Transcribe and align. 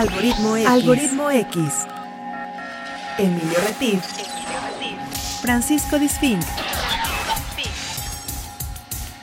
Algoritmo 0.00 0.56
X. 0.56 0.66
Algoritmo 0.66 1.30
X. 1.30 1.58
Emilio 3.18 3.58
Retif. 3.66 4.02
Francisco 5.42 5.98
Disfink. 5.98 6.40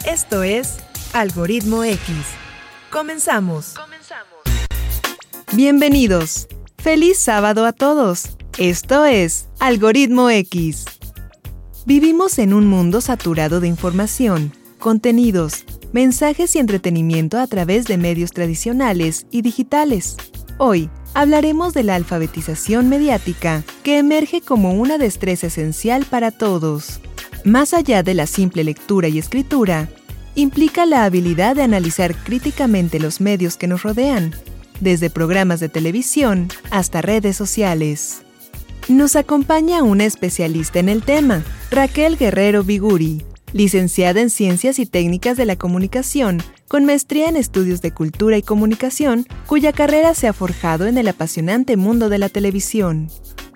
Esto 0.05 0.43
es 0.43 0.77
Algoritmo 1.13 1.83
X. 1.83 2.15
Comenzamos. 2.91 3.73
Bienvenidos. 5.53 6.47
Feliz 6.77 7.17
sábado 7.17 7.65
a 7.65 7.73
todos. 7.73 8.37
Esto 8.59 9.03
es 9.05 9.49
Algoritmo 9.57 10.29
X. 10.29 10.85
Vivimos 11.87 12.37
en 12.37 12.53
un 12.53 12.67
mundo 12.67 13.01
saturado 13.01 13.61
de 13.61 13.67
información, 13.67 14.53
contenidos, 14.77 15.65
mensajes 15.91 16.55
y 16.55 16.59
entretenimiento 16.59 17.39
a 17.39 17.47
través 17.47 17.85
de 17.85 17.97
medios 17.97 18.29
tradicionales 18.29 19.25
y 19.31 19.41
digitales. 19.41 20.17
Hoy 20.59 20.89
hablaremos 21.13 21.73
de 21.73 21.83
la 21.83 21.95
alfabetización 21.95 22.89
mediática, 22.89 23.63
que 23.83 23.99
emerge 23.99 24.41
como 24.41 24.73
una 24.73 24.97
destreza 24.97 25.47
esencial 25.47 26.05
para 26.05 26.31
todos. 26.31 26.99
Más 27.43 27.75
allá 27.75 28.01
de 28.01 28.15
la 28.15 28.25
simple 28.25 28.63
lectura 28.63 29.07
y 29.07 29.19
escritura, 29.19 29.87
implica 30.33 30.87
la 30.87 31.05
habilidad 31.05 31.55
de 31.55 31.61
analizar 31.61 32.15
críticamente 32.15 32.99
los 32.99 33.21
medios 33.21 33.55
que 33.55 33.67
nos 33.67 33.83
rodean, 33.83 34.33
desde 34.79 35.11
programas 35.11 35.59
de 35.59 35.69
televisión 35.69 36.49
hasta 36.71 37.03
redes 37.03 37.35
sociales. 37.35 38.23
Nos 38.87 39.15
acompaña 39.15 39.83
una 39.83 40.05
especialista 40.05 40.79
en 40.79 40.89
el 40.89 41.03
tema, 41.03 41.43
Raquel 41.69 42.17
Guerrero 42.17 42.63
Viguri, 42.63 43.23
licenciada 43.53 44.21
en 44.21 44.31
Ciencias 44.31 44.79
y 44.79 44.87
Técnicas 44.87 45.37
de 45.37 45.45
la 45.45 45.55
Comunicación, 45.55 46.41
con 46.67 46.85
maestría 46.85 47.29
en 47.29 47.37
Estudios 47.37 47.81
de 47.81 47.91
Cultura 47.93 48.37
y 48.37 48.41
Comunicación, 48.41 49.25
cuya 49.45 49.71
carrera 49.71 50.13
se 50.13 50.27
ha 50.27 50.33
forjado 50.33 50.85
en 50.85 50.97
el 50.97 51.07
apasionante 51.07 51.77
mundo 51.77 52.09
de 52.09 52.17
la 52.17 52.29
televisión. 52.29 53.09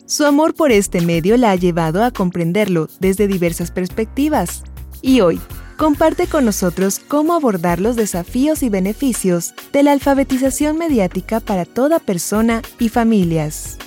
Su 0.05 0.25
amor 0.25 0.53
por 0.53 0.71
este 0.71 1.01
medio 1.01 1.37
la 1.37 1.51
ha 1.51 1.55
llevado 1.55 2.03
a 2.03 2.11
comprenderlo 2.11 2.89
desde 2.99 3.27
diversas 3.27 3.71
perspectivas. 3.71 4.63
Y 5.01 5.21
hoy, 5.21 5.39
comparte 5.77 6.27
con 6.27 6.45
nosotros 6.45 6.99
cómo 6.99 7.33
abordar 7.33 7.79
los 7.79 7.95
desafíos 7.95 8.61
y 8.63 8.69
beneficios 8.69 9.53
de 9.71 9.83
la 9.83 9.93
alfabetización 9.93 10.77
mediática 10.77 11.39
para 11.39 11.65
toda 11.65 11.99
persona 11.99 12.61
y 12.79 12.89
familias. 12.89 13.77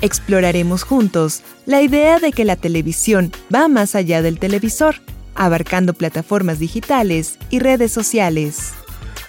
Exploraremos 0.00 0.84
juntos 0.84 1.42
la 1.66 1.82
idea 1.82 2.18
de 2.20 2.32
que 2.32 2.44
la 2.44 2.56
televisión 2.56 3.32
va 3.52 3.66
más 3.68 3.94
allá 3.94 4.22
del 4.22 4.38
televisor, 4.38 4.96
abarcando 5.34 5.94
plataformas 5.94 6.58
digitales 6.58 7.38
y 7.50 7.58
redes 7.58 7.92
sociales. 7.92 8.72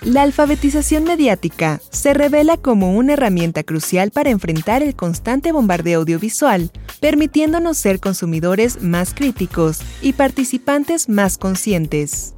La 0.01 0.21
alfabetización 0.21 1.03
mediática 1.03 1.81
se 1.89 2.13
revela 2.13 2.55
como 2.55 2.95
una 2.95 3.13
herramienta 3.13 3.63
crucial 3.63 4.11
para 4.11 4.29
enfrentar 4.29 4.81
el 4.81 4.95
constante 4.95 5.51
bombardeo 5.51 5.99
audiovisual, 5.99 6.71
permitiéndonos 7.01 7.77
ser 7.77 7.99
consumidores 7.99 8.81
más 8.81 9.13
críticos 9.13 9.79
y 10.01 10.13
participantes 10.13 11.09
más 11.09 11.37
conscientes. 11.37 12.33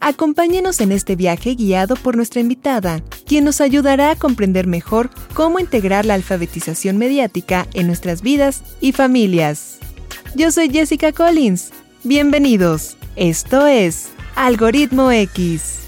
Acompáñenos 0.00 0.80
en 0.80 0.92
este 0.92 1.14
viaje 1.14 1.54
guiado 1.54 1.94
por 1.94 2.16
nuestra 2.16 2.40
invitada, 2.40 3.02
quien 3.26 3.44
nos 3.44 3.60
ayudará 3.60 4.10
a 4.10 4.16
comprender 4.16 4.66
mejor 4.66 5.10
cómo 5.34 5.60
integrar 5.60 6.06
la 6.06 6.14
alfabetización 6.14 6.96
mediática 6.96 7.68
en 7.74 7.86
nuestras 7.86 8.22
vidas 8.22 8.62
y 8.80 8.92
familias. 8.92 9.78
Yo 10.34 10.50
soy 10.50 10.70
Jessica 10.70 11.12
Collins. 11.12 11.70
Bienvenidos. 12.02 12.96
Esto 13.14 13.66
es 13.66 14.08
Algoritmo 14.34 15.12
X. 15.12 15.86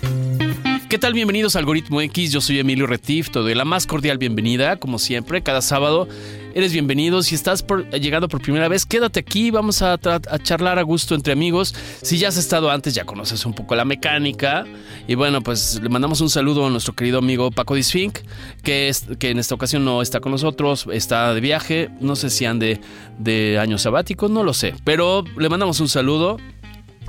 ¿Qué 0.91 0.99
tal? 0.99 1.15
Bienvenidos 1.15 1.57
a 1.57 1.59
Algoritmo 1.59 2.03
X. 2.03 2.33
Yo 2.33 2.43
soy 2.43 2.59
Emilio 2.59 2.87
Retif. 2.87 3.31
Te 3.31 3.39
doy 3.39 3.55
la 3.55 3.65
más 3.65 3.87
cordial 3.87 4.19
bienvenida, 4.19 4.77
como 4.77 4.99
siempre, 4.99 5.43
cada 5.43 5.63
sábado. 5.63 6.07
Eres 6.55 6.73
bienvenido. 6.75 7.23
Si 7.23 7.35
estás 7.35 7.63
por, 7.63 7.89
llegando 7.91 8.29
por 8.29 8.43
primera 8.43 8.69
vez, 8.69 8.85
quédate 8.85 9.21
aquí. 9.21 9.51
Vamos 9.51 9.81
a, 9.81 9.99
charlar 10.43 10.79
a 10.79 10.83
gusto 10.83 11.15
entre 11.15 11.33
amigos. 11.33 11.75
Si 12.03 12.19
ya 12.19 12.29
has 12.29 12.37
estado 12.37 12.71
antes, 12.71 12.95
ya 12.95 13.05
conoces 13.05 13.47
un 13.47 13.55
poco 13.55 13.75
la 13.75 13.87
mecánica. 13.87 14.65
Y 15.09 15.15
bueno, 15.15 15.41
pues 15.41 15.81
le 15.83 15.89
mandamos 15.89 16.21
un 16.21 16.29
saludo 16.29 16.67
a 16.67 16.71
nuestro 16.71 16.95
querido 16.95 17.19
amigo 17.19 17.51
Paco 17.51 17.75
Disfink, 17.75 18.19
que, 18.63 18.89
es, 18.89 19.07
que 19.19 19.31
en 19.31 19.39
esta 19.39 19.55
ocasión 19.55 19.85
no 19.87 20.03
está 20.03 20.21
con 20.21 20.33
nosotros, 20.33 20.87
está 20.93 21.33
de 21.33 21.41
viaje. 21.41 21.89
No 22.01 22.17
sé 22.17 22.29
si 22.29 22.45
ande 22.45 22.81
de 23.19 23.59
año 23.59 23.79
sabático, 23.79 24.29
no 24.29 24.43
lo 24.43 24.53
sé. 24.53 24.75
Pero 24.85 25.25
le 25.39 25.49
mandamos 25.49 25.81
un 25.81 25.89
saludo. 25.89 26.37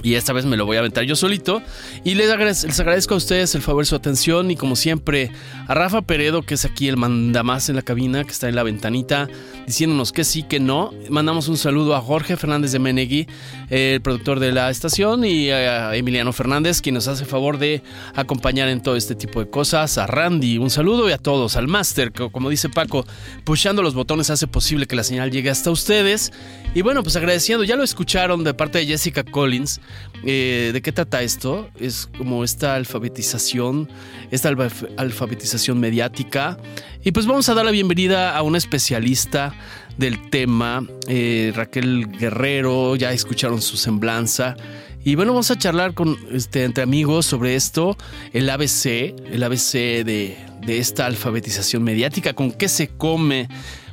Y 0.02 0.16
esta 0.16 0.34
vez 0.34 0.46
me 0.46 0.58
lo 0.58 0.66
voy 0.66 0.78
a 0.78 0.80
aventar 0.80 1.04
yo 1.06 1.16
solito. 1.16 1.62
Y 2.04 2.16
les 2.16 2.30
agradezco, 2.30 3.14
a 3.14 3.18
ustedes 3.18 3.56
el 3.56 3.62
favor 3.62 3.86
su 3.86 3.96
atención. 3.96 4.52
Y 4.52 4.56
como 4.56 4.76
siempre, 4.76 5.32
a 5.68 5.74
Rafa 5.74 6.02
Peredo, 6.02 6.42
que 6.42 6.56
es 6.56 6.66
aquí 6.66 6.88
el 6.88 6.98
mandamás 6.98 7.70
en 7.70 7.76
la 7.76 7.82
cabina, 7.84 8.24
que 8.24 8.32
está 8.32 8.50
en 8.50 8.56
la 8.56 8.64
ventanita, 8.64 9.30
diciéndonos 9.66 10.12
que 10.12 10.24
sí, 10.24 10.44
que 10.44 10.60
no. 10.60 10.94
Mandamos 11.10 11.48
un 11.48 11.58
saludo 11.58 11.96
a 11.96 12.02
Jorge 12.02 12.36
Fernández 12.36 12.72
de 12.72 12.80
Menegui, 12.80 13.28
el 13.70 14.02
productor 14.02 14.40
de 14.40 14.52
la 14.52 14.70
estación, 14.70 15.24
y 15.24 15.52
a 15.52 15.96
Emiliano 15.96 16.34
Fernández, 16.34 16.82
quien 16.82 16.96
nos 16.96 17.08
hace 17.08 17.26
favor 17.26 17.58
de 17.58 17.82
acompañar 18.16 18.68
en 18.68 18.82
todo 18.82 18.96
este 18.96 19.16
tipo 19.16 19.40
de 19.40 19.50
cosas. 19.50 19.98
A 19.98 20.08
Randy, 20.08 20.58
un 20.58 20.70
saludo 20.70 21.10
y 21.10 21.14
a 21.14 21.18
todos. 21.18 21.56
Al 21.56 21.68
máster, 21.68 22.12
que 22.12 22.30
como 22.30 22.50
dice 22.50 22.70
Paco, 22.70 23.06
pushando 23.44 23.82
los 23.82 23.94
botones 23.94 24.30
hace 24.30 24.48
posible 24.48 24.86
que 24.86 24.96
la 24.96 25.04
señal 25.04 25.32
llegue 25.32 25.50
hasta 25.50 25.72
ustedes. 25.72 26.32
Y 26.76 26.82
bueno, 26.82 27.04
pues 27.04 27.16
agradeciendo, 27.16 27.64
ya 27.64 27.76
lo 27.76 27.84
escucharon 27.84 28.44
de 28.44 28.54
parte 28.54 28.80
de 28.80 28.88
Jessica 28.88 29.24
Collins. 29.24 29.80
Eh, 30.26 30.72
¿De 30.74 30.82
qué 30.82 30.92
trata 30.92 31.22
esto? 31.22 31.70
Es 31.80 32.10
como 32.18 32.44
esta 32.44 32.76
alfabetización, 32.76 33.90
esta 34.32 34.50
alfabetización 34.98 35.80
mediática. 35.80 36.58
Y 37.04 37.12
pues 37.12 37.26
vamos 37.26 37.50
a 37.50 37.54
dar 37.54 37.66
la 37.66 37.72
bienvenida 37.72 38.36
a 38.36 38.42
una 38.42 38.58
especialista 38.58 39.54
del 39.98 40.30
tema, 40.30 40.86
eh, 41.08 41.52
Raquel 41.56 42.08
Guerrero, 42.08 42.96
ya 42.96 43.12
escucharon 43.12 43.62
su 43.62 43.78
semblanza. 43.78 44.56
Y 45.04 45.16
bueno, 45.16 45.34
vamos 45.34 45.52
a 45.52 45.58
charlar 45.58 45.94
con, 45.94 46.18
este, 46.32 46.64
entre 46.64 46.84
amigos 46.84 47.26
sobre 47.26 47.56
esto, 47.56 47.98
el 48.32 48.50
ABC, 48.50 49.14
el 49.32 49.44
ABC 49.44 49.74
de, 50.06 50.38
de 50.66 50.78
esta 50.78 51.06
alfabetización 51.06 51.84
mediática, 51.84 52.34
con 52.34 52.52
qué 52.52 52.70
se 52.70 52.88
come, 52.88 53.50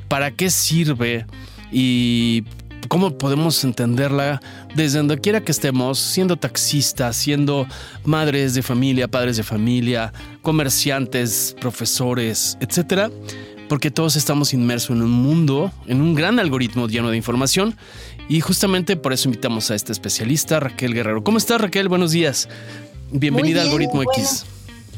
para 0.07 0.31
qué 0.31 0.49
sirve 0.49 1.25
y 1.71 2.43
cómo 2.87 3.17
podemos 3.17 3.63
entenderla 3.63 4.41
desde 4.75 4.97
donde 4.97 5.19
quiera 5.19 5.41
que 5.41 5.51
estemos, 5.51 5.99
siendo 5.99 6.37
taxistas, 6.37 7.15
siendo 7.15 7.67
madres 8.05 8.53
de 8.53 8.61
familia, 8.61 9.07
padres 9.07 9.37
de 9.37 9.43
familia, 9.43 10.13
comerciantes, 10.41 11.55
profesores, 11.59 12.57
etcétera, 12.59 13.09
porque 13.69 13.91
todos 13.91 14.15
estamos 14.15 14.53
inmersos 14.53 14.95
en 14.95 15.01
un 15.01 15.11
mundo, 15.11 15.71
en 15.87 16.01
un 16.01 16.13
gran 16.15 16.39
algoritmo 16.39 16.87
lleno 16.87 17.09
de 17.09 17.17
información 17.17 17.75
y 18.27 18.41
justamente 18.41 18.95
por 18.95 19.13
eso 19.13 19.29
invitamos 19.29 19.71
a 19.71 19.75
este 19.75 19.91
especialista, 19.91 20.59
Raquel 20.59 20.93
Guerrero. 20.93 21.23
¿Cómo 21.23 21.37
estás, 21.37 21.61
Raquel? 21.61 21.87
Buenos 21.87 22.11
días. 22.11 22.49
Bienvenida 23.11 23.61
a 23.61 23.63
Algoritmo 23.63 24.03
X. 24.03 24.45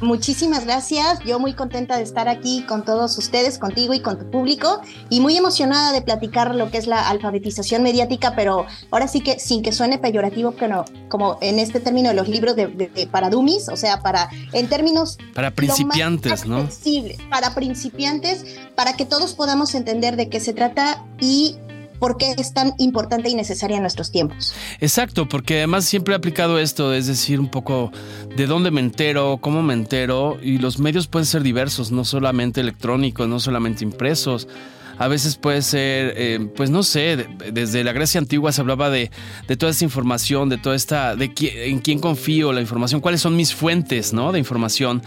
Muchísimas 0.04 0.66
gracias. 0.66 1.20
Yo 1.26 1.40
muy 1.40 1.54
contenta 1.54 1.96
de 1.98 2.04
estar 2.04 2.28
aquí 2.28 2.64
con 2.68 2.84
todos 2.84 3.18
ustedes, 3.18 3.58
contigo 3.58 3.94
y 3.94 4.02
con 4.02 4.20
tu 4.20 4.30
público, 4.30 4.82
y 5.10 5.22
muy 5.22 5.38
emocionada 5.38 5.94
de 5.94 6.02
platicar 6.02 6.54
lo 6.56 6.70
que 6.70 6.78
es 6.78 6.88
la 6.88 7.10
alfabetización 7.10 7.84
mediática, 7.84 8.36
pero 8.36 8.66
ahora 8.92 9.08
sí 9.08 9.22
que 9.22 9.40
sin 9.40 9.64
que 9.64 9.72
suene 9.72 9.98
peyorativo, 9.98 10.52
pero 10.52 10.84
como 11.08 11.38
en 11.42 11.58
este 11.58 11.80
término 11.80 12.10
de 12.10 12.16
los 12.16 12.28
libros 12.28 12.56
de, 12.56 12.68
para 13.12 13.30
dummies, 13.30 13.70
o 13.70 13.78
sea, 13.78 14.02
para 14.02 14.30
en 14.52 14.68
términos 14.68 15.18
para 15.34 15.52
principiantes, 15.52 16.46
¿no? 16.46 16.68
Para 17.30 17.56
principiantes, 17.56 18.46
para 18.76 18.94
que 18.94 19.06
todos 19.06 19.34
podamos 19.34 19.74
entender 19.74 20.18
de 20.18 20.28
qué 20.28 20.40
se 20.40 20.54
trata 20.54 21.06
y 21.20 21.56
por 22.00 22.18
qué 22.18 22.34
es 22.38 22.54
tan 22.54 22.74
importante 22.78 23.30
y 23.30 23.36
necesaria 23.36 23.78
en 23.78 23.84
nuestros 23.84 24.12
tiempos. 24.12 24.54
Exacto, 24.80 25.28
porque 25.28 25.58
además 25.58 25.86
siempre 25.86 26.14
he 26.14 26.18
aplicado 26.18 26.60
esto, 26.60 26.94
es 26.94 27.08
decir, 27.08 27.40
un 27.40 27.50
poco 27.50 27.92
de 28.36 28.48
dónde 28.48 28.72
me 28.72 28.82
entero, 28.82 29.40
cómo 29.42 29.62
me 29.62 29.74
entero, 29.74 30.38
y 30.42 30.58
los 30.58 30.80
medios 30.80 31.08
pueden 31.08 31.26
ser 31.26 31.44
diversos, 31.44 31.92
no 31.92 32.06
solamente 32.06 32.62
electrónicos, 32.62 33.28
no 33.28 33.40
solamente 33.40 33.84
impresos. 33.84 34.48
A 34.98 35.08
veces 35.08 35.38
puede 35.38 35.62
ser, 35.62 36.14
eh, 36.18 36.48
pues 36.56 36.70
no 36.70 36.84
sé, 36.84 37.28
desde 37.52 37.84
la 37.84 37.94
Grecia 37.94 38.20
antigua 38.20 38.52
se 38.52 38.62
hablaba 38.62 38.90
de, 38.90 39.10
toda 39.58 39.72
esta 39.72 39.84
información, 39.84 40.50
de 40.50 40.58
toda 40.58 40.76
esta, 40.76 41.16
de 41.16 41.32
en 41.40 41.80
quién 41.80 42.00
confío 42.00 42.54
la 42.54 42.62
información, 42.62 43.02
cuáles 43.02 43.22
son 43.22 43.36
mis 43.36 43.56
fuentes, 43.56 44.14
¿no? 44.14 44.32
De 44.32 44.40
información. 44.40 45.02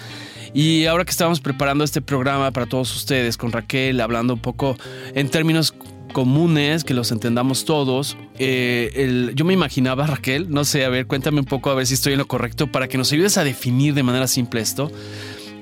Y 0.55 0.87
ahora 0.87 1.05
que 1.05 1.11
estamos 1.11 1.41
preparando 1.41 1.85
este 1.85 2.01
programa 2.01 2.51
para 2.51 2.67
todos 2.67 2.95
ustedes 2.97 3.37
con 3.37 3.53
Raquel, 3.53 4.01
hablando 4.01 4.35
un 4.35 4.41
poco 4.41 4.77
en 5.15 5.29
términos 5.29 5.75
comunes, 6.17 6.83
que 6.83 6.95
los 6.95 7.13
entendamos 7.13 7.67
todos. 7.67 8.17
Eh, 8.39 9.33
yo 9.35 9.45
me 9.45 9.53
imaginaba, 9.53 10.07
Raquel, 10.07 10.49
no 10.49 10.65
sé, 10.65 10.83
a 10.87 10.89
ver, 10.89 11.07
cuéntame 11.07 11.41
un 11.41 11.45
poco 11.45 11.69
a 11.69 11.75
ver 11.75 11.87
si 11.87 11.93
estoy 11.93 12.15
en 12.15 12.19
lo 12.19 12.27
correcto, 12.27 12.73
para 12.73 12.89
que 12.89 12.97
nos 12.97 13.13
ayudes 13.13 13.37
a 13.37 13.45
definir 13.45 13.93
de 13.93 14.03
manera 14.03 14.27
simple 14.27 14.63
esto, 14.63 14.91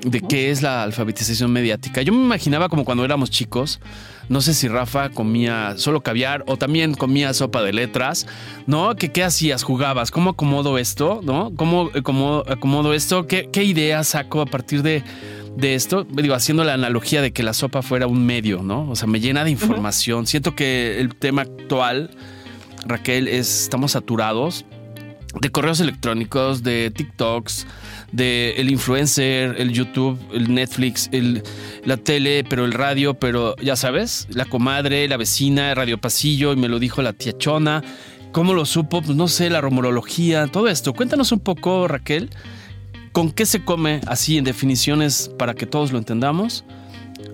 de 0.05 0.21
qué 0.21 0.51
es 0.51 0.61
la 0.61 0.83
alfabetización 0.83 1.51
mediática. 1.51 2.03
Yo 2.03 2.13
me 2.13 2.23
imaginaba 2.23 2.69
como 2.69 2.85
cuando 2.85 3.03
éramos 3.03 3.31
chicos, 3.31 3.81
no 4.29 4.39
sé 4.39 4.53
si 4.53 4.69
Rafa 4.69 5.09
comía 5.09 5.73
solo 5.75 5.99
caviar 5.99 6.45
o 6.47 6.55
también 6.55 6.93
comía 6.93 7.33
sopa 7.33 7.61
de 7.61 7.73
letras, 7.73 8.25
¿no? 8.65 8.95
¿Qué, 8.95 9.23
hacías? 9.25 9.61
¿Jugabas? 9.61 10.09
¿Cómo 10.09 10.29
acomodo 10.29 10.77
esto? 10.77 11.19
¿No? 11.21 11.51
¿Cómo, 11.57 11.91
cómo 12.03 12.43
acomodo 12.47 12.93
esto? 12.93 13.27
¿Qué, 13.27 13.49
¿Qué 13.51 13.65
ideas 13.65 14.07
saco 14.07 14.39
a 14.39 14.45
partir 14.45 14.83
de 14.83 15.03
de 15.57 15.75
esto, 15.75 16.03
digo, 16.03 16.35
haciendo 16.35 16.63
la 16.63 16.73
analogía 16.73 17.21
de 17.21 17.31
que 17.31 17.43
la 17.43 17.53
sopa 17.53 17.81
fuera 17.81 18.07
un 18.07 18.25
medio, 18.25 18.61
¿no? 18.61 18.89
O 18.89 18.95
sea, 18.95 19.07
me 19.07 19.19
llena 19.19 19.43
de 19.43 19.51
información. 19.51 20.27
Siento 20.27 20.55
que 20.55 20.99
el 20.99 21.15
tema 21.15 21.43
actual, 21.43 22.11
Raquel, 22.85 23.27
es 23.27 23.63
estamos 23.63 23.93
saturados 23.93 24.65
de 25.39 25.49
correos 25.49 25.79
electrónicos, 25.79 26.63
de 26.63 26.91
TikToks, 26.91 27.67
de 28.11 28.55
el 28.57 28.69
influencer, 28.69 29.55
el 29.57 29.71
YouTube, 29.71 30.19
el 30.33 30.53
Netflix, 30.53 31.09
el, 31.11 31.43
la 31.83 31.97
tele, 31.97 32.43
pero 32.47 32.65
el 32.65 32.71
radio, 32.71 33.15
pero 33.15 33.55
ya 33.57 33.75
sabes, 33.75 34.27
la 34.31 34.45
comadre, 34.45 35.07
la 35.07 35.17
vecina, 35.17 35.71
el 35.71 35.75
radio 35.75 35.99
pasillo, 35.99 36.53
y 36.53 36.55
me 36.55 36.69
lo 36.69 36.79
dijo 36.79 37.01
la 37.01 37.13
tía 37.13 37.37
Chona. 37.37 37.83
¿Cómo 38.31 38.53
lo 38.53 38.65
supo? 38.65 39.01
Pues 39.01 39.15
no 39.15 39.27
sé, 39.27 39.49
la 39.49 39.61
romología, 39.61 40.47
todo 40.47 40.67
esto. 40.67 40.93
Cuéntanos 40.93 41.31
un 41.31 41.39
poco, 41.39 41.87
Raquel, 41.87 42.29
¿con 43.15 43.31
qué 43.31 43.45
se 43.45 43.63
come 43.63 44.01
así 44.07 44.37
en 44.37 44.43
definiciones 44.43 45.31
para 45.39 45.53
que 45.53 45.65
todos 45.65 45.93
lo 45.93 45.97
entendamos? 45.97 46.65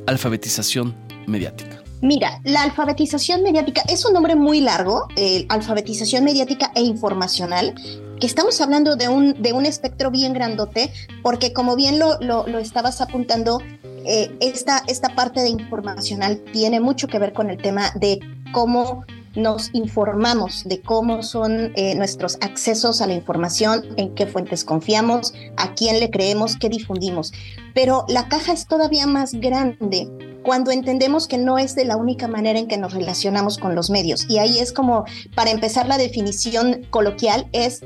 Alfabetización 0.05 0.95
mediática. 1.25 1.81
Mira, 2.01 2.39
la 2.43 2.61
alfabetización 2.61 3.41
mediática 3.41 3.81
es 3.89 4.05
un 4.05 4.13
nombre 4.13 4.35
muy 4.35 4.61
largo, 4.61 5.07
alfabetización 5.49 6.23
mediática 6.23 6.71
e 6.75 6.83
informacional, 6.83 7.73
que 8.19 8.27
estamos 8.27 8.61
hablando 8.61 8.95
de 8.95 9.09
un, 9.09 9.41
de 9.41 9.53
un 9.53 9.65
espectro 9.65 10.11
bien 10.11 10.33
grandote, 10.33 10.93
porque 11.23 11.51
como 11.51 11.75
bien 11.75 11.97
lo, 11.97 12.19
lo, 12.19 12.59
estabas 12.59 13.01
apuntando, 13.01 13.59
eh, 14.05 14.31
esta, 14.39 14.83
esta 14.87 15.15
parte 15.15 15.41
de 15.41 15.49
informacional 15.49 16.43
tiene 16.53 16.79
mucho 16.79 17.07
que 17.07 17.17
ver 17.17 17.33
con 17.33 17.49
el 17.49 17.57
tema 17.57 17.91
de 17.95 18.19
cómo 18.51 19.03
nos 19.35 19.69
informamos 19.73 20.63
de 20.65 20.81
cómo 20.81 21.23
son 21.23 21.71
eh, 21.75 21.95
nuestros 21.95 22.37
accesos 22.41 23.01
a 23.01 23.07
la 23.07 23.13
información, 23.13 23.83
en 23.97 24.13
qué 24.15 24.27
fuentes 24.27 24.65
confiamos, 24.65 25.33
a 25.57 25.73
quién 25.73 25.99
le 25.99 26.09
creemos, 26.09 26.57
qué 26.57 26.69
difundimos. 26.69 27.31
Pero 27.73 28.05
la 28.07 28.27
caja 28.27 28.53
es 28.53 28.67
todavía 28.67 29.07
más 29.07 29.33
grande 29.33 30.09
cuando 30.43 30.71
entendemos 30.71 31.27
que 31.27 31.37
no 31.37 31.57
es 31.59 31.75
de 31.75 31.85
la 31.85 31.97
única 31.97 32.27
manera 32.27 32.59
en 32.59 32.67
que 32.67 32.77
nos 32.77 32.93
relacionamos 32.93 33.57
con 33.57 33.75
los 33.75 33.89
medios. 33.89 34.25
Y 34.27 34.39
ahí 34.39 34.59
es 34.59 34.73
como, 34.73 35.05
para 35.35 35.51
empezar 35.51 35.87
la 35.87 35.97
definición 35.97 36.85
coloquial, 36.89 37.47
es 37.51 37.81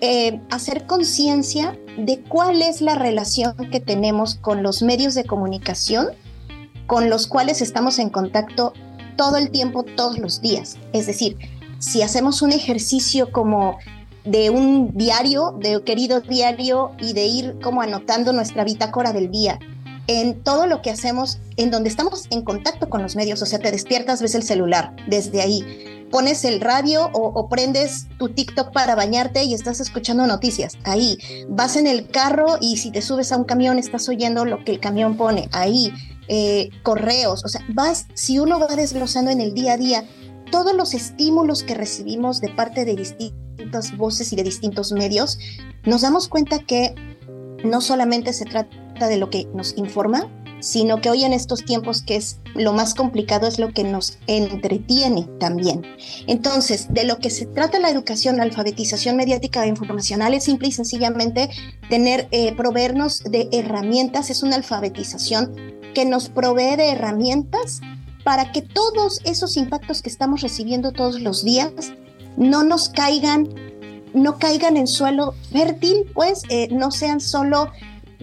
eh, 0.00 0.40
hacer 0.50 0.86
conciencia 0.86 1.78
de 1.98 2.20
cuál 2.22 2.62
es 2.62 2.80
la 2.80 2.94
relación 2.94 3.54
que 3.70 3.80
tenemos 3.80 4.34
con 4.36 4.62
los 4.62 4.82
medios 4.82 5.14
de 5.14 5.24
comunicación 5.24 6.08
con 6.86 7.08
los 7.08 7.26
cuales 7.26 7.62
estamos 7.62 7.98
en 7.98 8.10
contacto 8.10 8.72
todo 9.16 9.36
el 9.36 9.50
tiempo, 9.50 9.82
todos 9.82 10.18
los 10.18 10.40
días. 10.40 10.76
Es 10.92 11.06
decir, 11.06 11.36
si 11.78 12.02
hacemos 12.02 12.42
un 12.42 12.52
ejercicio 12.52 13.30
como 13.32 13.78
de 14.24 14.50
un 14.50 14.96
diario, 14.96 15.54
de 15.60 15.82
querido 15.82 16.20
diario, 16.20 16.92
y 16.98 17.12
de 17.12 17.26
ir 17.26 17.58
como 17.62 17.82
anotando 17.82 18.32
nuestra 18.32 18.64
bitácora 18.64 19.12
del 19.12 19.30
día, 19.30 19.58
en 20.06 20.42
todo 20.42 20.66
lo 20.66 20.82
que 20.82 20.90
hacemos, 20.90 21.38
en 21.56 21.70
donde 21.70 21.88
estamos 21.88 22.26
en 22.30 22.42
contacto 22.42 22.88
con 22.88 23.02
los 23.02 23.16
medios, 23.16 23.40
o 23.42 23.46
sea, 23.46 23.58
te 23.58 23.70
despiertas, 23.70 24.20
ves 24.20 24.34
el 24.34 24.42
celular, 24.42 24.94
desde 25.06 25.40
ahí, 25.40 26.06
pones 26.10 26.44
el 26.44 26.60
radio 26.60 27.10
o, 27.12 27.28
o, 27.28 27.48
prendes 27.48 28.06
tu 28.18 28.28
TikTok 28.28 28.72
para 28.72 28.94
bañarte 28.94 29.44
y 29.44 29.54
estás 29.54 29.80
escuchando 29.80 30.26
noticias, 30.26 30.74
ahí, 30.84 31.18
vas 31.48 31.76
en 31.76 31.86
el 31.86 32.08
carro 32.08 32.58
y 32.60 32.76
si 32.76 32.90
te 32.90 33.02
subes 33.02 33.32
a 33.32 33.36
un 33.36 33.44
camión 33.44 33.78
estás 33.78 34.08
oyendo 34.08 34.44
lo 34.44 34.62
que 34.64 34.72
el 34.72 34.80
camión 34.80 35.16
pone, 35.16 35.48
ahí, 35.52 35.92
eh, 36.28 36.70
correos, 36.82 37.44
o 37.44 37.48
sea, 37.48 37.60
vas, 37.74 38.06
si 38.14 38.38
uno 38.38 38.58
va 38.58 38.74
desglosando 38.76 39.30
en 39.30 39.40
el 39.40 39.54
día 39.54 39.74
a 39.74 39.76
día 39.76 40.04
todos 40.50 40.74
los 40.74 40.94
estímulos 40.94 41.62
que 41.62 41.74
recibimos 41.74 42.40
de 42.40 42.48
parte 42.48 42.84
de 42.84 42.96
distintas 42.96 43.96
voces 43.96 44.32
y 44.32 44.36
de 44.36 44.42
distintos 44.42 44.92
medios, 44.92 45.38
nos 45.84 46.02
damos 46.02 46.28
cuenta 46.28 46.58
que 46.60 46.94
no 47.64 47.80
solamente 47.80 48.32
se 48.32 48.44
trata 48.44 49.08
de 49.08 49.16
lo 49.16 49.30
que 49.30 49.46
nos 49.54 49.76
informa, 49.76 50.30
sino 50.60 51.00
que 51.00 51.10
hoy 51.10 51.24
en 51.24 51.32
estos 51.32 51.64
tiempos 51.64 52.02
que 52.02 52.16
es 52.16 52.38
lo 52.54 52.72
más 52.72 52.94
complicado 52.94 53.46
es 53.46 53.58
lo 53.58 53.72
que 53.72 53.84
nos 53.84 54.18
entretiene 54.26 55.28
también. 55.38 55.82
Entonces, 56.26 56.86
de 56.90 57.04
lo 57.04 57.18
que 57.18 57.28
se 57.30 57.46
trata 57.46 57.78
la 57.78 57.90
educación, 57.90 58.38
la 58.38 58.44
alfabetización 58.44 59.16
mediática 59.16 59.64
e 59.64 59.68
informacional 59.68 60.32
es 60.32 60.44
simple 60.44 60.68
y 60.68 60.72
sencillamente 60.72 61.50
tener, 61.90 62.28
eh, 62.30 62.54
proveernos 62.54 63.24
de 63.24 63.48
herramientas, 63.52 64.30
es 64.30 64.42
una 64.42 64.56
alfabetización 64.56 65.73
que 65.94 66.04
nos 66.04 66.28
provee 66.28 66.76
de 66.76 66.90
herramientas 66.90 67.80
para 68.24 68.52
que 68.52 68.62
todos 68.62 69.20
esos 69.24 69.56
impactos 69.56 70.02
que 70.02 70.10
estamos 70.10 70.40
recibiendo 70.40 70.92
todos 70.92 71.20
los 71.20 71.44
días 71.44 71.72
no 72.36 72.64
nos 72.64 72.88
caigan, 72.88 73.48
no 74.12 74.38
caigan 74.38 74.76
en 74.76 74.86
suelo 74.86 75.34
fértil, 75.52 76.10
pues 76.14 76.42
eh, 76.48 76.68
no 76.70 76.90
sean 76.90 77.20
solo 77.20 77.70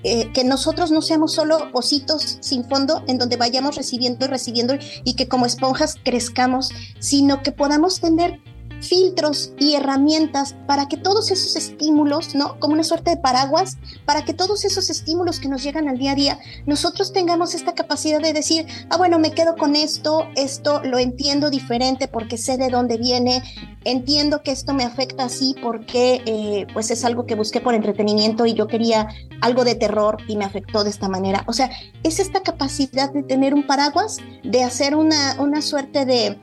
eh, 0.03 0.31
que 0.33 0.43
nosotros 0.43 0.89
no 0.89 1.03
seamos 1.03 1.33
solo 1.33 1.69
ositos 1.73 2.39
sin 2.41 2.67
fondo 2.67 3.03
en 3.07 3.19
donde 3.19 3.37
vayamos 3.37 3.75
recibiendo 3.75 4.25
y 4.25 4.29
recibiendo 4.29 4.75
y 5.03 5.13
que 5.13 5.27
como 5.27 5.45
esponjas 5.45 5.95
crezcamos, 6.03 6.71
sino 6.99 7.43
que 7.43 7.51
podamos 7.51 8.01
tener 8.01 8.39
filtros 8.81 9.53
y 9.59 9.75
herramientas 9.75 10.55
para 10.67 10.87
que 10.87 10.97
todos 10.97 11.31
esos 11.31 11.55
estímulos, 11.55 12.35
¿no? 12.35 12.59
Como 12.59 12.73
una 12.73 12.83
suerte 12.83 13.11
de 13.11 13.17
paraguas, 13.17 13.77
para 14.05 14.25
que 14.25 14.33
todos 14.33 14.65
esos 14.65 14.89
estímulos 14.89 15.39
que 15.39 15.47
nos 15.47 15.63
llegan 15.63 15.87
al 15.87 15.97
día 15.97 16.11
a 16.11 16.15
día, 16.15 16.39
nosotros 16.65 17.13
tengamos 17.13 17.53
esta 17.53 17.73
capacidad 17.73 18.19
de 18.19 18.33
decir, 18.33 18.65
ah, 18.89 18.97
bueno, 18.97 19.19
me 19.19 19.31
quedo 19.31 19.55
con 19.55 19.75
esto, 19.75 20.27
esto 20.35 20.81
lo 20.83 20.99
entiendo 20.99 21.49
diferente 21.49 22.07
porque 22.07 22.37
sé 22.37 22.57
de 22.57 22.69
dónde 22.69 22.97
viene, 22.97 23.43
entiendo 23.83 24.43
que 24.43 24.51
esto 24.51 24.73
me 24.73 24.83
afecta 24.83 25.25
así 25.25 25.55
porque 25.61 26.21
eh, 26.25 26.67
pues 26.73 26.91
es 26.91 27.05
algo 27.05 27.25
que 27.25 27.35
busqué 27.35 27.61
por 27.61 27.73
entretenimiento 27.73 28.45
y 28.45 28.53
yo 28.53 28.67
quería 28.67 29.07
algo 29.41 29.63
de 29.63 29.75
terror 29.75 30.17
y 30.27 30.37
me 30.37 30.45
afectó 30.45 30.83
de 30.83 30.89
esta 30.89 31.07
manera. 31.07 31.43
O 31.47 31.53
sea, 31.53 31.69
es 32.03 32.19
esta 32.19 32.41
capacidad 32.41 33.11
de 33.11 33.23
tener 33.23 33.53
un 33.53 33.65
paraguas, 33.65 34.17
de 34.43 34.63
hacer 34.63 34.95
una, 34.95 35.35
una 35.39 35.61
suerte 35.61 36.05
de, 36.05 36.39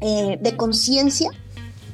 eh, 0.00 0.38
de 0.40 0.56
conciencia 0.56 1.30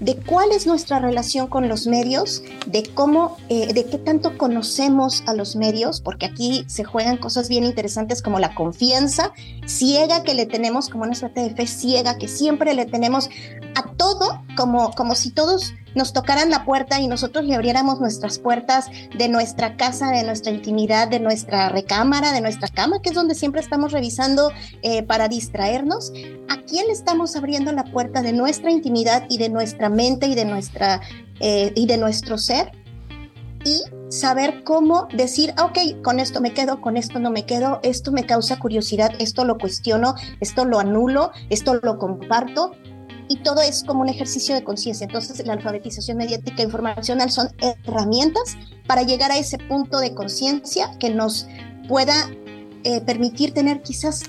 de 0.00 0.16
cuál 0.16 0.52
es 0.52 0.66
nuestra 0.66 0.98
relación 0.98 1.46
con 1.46 1.68
los 1.68 1.86
medios, 1.86 2.42
de 2.66 2.82
cómo, 2.94 3.36
eh, 3.48 3.72
de 3.72 3.84
qué 3.86 3.98
tanto 3.98 4.36
conocemos 4.36 5.22
a 5.26 5.34
los 5.34 5.56
medios, 5.56 6.00
porque 6.00 6.26
aquí 6.26 6.64
se 6.66 6.84
juegan 6.84 7.16
cosas 7.16 7.48
bien 7.48 7.64
interesantes 7.64 8.22
como 8.22 8.38
la 8.38 8.54
confianza 8.54 9.32
ciega 9.66 10.22
que 10.22 10.34
le 10.34 10.46
tenemos, 10.46 10.88
como 10.88 11.04
una 11.04 11.14
suerte 11.14 11.40
de 11.40 11.50
fe 11.50 11.66
ciega 11.66 12.18
que 12.18 12.28
siempre 12.28 12.74
le 12.74 12.86
tenemos 12.86 13.30
como, 14.56 14.90
como 14.92 15.14
si 15.14 15.30
todos 15.30 15.74
nos 15.94 16.12
tocaran 16.12 16.50
la 16.50 16.64
puerta 16.64 17.00
y 17.00 17.06
nosotros 17.06 17.44
le 17.44 17.54
abriéramos 17.54 18.00
nuestras 18.00 18.38
puertas 18.38 18.86
de 19.16 19.28
nuestra 19.28 19.76
casa, 19.76 20.10
de 20.10 20.24
nuestra 20.24 20.52
intimidad, 20.52 21.08
de 21.08 21.20
nuestra 21.20 21.68
recámara, 21.68 22.32
de 22.32 22.40
nuestra 22.40 22.68
cama, 22.68 23.00
que 23.00 23.10
es 23.10 23.14
donde 23.14 23.34
siempre 23.34 23.60
estamos 23.60 23.92
revisando 23.92 24.50
eh, 24.82 25.02
para 25.02 25.28
distraernos. 25.28 26.12
¿A 26.48 26.60
quién 26.62 26.86
le 26.86 26.92
estamos 26.92 27.36
abriendo 27.36 27.72
la 27.72 27.84
puerta 27.84 28.22
de 28.22 28.32
nuestra 28.32 28.70
intimidad 28.70 29.26
y 29.30 29.38
de 29.38 29.48
nuestra 29.48 29.88
mente 29.88 30.26
y 30.26 30.34
de, 30.34 30.44
nuestra, 30.44 31.00
eh, 31.40 31.72
y 31.74 31.86
de 31.86 31.96
nuestro 31.96 32.36
ser? 32.36 32.72
Y 33.64 33.82
saber 34.08 34.62
cómo 34.64 35.08
decir, 35.12 35.52
ah, 35.56 35.64
ok, 35.64 36.02
con 36.02 36.20
esto 36.20 36.40
me 36.40 36.52
quedo, 36.52 36.80
con 36.80 36.96
esto 36.96 37.18
no 37.18 37.30
me 37.30 37.44
quedo, 37.44 37.80
esto 37.82 38.12
me 38.12 38.24
causa 38.24 38.58
curiosidad, 38.58 39.12
esto 39.18 39.44
lo 39.44 39.58
cuestiono, 39.58 40.14
esto 40.40 40.64
lo 40.64 40.78
anulo, 40.78 41.32
esto 41.50 41.74
lo 41.82 41.98
comparto, 41.98 42.72
y 43.28 43.38
todo 43.38 43.60
es 43.60 43.84
como 43.84 44.02
un 44.02 44.08
ejercicio 44.08 44.54
de 44.54 44.64
conciencia. 44.64 45.06
Entonces, 45.06 45.44
la 45.46 45.54
alfabetización 45.54 46.16
mediática 46.16 46.62
e 46.62 46.66
informacional 46.66 47.30
son 47.30 47.48
herramientas 47.58 48.56
para 48.86 49.02
llegar 49.02 49.30
a 49.32 49.38
ese 49.38 49.58
punto 49.58 49.98
de 49.98 50.14
conciencia 50.14 50.90
que 50.98 51.10
nos 51.10 51.46
pueda 51.88 52.30
eh, 52.84 53.00
permitir 53.00 53.52
tener 53.52 53.82
quizás 53.82 54.24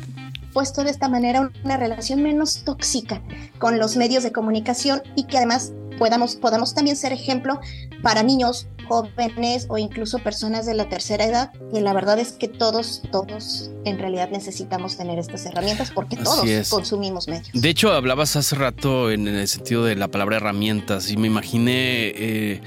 puesto 0.53 0.83
de 0.83 0.89
esta 0.89 1.07
manera 1.07 1.51
una 1.63 1.77
relación 1.77 2.23
menos 2.23 2.63
tóxica 2.63 3.21
con 3.59 3.77
los 3.77 3.95
medios 3.95 4.23
de 4.23 4.31
comunicación 4.31 5.03
y 5.15 5.25
que 5.25 5.37
además 5.37 5.73
podamos, 5.97 6.35
podamos 6.35 6.73
también 6.73 6.95
ser 6.95 7.13
ejemplo 7.13 7.59
para 8.01 8.23
niños, 8.23 8.67
jóvenes 8.87 9.65
o 9.69 9.77
incluso 9.77 10.19
personas 10.19 10.65
de 10.65 10.73
la 10.73 10.89
tercera 10.89 11.25
edad. 11.25 11.51
Y 11.73 11.79
la 11.79 11.93
verdad 11.93 12.19
es 12.19 12.33
que 12.33 12.47
todos, 12.47 13.01
todos 13.11 13.71
en 13.85 13.99
realidad 13.99 14.29
necesitamos 14.29 14.97
tener 14.97 15.19
estas 15.19 15.45
herramientas 15.45 15.91
porque 15.91 16.17
todos 16.17 16.69
consumimos 16.69 17.27
medios. 17.27 17.49
De 17.53 17.69
hecho, 17.69 17.91
hablabas 17.93 18.35
hace 18.35 18.55
rato 18.55 19.11
en 19.11 19.27
el 19.27 19.47
sentido 19.47 19.83
de 19.85 19.95
la 19.95 20.07
palabra 20.09 20.37
herramientas 20.37 21.09
y 21.11 21.17
me 21.17 21.27
imaginé... 21.27 22.13
Eh, 22.15 22.61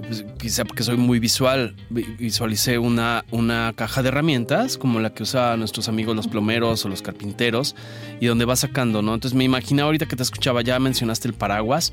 pues, 0.00 0.24
quizá 0.38 0.64
porque 0.64 0.82
soy 0.82 0.96
muy 0.96 1.18
visual, 1.18 1.74
visualicé 1.90 2.78
una, 2.78 3.24
una 3.30 3.72
caja 3.76 4.02
de 4.02 4.08
herramientas 4.08 4.78
como 4.78 5.00
la 5.00 5.12
que 5.12 5.22
usan 5.22 5.58
nuestros 5.58 5.88
amigos 5.88 6.16
los 6.16 6.28
plomeros 6.28 6.84
o 6.84 6.88
los 6.88 7.02
carpinteros 7.02 7.74
y 8.20 8.26
donde 8.26 8.44
va 8.44 8.56
sacando, 8.56 9.02
¿no? 9.02 9.14
Entonces 9.14 9.36
me 9.36 9.44
imaginé 9.44 9.82
ahorita 9.82 10.06
que 10.06 10.16
te 10.16 10.22
escuchaba, 10.22 10.62
ya 10.62 10.78
mencionaste 10.78 11.28
el 11.28 11.34
paraguas, 11.34 11.92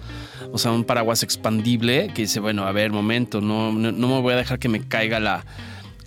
o 0.51 0.57
sea, 0.57 0.71
un 0.71 0.83
paraguas 0.83 1.23
expandible 1.23 2.11
que 2.13 2.23
dice, 2.23 2.39
bueno, 2.39 2.63
a 2.65 2.71
ver, 2.71 2.91
momento, 2.91 3.41
no, 3.41 3.71
no, 3.71 3.91
me 3.91 4.21
voy 4.21 4.33
a 4.33 4.37
dejar 4.37 4.59
que 4.59 4.69
me 4.69 4.81
caiga 4.87 5.19
la, 5.19 5.45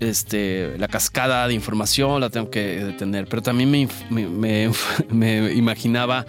este, 0.01 0.77
la 0.79 0.89
cascada 0.89 1.47
de 1.47 1.55
información, 1.55 2.21
la 2.21 2.31
tengo 2.31 2.51
que 2.51 2.85
detener, 2.85 3.27
pero 3.27 3.43
también 3.43 3.71
me, 3.71 3.89
me, 4.11 4.71
me 5.11 5.53
imaginaba 5.53 6.27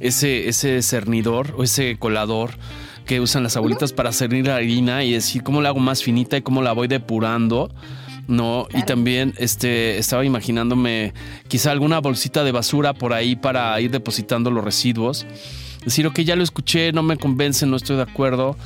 ese, 0.00 0.48
ese 0.48 0.82
cernidor 0.82 1.54
o 1.56 1.64
ese 1.64 1.96
colador 1.98 2.52
que 3.06 3.20
usan 3.20 3.42
las 3.42 3.56
abuelitas 3.56 3.92
para 3.92 4.12
cernir 4.12 4.46
la 4.46 4.56
harina 4.56 5.04
y 5.04 5.12
decir 5.12 5.42
cómo 5.42 5.60
la 5.60 5.70
hago 5.70 5.80
más 5.80 6.02
finita 6.02 6.36
y 6.36 6.42
cómo 6.42 6.62
la 6.62 6.72
voy 6.72 6.88
depurando 6.88 7.70
No, 8.28 8.66
y 8.74 8.82
también 8.82 9.34
este, 9.38 9.98
estaba 9.98 10.24
imaginándome 10.24 11.12
quizá 11.48 11.72
alguna 11.72 12.00
bolsita 12.00 12.44
de 12.44 12.52
basura 12.52 12.94
por 12.94 13.12
ahí 13.12 13.36
para 13.36 13.80
ir 13.80 13.90
depositando 13.90 14.50
los 14.50 14.64
residuos. 14.64 15.26
Decir, 15.84 16.06
ok, 16.06 16.20
ya 16.20 16.36
lo 16.36 16.44
escuché, 16.44 16.92
no 16.92 17.02
me 17.02 17.16
convence, 17.16 17.66
no 17.66 17.76
estoy 17.76 17.96
de 17.96 18.02
acuerdo 18.02 18.56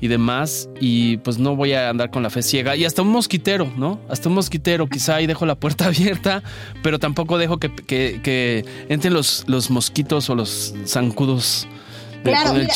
y 0.00 0.08
demás, 0.08 0.68
y 0.80 1.16
pues 1.18 1.38
no 1.38 1.56
voy 1.56 1.72
a 1.72 1.88
andar 1.88 2.10
con 2.10 2.22
la 2.22 2.30
fe 2.30 2.42
ciega. 2.42 2.76
Y 2.76 2.84
hasta 2.84 3.02
un 3.02 3.08
mosquitero, 3.08 3.70
¿no? 3.76 4.00
Hasta 4.08 4.28
un 4.28 4.34
mosquitero, 4.34 4.86
quizá 4.86 5.16
ahí 5.16 5.26
dejo 5.26 5.46
la 5.46 5.54
puerta 5.54 5.86
abierta, 5.86 6.42
pero 6.82 6.98
tampoco 6.98 7.38
dejo 7.38 7.58
que, 7.58 7.70
que, 7.70 8.64
entren 8.88 9.14
los, 9.14 9.44
los 9.46 9.70
mosquitos 9.70 10.28
o 10.30 10.34
los 10.34 10.74
zancudos. 10.86 11.66
Claro, 12.26 12.56
el 12.56 12.68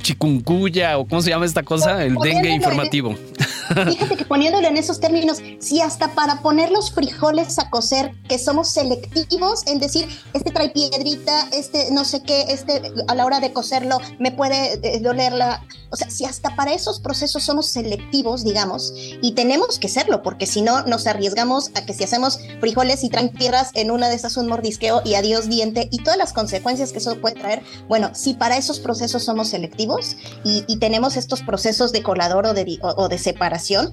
chikungunya 0.00 0.98
o 0.98 1.06
cómo 1.06 1.22
se 1.22 1.30
llama 1.30 1.46
esta 1.46 1.62
cosa, 1.62 2.04
el 2.04 2.14
dengue 2.16 2.50
informativo. 2.50 3.14
Fíjate 3.68 4.16
que 4.16 4.24
poniéndolo 4.24 4.68
en 4.68 4.76
esos 4.76 5.00
términos, 5.00 5.38
si 5.58 5.80
hasta 5.80 6.14
para 6.14 6.40
poner 6.40 6.70
los 6.70 6.92
frijoles 6.92 7.58
a 7.58 7.70
cocer, 7.70 8.12
que 8.28 8.38
somos 8.38 8.68
selectivos 8.68 9.66
en 9.66 9.78
decir, 9.78 10.06
este 10.32 10.50
trae 10.50 10.70
piedrita, 10.70 11.48
este 11.52 11.90
no 11.90 12.04
sé 12.04 12.22
qué, 12.22 12.46
este 12.48 12.92
a 13.08 13.14
la 13.14 13.24
hora 13.24 13.40
de 13.40 13.52
cocerlo 13.52 13.98
me 14.18 14.32
puede 14.32 14.74
eh, 14.82 15.00
doler 15.00 15.32
la... 15.32 15.62
O 15.90 15.96
sea, 15.96 16.10
si 16.10 16.24
hasta 16.24 16.56
para 16.56 16.72
esos 16.72 16.98
procesos 16.98 17.44
somos 17.44 17.66
selectivos, 17.66 18.42
digamos, 18.42 18.92
y 19.22 19.32
tenemos 19.32 19.78
que 19.78 19.88
serlo, 19.88 20.22
porque 20.22 20.46
si 20.46 20.60
no 20.60 20.84
nos 20.86 21.06
arriesgamos 21.06 21.70
a 21.76 21.86
que 21.86 21.94
si 21.94 22.02
hacemos 22.02 22.40
frijoles 22.60 23.04
y 23.04 23.10
traen 23.10 23.32
tierras 23.32 23.70
en 23.74 23.92
una 23.92 24.08
de 24.08 24.16
esas 24.16 24.36
un 24.36 24.48
mordisqueo 24.48 25.02
y 25.04 25.14
adiós 25.14 25.48
diente 25.48 25.88
y 25.92 25.98
todas 25.98 26.18
las 26.18 26.32
consecuencias 26.32 26.90
que 26.90 26.98
eso 26.98 27.20
puede 27.20 27.36
traer, 27.36 27.62
bueno, 27.88 28.10
si 28.12 28.34
para 28.34 28.53
esos 28.56 28.80
procesos 28.80 29.24
somos 29.24 29.48
selectivos 29.48 30.16
y, 30.44 30.62
tenemos 30.78 31.16
estos 31.16 31.42
procesos 31.42 31.92
de 31.92 32.02
colador 32.02 32.46
o 32.46 33.08
de, 33.08 33.18
separación, 33.18 33.92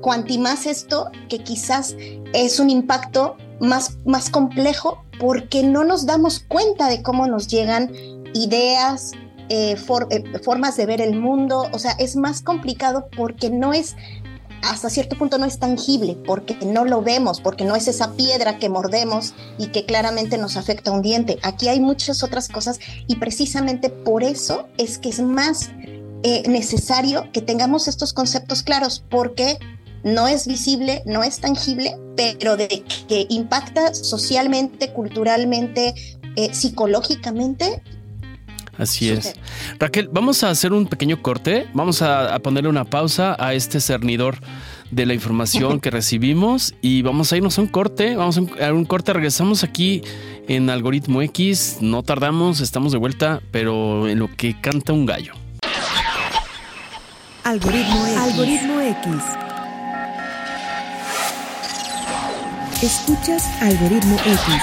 cuanti 0.00 0.38
más 0.38 0.66
esto, 0.66 1.10
que 1.28 1.40
quizás 1.40 1.96
es 2.32 2.58
un 2.60 2.70
impacto 2.70 3.36
más, 3.60 3.98
más 4.04 4.30
complejo 4.30 5.04
porque 5.18 5.62
no 5.62 5.84
nos 5.84 6.06
damos 6.06 6.40
cuenta 6.40 6.88
de 6.88 7.02
cómo 7.02 7.26
nos 7.26 7.48
llegan 7.48 7.92
ideas, 8.32 9.12
eh, 9.52 9.76
eh, 10.10 10.38
formas 10.44 10.76
de 10.76 10.86
ver 10.86 11.00
el 11.00 11.16
mundo, 11.16 11.68
o 11.72 11.78
sea, 11.80 11.90
es 11.98 12.14
más 12.14 12.40
complicado 12.40 13.08
porque 13.16 13.50
no 13.50 13.72
es, 13.72 13.96
hasta 14.62 14.90
cierto 14.90 15.16
punto 15.16 15.38
no 15.38 15.46
es 15.46 15.58
tangible, 15.58 16.16
porque 16.26 16.56
no 16.64 16.84
lo 16.84 17.02
vemos, 17.02 17.40
porque 17.40 17.64
no 17.64 17.76
es 17.76 17.88
esa 17.88 18.12
piedra 18.12 18.58
que 18.58 18.68
mordemos 18.68 19.34
y 19.58 19.68
que 19.68 19.84
claramente 19.84 20.38
nos 20.38 20.56
afecta 20.56 20.90
un 20.90 21.02
diente. 21.02 21.38
Aquí 21.42 21.68
hay 21.68 21.80
muchas 21.80 22.22
otras 22.22 22.48
cosas 22.48 22.78
y 23.06 23.16
precisamente 23.16 23.90
por 23.90 24.22
eso 24.22 24.68
es 24.76 24.98
que 24.98 25.08
es 25.08 25.20
más 25.20 25.70
eh, 26.22 26.42
necesario 26.48 27.30
que 27.32 27.40
tengamos 27.40 27.88
estos 27.88 28.12
conceptos 28.12 28.62
claros 28.62 29.02
porque 29.08 29.58
no 30.02 30.28
es 30.28 30.46
visible, 30.46 31.02
no 31.06 31.22
es 31.22 31.40
tangible, 31.40 31.96
pero 32.16 32.56
de 32.56 32.84
que 33.08 33.26
impacta 33.28 33.94
socialmente, 33.94 34.92
culturalmente, 34.92 35.94
eh, 36.36 36.54
psicológicamente. 36.54 37.82
Así 38.80 39.10
es. 39.10 39.34
Raquel, 39.78 40.08
vamos 40.10 40.42
a 40.42 40.48
hacer 40.48 40.72
un 40.72 40.86
pequeño 40.86 41.20
corte, 41.20 41.68
vamos 41.74 42.00
a, 42.00 42.38
ponerle 42.38 42.70
una 42.70 42.84
pausa 42.84 43.36
a 43.38 43.52
este 43.52 43.78
cernidor 43.78 44.38
de 44.90 45.04
la 45.04 45.12
información 45.12 45.80
que 45.80 45.90
recibimos 45.90 46.74
y 46.80 47.02
vamos 47.02 47.30
a 47.32 47.36
irnos 47.36 47.58
a 47.58 47.60
un 47.62 47.68
corte, 47.68 48.16
vamos 48.16 48.38
a 48.38 48.72
un 48.72 48.84
corte, 48.86 49.12
regresamos 49.12 49.64
aquí 49.64 50.02
en 50.48 50.70
Algoritmo 50.70 51.20
X, 51.20 51.78
no 51.82 52.02
tardamos, 52.02 52.60
estamos 52.60 52.92
de 52.92 52.98
vuelta, 52.98 53.42
pero 53.50 54.08
en 54.08 54.18
lo 54.18 54.34
que 54.34 54.58
canta 54.58 54.94
un 54.94 55.04
gallo. 55.04 55.34
Algoritmo 57.44 58.06
X. 58.06 58.16
Algoritmo 58.16 58.80
X. 58.80 59.14
Escuchas 62.82 63.46
Algoritmo 63.60 64.16
X. 64.16 64.54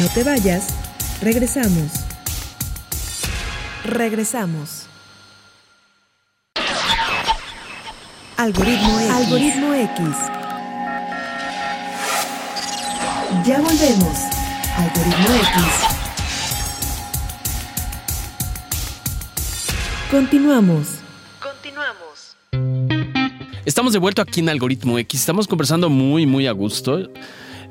No 0.00 0.08
te 0.08 0.24
vayas. 0.24 0.68
Regresamos. 1.20 2.07
Regresamos. 3.88 4.86
Algoritmo 8.36 9.00
X. 9.00 9.10
Algoritmo 9.10 9.74
X. 9.74 9.98
Ya 13.46 13.58
volvemos. 13.60 14.18
Algoritmo 14.76 15.34
X. 15.34 15.64
Continuamos. 20.10 20.86
Estamos 23.64 23.94
de 23.94 23.98
vuelta 23.98 24.20
aquí 24.20 24.40
en 24.40 24.50
Algoritmo 24.50 24.98
X. 24.98 25.20
Estamos 25.20 25.48
conversando 25.48 25.88
muy, 25.88 26.26
muy 26.26 26.46
a 26.46 26.52
gusto. 26.52 27.08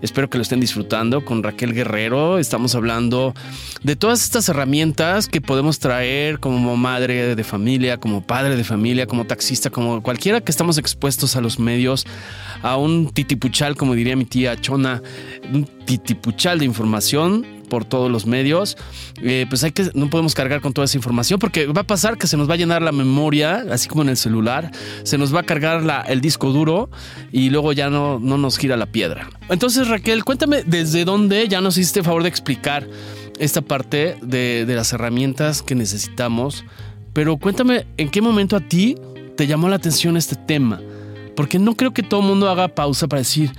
Espero 0.02 0.30
que 0.30 0.38
lo 0.38 0.44
estén 0.44 0.60
disfrutando 0.60 1.26
con 1.26 1.42
Raquel 1.42 1.74
Guerrero. 1.74 2.38
Estamos 2.38 2.76
hablando 2.76 3.34
de 3.82 3.96
todas 3.96 4.24
estas 4.24 4.48
herramientas 4.48 5.28
que 5.28 5.42
podemos 5.42 5.80
traer 5.80 6.40
como 6.40 6.78
madre 6.78 7.36
de 7.36 7.44
familia, 7.44 7.98
como 7.98 8.22
padre 8.22 8.56
de 8.56 8.64
familia, 8.64 9.08
como 9.08 9.26
taxista, 9.26 9.72
como 9.72 10.04
cualquiera 10.04 10.42
que 10.42 10.52
estamos 10.52 10.78
expuestos 10.78 11.36
a 11.36 11.42
los 11.42 11.58
medios, 11.58 12.06
a 12.62 12.78
un 12.78 13.10
titipuchal, 13.10 13.76
como 13.76 13.96
diría 13.96 14.16
mi 14.16 14.26
tía 14.26 14.56
Chona, 14.62 15.02
un 15.52 15.66
titipuchal 15.86 16.60
de 16.60 16.66
información 16.66 17.57
por 17.70 17.86
todos 17.86 18.12
los 18.12 18.26
medios, 18.26 18.78
eh, 19.22 19.46
pues 19.50 19.64
hay 19.64 19.72
que, 19.72 19.90
no 19.94 20.10
podemos 20.10 20.34
cargar 20.34 20.62
con 20.62 20.74
toda 20.74 20.86
esa 20.86 20.98
información 20.98 21.40
porque 21.40 21.68
va 21.68 21.82
a 21.82 21.88
pasar 21.88 22.18
que 22.18 22.28
se 22.28 22.38
nos 22.38 22.50
va 22.50 22.54
a 22.54 22.58
llenar 22.58 22.82
la 22.82 22.92
memoria, 22.92 23.66
así 23.72 23.88
como 23.88 24.02
en 24.04 24.10
el 24.10 24.18
celular, 24.18 24.72
se 25.04 25.18
nos 25.18 25.34
va 25.34 25.42
a 25.42 25.44
cargar 25.44 25.84
la, 25.84 26.02
el 26.02 26.22
disco 26.22 26.52
duro 26.52 26.90
y 27.32 27.50
luego 27.50 27.74
ya 27.74 27.90
no, 27.90 28.20
no 28.20 28.38
nos 28.38 28.58
gira 28.58 28.78
la 28.78 28.88
piedra. 28.88 29.30
Entonces 29.50 29.88
Raquel, 29.88 30.24
cuéntame 30.24 30.64
desde 30.66 31.06
dónde 31.06 31.48
ya 31.48 31.62
nos 31.62 31.78
hiciste 31.78 32.04
favor 32.04 32.24
de 32.24 32.30
explicar 32.30 32.88
esta 33.40 33.62
parte 33.62 34.18
de, 34.22 34.66
de 34.66 34.76
las 34.76 34.94
herramientas 34.94 35.62
que 35.62 35.76
necesitamos, 35.76 36.66
pero 37.14 37.38
cuéntame 37.38 37.86
en 37.98 38.10
qué 38.10 38.22
momento 38.22 38.56
a 38.56 38.62
ti 38.62 38.96
te 39.36 39.48
llamó 39.48 39.70
la 39.70 39.76
atención 39.76 40.18
este 40.18 40.36
tema, 40.36 40.82
porque 41.36 41.60
no 41.60 41.76
creo 41.76 41.94
que 41.94 42.04
todo 42.04 42.22
el 42.22 42.28
mundo 42.28 42.50
haga 42.50 42.68
pausa 42.70 43.08
para 43.08 43.20
decir, 43.20 43.52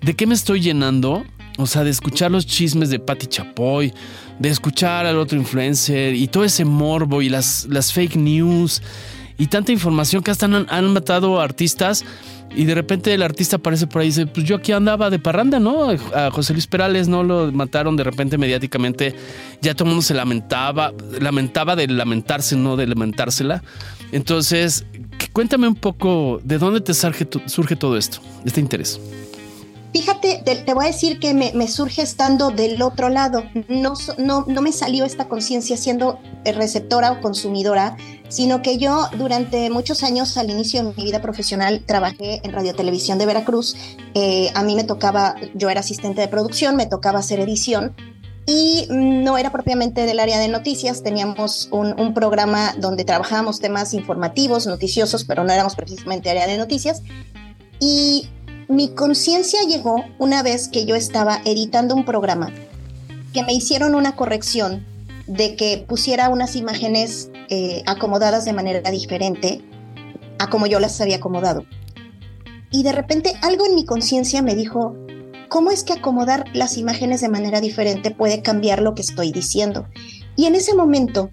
¿de 0.00 0.14
qué 0.14 0.26
me 0.26 0.34
estoy 0.34 0.60
llenando? 0.60 1.24
O 1.56 1.66
sea, 1.66 1.84
de 1.84 1.90
escuchar 1.90 2.30
los 2.30 2.46
chismes 2.46 2.90
de 2.90 2.98
Patti 2.98 3.26
Chapoy, 3.26 3.92
de 4.38 4.48
escuchar 4.48 5.06
al 5.06 5.18
otro 5.18 5.38
influencer 5.38 6.14
y 6.14 6.28
todo 6.28 6.44
ese 6.44 6.64
morbo 6.64 7.22
y 7.22 7.28
las, 7.28 7.66
las 7.70 7.92
fake 7.92 8.16
news 8.16 8.82
y 9.38 9.46
tanta 9.46 9.72
información 9.72 10.22
que 10.22 10.30
hasta 10.30 10.46
han, 10.46 10.92
matado 10.92 11.40
a 11.40 11.44
artistas 11.44 12.04
y 12.54 12.64
de 12.64 12.74
repente 12.74 13.12
el 13.12 13.22
artista 13.22 13.56
aparece 13.56 13.86
por 13.86 14.00
ahí 14.00 14.08
y 14.08 14.10
dice, 14.10 14.26
pues 14.26 14.46
yo 14.46 14.56
aquí 14.56 14.72
andaba 14.72 15.10
de 15.10 15.18
parranda, 15.18 15.58
¿no? 15.58 15.90
A 16.14 16.30
José 16.30 16.52
Luis 16.52 16.66
Perales 16.66 17.08
no 17.08 17.22
lo 17.22 17.52
mataron 17.52 17.96
de 17.96 18.04
repente 18.04 18.38
mediáticamente, 18.38 19.14
ya 19.60 19.74
todo 19.74 19.84
el 19.84 19.90
mundo 19.90 20.02
se 20.02 20.14
lamentaba, 20.14 20.92
lamentaba 21.20 21.76
de 21.76 21.88
lamentarse, 21.88 22.56
no 22.56 22.76
de 22.76 22.86
lamentársela. 22.86 23.62
Entonces, 24.12 24.86
cuéntame 25.32 25.68
un 25.68 25.74
poco 25.74 26.40
de 26.44 26.58
dónde 26.58 26.80
te 26.80 26.94
surge, 26.94 27.26
surge 27.46 27.76
todo 27.76 27.96
esto, 27.96 28.20
este 28.44 28.60
interés. 28.60 29.00
Fíjate, 29.96 30.42
te, 30.44 30.74
voy 30.74 30.84
a 30.84 30.88
decir 30.88 31.18
que 31.18 31.32
me, 31.32 31.68
surge 31.68 32.02
estando 32.02 32.50
del 32.50 32.82
otro 32.82 33.08
lado. 33.08 33.44
No, 33.66 33.94
no, 34.18 34.44
no 34.46 34.60
me 34.60 34.70
salió 34.70 35.06
esta 35.06 35.26
conciencia 35.26 35.78
siendo 35.78 36.20
receptora 36.44 37.12
o 37.12 37.22
consumidora, 37.22 37.96
sino 38.28 38.60
que 38.60 38.76
yo 38.76 39.08
durante 39.16 39.70
muchos 39.70 40.02
años 40.02 40.36
al 40.36 40.50
inicio 40.50 40.84
de 40.84 40.92
mi 40.94 41.04
vida 41.04 41.22
profesional 41.22 41.82
trabajé 41.86 42.42
en 42.44 42.52
Radio 42.52 42.74
Televisión 42.74 43.16
de 43.16 43.24
Veracruz. 43.24 43.74
Eh, 44.12 44.50
a 44.54 44.62
mí 44.64 44.74
me 44.74 44.84
tocaba, 44.84 45.34
yo 45.54 45.70
era 45.70 45.80
asistente 45.80 46.20
de 46.20 46.28
producción, 46.28 46.76
me 46.76 46.84
tocaba 46.84 47.20
hacer 47.20 47.40
edición 47.40 47.96
y 48.44 48.86
no 48.90 49.38
era 49.38 49.50
propiamente 49.50 50.04
del 50.04 50.20
área 50.20 50.38
de 50.38 50.48
noticias, 50.48 51.02
teníamos 51.02 51.70
un, 51.72 51.98
un, 51.98 52.12
programa 52.12 52.74
donde 52.76 53.06
trabajábamos 53.06 53.60
temas 53.60 53.94
informativos, 53.94 54.66
noticiosos, 54.66 55.24
pero 55.24 55.42
no 55.42 55.54
éramos 55.54 55.74
precisamente 55.74 56.28
área 56.28 56.46
de 56.46 56.58
noticias. 56.58 57.02
Y 57.80 58.28
mi 58.68 58.88
conciencia 58.88 59.60
llegó 59.62 60.04
una 60.18 60.42
vez 60.42 60.68
que 60.68 60.84
yo 60.84 60.96
estaba 60.96 61.40
editando 61.44 61.94
un 61.94 62.04
programa, 62.04 62.52
que 63.32 63.44
me 63.44 63.52
hicieron 63.52 63.94
una 63.94 64.16
corrección 64.16 64.84
de 65.26 65.56
que 65.56 65.84
pusiera 65.86 66.28
unas 66.28 66.56
imágenes 66.56 67.30
eh, 67.48 67.82
acomodadas 67.86 68.44
de 68.44 68.52
manera 68.52 68.90
diferente 68.90 69.62
a 70.38 70.50
como 70.50 70.66
yo 70.66 70.80
las 70.80 71.00
había 71.00 71.16
acomodado. 71.16 71.64
Y 72.70 72.82
de 72.82 72.92
repente 72.92 73.34
algo 73.42 73.66
en 73.66 73.74
mi 73.74 73.84
conciencia 73.84 74.42
me 74.42 74.54
dijo, 74.54 74.96
¿cómo 75.48 75.70
es 75.70 75.84
que 75.84 75.92
acomodar 75.92 76.44
las 76.52 76.76
imágenes 76.76 77.20
de 77.20 77.28
manera 77.28 77.60
diferente 77.60 78.10
puede 78.10 78.42
cambiar 78.42 78.82
lo 78.82 78.94
que 78.94 79.02
estoy 79.02 79.32
diciendo? 79.32 79.86
Y 80.34 80.46
en 80.46 80.56
ese 80.56 80.74
momento 80.74 81.30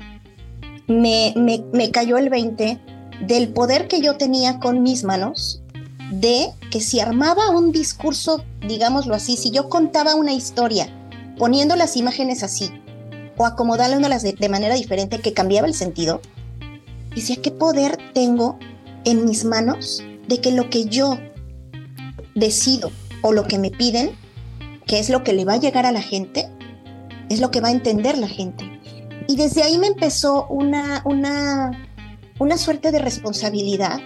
me, 0.87 1.33
me, 1.35 1.91
cayó 1.91 2.17
el 2.17 2.29
20 2.29 2.79
del 3.25 3.49
poder 3.49 3.87
que 3.87 4.01
yo 4.01 4.17
tenía 4.17 4.59
con 4.59 4.83
mis 4.83 5.03
manos 5.03 5.62
de 6.19 6.51
que 6.69 6.81
si 6.81 6.99
armaba 6.99 7.49
un 7.49 7.71
discurso, 7.71 8.43
digámoslo 8.67 9.15
así, 9.15 9.37
si 9.37 9.51
yo 9.51 9.69
contaba 9.69 10.15
una 10.15 10.33
historia 10.33 10.87
poniendo 11.37 11.75
las 11.75 11.97
imágenes 11.97 12.43
así 12.43 12.71
o 13.37 13.45
acomodándolas 13.45 14.21
de, 14.21 14.49
manera 14.49 14.75
diferente 14.75 15.19
que 15.19 15.33
cambiaba 15.33 15.67
el 15.67 15.73
sentido, 15.73 16.21
decía, 17.15 17.37
¿qué 17.41 17.51
poder 17.51 17.97
tengo 18.13 18.59
en 19.05 19.25
mis 19.25 19.43
manos 19.43 20.03
de 20.27 20.39
que 20.39 20.51
lo 20.51 20.69
que 20.69 20.85
yo 20.85 21.17
decido 22.35 22.91
o 23.21 23.31
lo 23.31 23.45
que 23.45 23.57
me 23.57 23.71
piden, 23.71 24.11
que 24.85 24.99
es 24.99 25.09
lo 25.09 25.23
que 25.23 25.33
le 25.33 25.45
va 25.45 25.53
a 25.53 25.57
llegar 25.57 25.85
a 25.85 25.91
la 25.91 26.01
gente, 26.01 26.49
es 27.29 27.39
lo 27.39 27.51
que 27.51 27.61
va 27.61 27.69
a 27.69 27.71
entender 27.71 28.17
la 28.17 28.27
gente. 28.27 28.79
Y 29.27 29.35
desde 29.35 29.63
ahí 29.63 29.77
me 29.77 29.87
empezó 29.87 30.45
una, 30.47 31.01
una, 31.05 31.87
una 32.39 32.57
suerte 32.57 32.91
de 32.91 32.99
responsabilidad. 32.99 33.99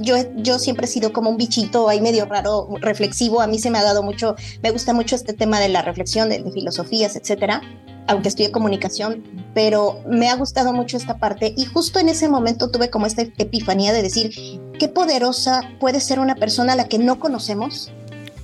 Yo, 0.00 0.16
yo 0.36 0.58
siempre 0.58 0.86
he 0.86 0.88
sido 0.88 1.12
como 1.12 1.30
un 1.30 1.36
bichito 1.36 1.88
ahí 1.88 2.00
medio 2.00 2.26
raro, 2.26 2.68
reflexivo. 2.80 3.40
A 3.40 3.46
mí 3.46 3.58
se 3.58 3.70
me 3.70 3.78
ha 3.78 3.82
dado 3.82 4.02
mucho, 4.02 4.36
me 4.62 4.70
gusta 4.70 4.92
mucho 4.92 5.16
este 5.16 5.32
tema 5.32 5.60
de 5.60 5.68
la 5.68 5.82
reflexión, 5.82 6.28
de, 6.28 6.44
filosofías, 6.52 7.16
etcétera 7.16 7.62
aunque 8.08 8.28
estudié 8.28 8.52
comunicación, 8.52 9.24
pero 9.54 10.00
me 10.06 10.28
ha 10.28 10.36
gustado 10.36 10.72
mucho 10.72 10.96
esta 10.96 11.18
parte 11.18 11.54
y 11.56 11.64
justo 11.64 11.98
en 11.98 12.08
ese 12.08 12.28
momento 12.28 12.70
tuve 12.70 12.90
como 12.90 13.06
esta 13.06 13.22
epifanía 13.22 13.92
de 13.92 14.02
decir, 14.02 14.32
qué 14.78 14.88
poderosa 14.88 15.62
puede 15.80 16.00
ser 16.00 16.20
una 16.20 16.36
persona 16.36 16.74
a 16.74 16.76
la 16.76 16.88
que 16.88 16.98
no 16.98 17.18
conocemos, 17.18 17.90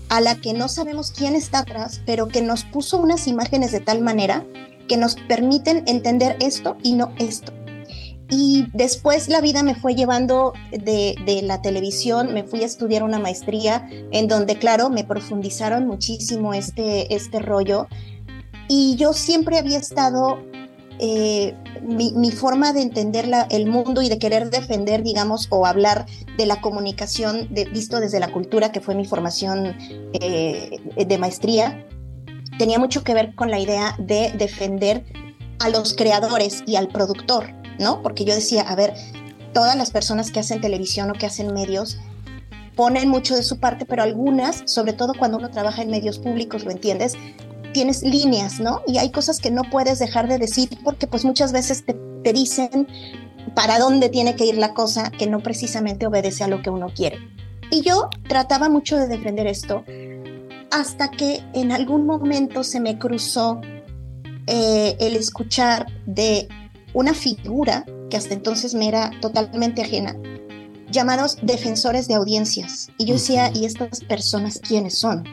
a 0.08 0.20
la 0.20 0.34
que 0.34 0.52
no 0.52 0.68
sabemos 0.68 1.12
quién 1.12 1.34
está 1.34 1.60
atrás, 1.60 2.02
pero 2.06 2.28
que 2.28 2.42
nos 2.42 2.64
puso 2.64 2.98
unas 2.98 3.28
imágenes 3.28 3.72
de 3.72 3.80
tal 3.80 4.00
manera 4.00 4.44
que 4.88 4.96
nos 4.96 5.14
permiten 5.14 5.84
entender 5.86 6.36
esto 6.40 6.76
y 6.82 6.94
no 6.94 7.12
esto. 7.18 7.52
Y 8.30 8.66
después 8.72 9.28
la 9.28 9.40
vida 9.40 9.62
me 9.62 9.74
fue 9.74 9.94
llevando 9.94 10.54
de, 10.70 11.14
de, 11.26 11.42
la 11.42 11.60
televisión, 11.60 12.32
me 12.32 12.44
fui 12.44 12.62
a 12.62 12.66
estudiar 12.66 13.02
una 13.02 13.18
maestría 13.18 13.86
en 14.10 14.26
donde, 14.26 14.56
claro, 14.56 14.88
me 14.88 15.04
profundizaron 15.04 15.86
muchísimo 15.86 16.54
este, 16.54 17.14
este 17.14 17.40
rollo. 17.40 17.88
Y 18.68 18.96
yo 18.96 19.12
siempre 19.12 19.58
había 19.58 19.76
estado, 19.76 20.38
eh, 20.98 21.54
mi, 21.82 22.30
forma 22.30 22.72
de 22.72 22.80
entender 22.80 23.30
el 23.50 23.66
mundo 23.66 24.00
y 24.00 24.08
de 24.08 24.18
querer 24.18 24.48
defender, 24.50 25.02
digamos, 25.02 25.48
o 25.50 25.66
hablar 25.66 26.06
de 26.38 26.46
la 26.46 26.60
comunicación 26.62 27.52
de, 27.52 27.66
visto 27.66 28.00
desde 28.00 28.18
la 28.18 28.32
cultura, 28.32 28.72
que 28.72 28.80
fue 28.80 28.94
mi 28.94 29.04
formación 29.04 29.76
eh, 30.14 30.80
de 30.96 31.18
maestría, 31.18 31.86
tenía 32.58 32.78
mucho 32.78 33.04
que 33.04 33.14
ver 33.14 33.34
con 33.34 33.50
la 33.50 33.58
idea 33.58 33.94
de 33.98 34.32
defender 34.38 35.04
a 35.58 35.68
los 35.68 35.94
creadores 35.94 36.62
y 36.66 36.76
al 36.76 36.88
productor, 36.88 37.52
¿no? 37.78 38.02
Porque 38.02 38.24
yo 38.24 38.34
decía, 38.34 38.62
a 38.62 38.74
ver, 38.74 38.94
todas 39.52 39.76
las 39.76 39.90
personas 39.90 40.30
que 40.30 40.40
hacen 40.40 40.60
televisión 40.60 41.10
o 41.10 41.14
que 41.14 41.26
hacen 41.26 41.52
medios, 41.52 41.98
ponen 42.76 43.08
mucho 43.08 43.36
de 43.36 43.42
su 43.42 43.58
parte, 43.58 43.84
pero 43.84 44.02
algunas, 44.02 44.62
sobre 44.66 44.92
todo 44.92 45.14
cuando 45.14 45.38
uno 45.38 45.50
trabaja 45.50 45.82
en 45.82 45.90
medios 45.90 46.18
públicos, 46.18 46.64
lo 46.64 46.70
entiendes, 46.70 47.14
tienes 47.72 48.02
líneas, 48.02 48.60
¿no? 48.60 48.82
Y 48.86 48.98
hay 48.98 49.10
cosas 49.10 49.38
que 49.38 49.50
no 49.50 49.62
puedes 49.64 49.98
dejar 49.98 50.28
de 50.28 50.38
decir 50.38 50.68
porque 50.84 51.06
pues 51.06 51.24
muchas 51.24 51.52
veces 51.52 51.84
te, 51.84 51.94
te 52.22 52.32
dicen 52.32 52.86
para 53.54 53.78
dónde 53.78 54.08
tiene 54.08 54.36
que 54.36 54.46
ir 54.46 54.56
la 54.56 54.72
cosa 54.72 55.10
que 55.10 55.26
no 55.26 55.40
precisamente 55.40 56.06
obedece 56.06 56.44
a 56.44 56.48
lo 56.48 56.62
que 56.62 56.70
uno 56.70 56.88
quiere. 56.94 57.18
Y 57.70 57.82
yo 57.82 58.08
trataba 58.28 58.68
mucho 58.68 58.96
de 58.96 59.08
defender 59.08 59.46
esto 59.46 59.84
hasta 60.70 61.10
que 61.10 61.42
en 61.54 61.72
algún 61.72 62.06
momento 62.06 62.64
se 62.64 62.80
me 62.80 62.98
cruzó 62.98 63.60
eh, 64.46 64.96
el 65.00 65.16
escuchar 65.16 65.86
de 66.06 66.48
una 66.94 67.14
figura 67.14 67.84
que 68.10 68.16
hasta 68.16 68.34
entonces 68.34 68.74
me 68.74 68.88
era 68.88 69.10
totalmente 69.20 69.82
ajena, 69.82 70.16
llamados 70.90 71.38
defensores 71.42 72.08
de 72.08 72.14
audiencias. 72.14 72.90
Y 72.98 73.06
yo 73.06 73.14
decía, 73.14 73.50
¿y 73.54 73.64
estas 73.64 74.00
personas 74.00 74.60
quiénes 74.60 74.98
son? 74.98 75.24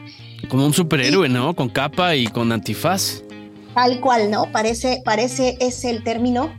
Como 0.48 0.66
un 0.66 0.72
superhéroe, 0.72 1.28
¿no? 1.28 1.54
Con 1.54 1.68
capa 1.68 2.16
y 2.16 2.26
con 2.26 2.50
antifaz. 2.50 3.22
Tal 3.74 4.00
cual, 4.00 4.30
¿no? 4.30 4.50
Parece, 4.50 5.02
parece 5.04 5.56
ese 5.60 5.90
el 5.90 6.02
término. 6.02 6.50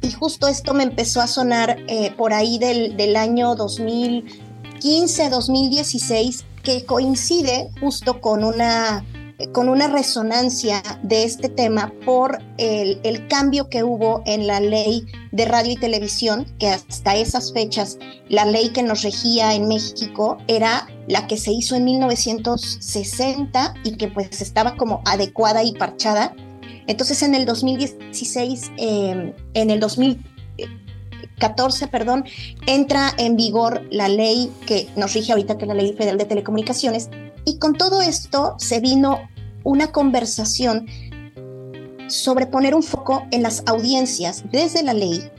Y 0.00 0.10
justo 0.10 0.48
esto 0.48 0.74
me 0.74 0.82
empezó 0.82 1.20
a 1.20 1.28
sonar 1.28 1.78
eh, 1.86 2.12
por 2.16 2.32
ahí 2.32 2.58
del, 2.58 2.96
del 2.96 3.14
año 3.14 3.54
2015, 3.54 5.30
2016, 5.30 6.44
que 6.64 6.84
coincide 6.84 7.70
justo 7.80 8.20
con 8.20 8.42
una 8.42 9.04
con 9.52 9.68
una 9.68 9.88
resonancia 9.88 10.82
de 11.02 11.24
este 11.24 11.48
tema 11.48 11.92
por 12.04 12.38
el, 12.58 13.00
el, 13.02 13.26
cambio 13.28 13.68
que 13.68 13.82
hubo 13.82 14.22
en 14.26 14.46
la 14.46 14.60
ley 14.60 15.06
de 15.32 15.46
radio 15.46 15.72
y 15.72 15.76
televisión, 15.76 16.46
que 16.58 16.68
hasta 16.68 17.16
esas 17.16 17.52
fechas 17.52 17.98
la 18.28 18.44
ley 18.44 18.70
que 18.70 18.82
nos 18.82 19.02
regía 19.02 19.54
en 19.54 19.68
México 19.68 20.38
era 20.46 20.86
la 21.08 21.26
que 21.26 21.36
se 21.36 21.52
hizo 21.52 21.74
en 21.74 21.84
1960 21.84 23.74
y 23.84 23.96
que 23.96 24.08
pues 24.08 24.40
estaba 24.40 24.76
como 24.76 25.02
adecuada 25.04 25.64
y 25.64 25.72
parchada. 25.72 26.34
Entonces 26.86 27.22
en 27.22 27.34
el 27.34 27.44
2016, 27.46 28.72
eh, 28.76 29.34
en 29.54 29.70
el 29.70 29.80
2014, 29.80 31.88
perdón, 31.88 32.24
entra 32.66 33.12
en 33.18 33.36
vigor 33.36 33.82
la 33.90 34.06
ley 34.08 34.52
que 34.66 34.88
nos 34.96 35.14
rige 35.14 35.32
ahorita, 35.32 35.58
que 35.58 35.64
es 35.64 35.68
la 35.68 35.74
Ley 35.74 35.92
Federal 35.92 36.18
de 36.18 36.24
Telecomunicaciones, 36.24 37.08
y 37.44 37.58
con 37.58 37.74
todo 37.74 38.02
esto 38.02 38.54
se 38.58 38.80
vino 38.80 39.28
una 39.64 39.88
conversación 39.88 40.86
sobre 42.08 42.46
poner 42.46 42.74
un 42.74 42.82
foco 42.82 43.26
en 43.30 43.42
las 43.42 43.62
audiencias 43.66 44.44
desde 44.50 44.82
la 44.82 44.92
ley 44.92 45.30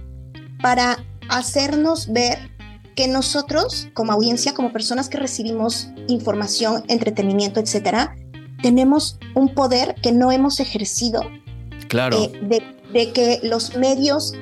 para 0.61 1.03
hacernos 1.29 2.11
ver 2.11 2.51
que 2.95 3.07
nosotros, 3.07 3.89
como 3.93 4.11
audiencia, 4.11 4.53
como 4.53 4.71
personas 4.71 5.09
que 5.09 5.17
recibimos 5.17 5.89
información, 6.07 6.83
entretenimiento, 6.87 7.59
etcétera, 7.59 8.15
tenemos 8.61 9.19
un 9.35 9.53
poder 9.53 9.95
que 10.01 10.11
no 10.11 10.31
hemos 10.31 10.59
ejercido. 10.59 11.21
Claro. 11.87 12.17
Eh, 12.17 12.39
de, 12.43 12.63
de, 12.93 13.11
que 13.11 13.39
los 13.43 13.75
medios 13.75 14.33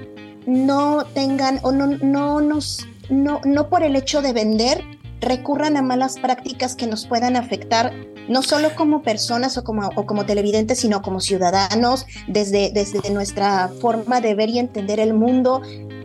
no 0.46 1.06
tengan 1.14 1.60
o 1.64 1.72
no, 1.72 1.88
no 1.88 2.42
nos, 2.42 2.86
no, 3.10 3.42
no 3.46 3.70
por 3.70 3.84
el 3.84 3.96
hecho 3.96 4.22
de 4.22 4.34
vender, 4.34 4.84
recurran 5.22 5.78
a 5.78 5.82
malas 5.82 6.20
prácticas 6.20 6.76
que 6.76 6.88
nos 6.88 7.06
puedan 7.06 7.36
afectar 7.36 7.94
no 8.28 8.42
solo 8.42 8.76
como 8.76 9.02
personas 9.02 9.58
o 9.58 9.64
como, 9.64 9.90
o 9.96 10.06
como 10.06 10.26
televidentes, 10.26 10.80
sino 10.80 11.02
como 11.02 11.20
ciudadanos, 11.20 12.06
desde, 12.28 12.72
desde 12.74 13.10
nuestra 13.12 13.70
forma 13.82 14.22
de 14.22 14.36
ver 14.36 14.50
y 14.50 14.60
entender 14.60 15.00
el 15.00 15.14
mundo. 15.14 15.62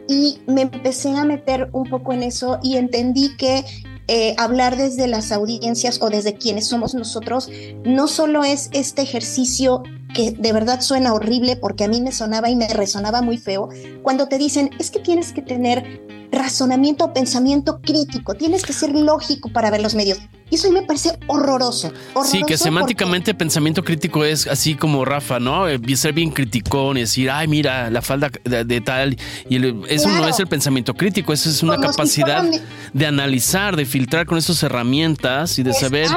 Y 0.08 0.38
me 0.46 0.62
empecé 0.62 1.10
a 1.16 1.24
meter 1.24 1.68
un 1.72 1.84
poco 1.84 2.12
en 2.12 2.22
eso 2.22 2.58
y 2.62 2.76
entendí 2.76 3.36
que 3.36 3.64
eh, 4.08 4.34
hablar 4.38 4.76
desde 4.76 5.08
las 5.08 5.32
audiencias 5.32 6.00
o 6.00 6.10
desde 6.10 6.34
quienes 6.34 6.68
somos 6.68 6.94
nosotros 6.94 7.50
no 7.84 8.06
solo 8.06 8.44
es 8.44 8.70
este 8.72 9.02
ejercicio 9.02 9.82
que 10.14 10.30
de 10.30 10.52
verdad 10.52 10.80
suena 10.80 11.12
horrible 11.12 11.56
porque 11.56 11.82
a 11.82 11.88
mí 11.88 12.00
me 12.00 12.12
sonaba 12.12 12.48
y 12.48 12.54
me 12.54 12.68
resonaba 12.68 13.20
muy 13.20 13.36
feo, 13.36 13.68
cuando 14.02 14.28
te 14.28 14.38
dicen 14.38 14.70
es 14.78 14.92
que 14.92 15.00
tienes 15.00 15.32
que 15.32 15.42
tener 15.42 16.25
razonamiento 16.32 17.04
o 17.04 17.12
pensamiento 17.12 17.80
crítico, 17.80 18.34
tienes 18.34 18.64
que 18.64 18.72
ser 18.72 18.94
lógico 18.94 19.48
para 19.48 19.70
ver 19.70 19.82
los 19.82 19.94
medios. 19.94 20.18
Y 20.48 20.54
eso 20.54 20.68
a 20.68 20.70
mí 20.70 20.78
me 20.78 20.86
parece 20.86 21.18
horroroso. 21.26 21.92
sí, 22.24 22.42
que 22.46 22.56
semánticamente 22.56 23.34
pensamiento 23.34 23.82
crítico 23.82 24.24
es 24.24 24.46
así 24.46 24.76
como 24.76 25.04
Rafa, 25.04 25.40
¿no? 25.40 25.68
Eh, 25.68 25.80
ser 25.96 26.12
bien 26.12 26.30
criticón 26.30 26.96
y 26.98 27.00
decir, 27.00 27.30
ay, 27.30 27.48
mira, 27.48 27.90
la 27.90 28.00
falda 28.00 28.30
de, 28.44 28.80
tal. 28.80 29.16
Y 29.48 29.56
eso 29.88 30.08
no 30.08 30.28
es 30.28 30.38
el 30.38 30.46
pensamiento 30.46 30.94
crítico, 30.94 31.32
eso 31.32 31.50
es 31.50 31.64
una 31.64 31.78
capacidad 31.78 32.44
de 32.92 33.06
analizar, 33.06 33.74
de 33.74 33.86
filtrar 33.86 34.26
con 34.26 34.38
esas 34.38 34.62
herramientas 34.62 35.58
y 35.58 35.64
de 35.64 35.72
saber 35.72 36.08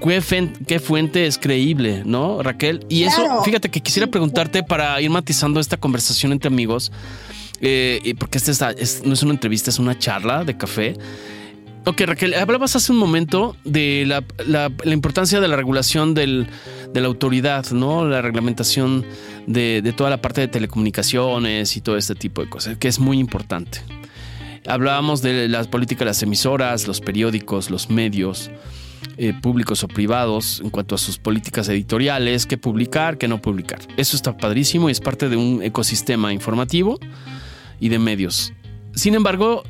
qué, 0.00 0.52
qué, 0.66 0.80
fuente 0.80 1.26
es 1.26 1.36
creíble, 1.36 2.02
¿no, 2.06 2.42
Raquel? 2.42 2.86
Y 2.88 3.02
eso, 3.02 3.42
fíjate 3.42 3.70
que 3.70 3.82
quisiera 3.82 4.06
preguntarte 4.06 4.62
para 4.62 4.98
ir 5.02 5.10
matizando 5.10 5.60
esta 5.60 5.76
conversación 5.76 6.32
entre 6.32 6.48
amigos. 6.48 6.90
Eh, 7.60 8.14
porque 8.18 8.38
esta 8.38 8.74
no 9.04 9.12
es 9.12 9.22
una 9.22 9.32
entrevista, 9.32 9.70
es 9.70 9.78
una 9.78 9.98
charla 9.98 10.44
de 10.44 10.56
café. 10.56 10.96
Ok, 11.84 12.02
Raquel, 12.02 12.34
hablabas 12.34 12.76
hace 12.76 12.92
un 12.92 12.98
momento 12.98 13.56
de 13.64 14.04
la, 14.06 14.22
importancia 14.92 15.40
de 15.40 15.48
la 15.48 15.56
regulación 15.56 16.12
de 16.12 16.46
la 16.92 17.06
autoridad, 17.06 17.70
¿no? 17.70 18.06
La 18.06 18.20
reglamentación 18.20 19.06
de, 19.46 19.94
toda 19.96 20.10
la 20.10 20.20
parte 20.20 20.42
de 20.42 20.48
telecomunicaciones 20.48 21.76
y 21.76 21.80
todo 21.80 21.96
este 21.96 22.14
tipo 22.14 22.42
de 22.42 22.50
cosas, 22.50 22.76
que 22.76 22.88
es 22.88 22.98
muy 22.98 23.18
importante. 23.18 23.80
Hablábamos 24.66 25.22
de 25.22 25.48
las 25.48 25.66
políticas 25.66 26.00
de 26.00 26.04
las 26.06 26.22
emisoras, 26.22 26.86
los 26.86 27.00
periódicos, 27.00 27.70
los 27.70 27.88
medios 27.88 28.50
eh, 29.16 29.32
públicos 29.40 29.82
o 29.82 29.88
privados 29.88 30.60
en 30.62 30.68
cuanto 30.68 30.94
a 30.94 30.98
sus 30.98 31.16
políticas 31.16 31.70
editoriales, 31.70 32.44
qué 32.44 32.58
publicar, 32.58 33.16
qué 33.16 33.28
no 33.28 33.40
publicar. 33.40 33.78
Eso 33.96 34.14
está 34.14 34.36
padrísimo 34.36 34.90
y 34.90 34.92
es 34.92 35.00
parte 35.00 35.30
de 35.30 35.36
un 35.36 35.62
ecosistema 35.62 36.34
informativo 36.34 36.98
y 37.80 37.88
de 37.88 37.98
medios. 37.98 38.52
Sin 38.94 39.14
embargo, 39.14 39.62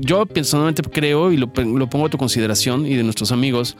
yo 0.00 0.24
personalmente 0.24 0.82
creo, 0.82 1.32
y 1.32 1.36
lo, 1.36 1.52
pongo 1.52 2.06
a 2.06 2.08
tu 2.08 2.16
consideración 2.16 2.86
y 2.86 2.94
de 2.94 3.02
nuestros 3.02 3.30
amigos, 3.30 3.76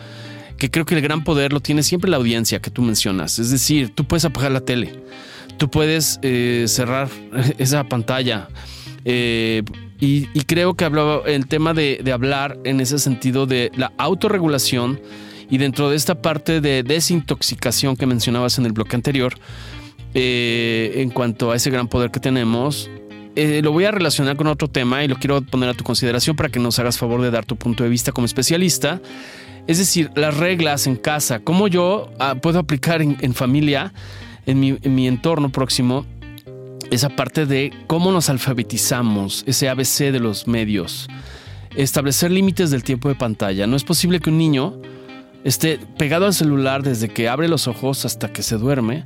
que 0.59 0.71
creo 0.71 0.85
que 0.85 0.95
el 0.95 1.01
gran 1.01 1.25
poder 1.25 1.53
lo 1.55 1.61
tiene 1.61 1.83
siempre 1.83 2.11
la 2.11 2.19
audiencia 2.19 2.61
que 2.61 2.71
tú 2.71 2.83
mencionas. 2.83 3.39
Es 3.39 3.51
decir, 3.51 3.95
tú 3.95 4.05
puedes 4.05 4.27
apagar 4.27 4.53
la 4.53 4.61
tele, 4.61 4.93
tú 5.57 5.71
puedes 5.71 6.19
eh, 6.23 6.67
cerrar 6.69 7.09
esa 7.59 7.85
pantalla. 7.85 8.49
Eh, 9.07 9.63
y, 10.01 10.27
creo 10.45 10.75
que 10.75 10.85
hablaba 10.85 11.23
el 11.25 11.47
tema 11.47 11.73
de, 11.73 12.05
hablar 12.13 12.59
en 12.65 12.81
ese 12.81 12.99
sentido 12.99 13.47
de 13.47 13.73
la 13.77 13.91
autorregulación 13.97 15.01
y 15.49 15.57
dentro 15.57 15.89
de 15.89 15.97
esta 15.97 16.21
parte 16.21 16.61
de 16.61 16.83
desintoxicación 16.83 17.97
que 17.97 18.05
mencionabas 18.05 18.59
en 18.59 18.67
el 18.67 18.73
bloque 18.73 18.97
anterior, 18.97 19.35
eh, 20.13 20.93
en 20.97 21.09
cuanto 21.09 21.53
a 21.53 21.57
ese 21.57 21.71
gran 21.71 21.89
poder 21.89 22.11
que 22.11 22.21
tenemos, 22.21 22.91
eh, 23.37 23.61
lo 23.63 23.73
voy 23.73 23.85
a 23.85 23.91
relacionar 23.91 24.37
con 24.37 24.47
otro 24.47 24.69
tema 24.69 25.03
y 25.05 25.09
lo 25.09 25.17
quiero 25.17 25.43
poner 25.43 25.69
a 25.69 25.75
tu 25.75 25.85
consideración 25.85 26.37
para 26.37 26.49
que 26.49 26.61
nos 26.61 26.79
hagas 26.79 26.99
favor 26.99 27.21
de 27.21 27.31
dar 27.31 27.45
tu 27.45 27.57
punto 27.57 27.83
de 27.83 27.91
vista 27.91 28.13
como 28.13 28.27
especialista. 28.27 29.01
Es 29.67 29.79
decir, 29.79 30.11
las 30.15 30.37
reglas 30.37 30.87
en 30.87 30.97
casa, 30.97 31.41
cómo 31.41 31.69
yo 31.69 32.11
ah, 32.19 32.37
puedo 32.37 32.59
aplicar 32.59 33.01
en, 33.01 33.35
familia, 33.35 33.93
en 34.47 34.61
mi, 34.61 34.79
en 34.83 34.95
mi 34.95 35.09
entorno 35.09 35.51
próximo, 35.51 36.07
esa 36.91 37.09
parte 37.09 37.47
de 37.47 37.73
cómo 37.87 38.13
nos 38.13 38.29
alfabetizamos, 38.29 39.43
ese 39.47 39.69
ABC 39.69 40.13
de 40.13 40.21
los 40.21 40.47
medios, 40.47 41.09
establecer 41.77 42.31
límites 42.31 42.71
del 42.71 42.85
tiempo 42.85 43.09
de 43.09 43.15
pantalla. 43.15 43.67
No 43.67 43.77
es 43.77 43.85
posible 43.85 44.21
que 44.21 44.31
un 44.31 44.39
niño 44.39 44.81
esté 45.45 45.79
pegado 45.99 46.27
al 46.27 46.35
celular 46.35 46.83
desde 46.83 47.09
que 47.09 47.29
abre 47.29 47.49
los 47.49 47.67
ojos 47.67 48.05
hasta 48.05 48.33
que 48.33 48.43
se 48.43 48.57
duerme. 48.57 49.05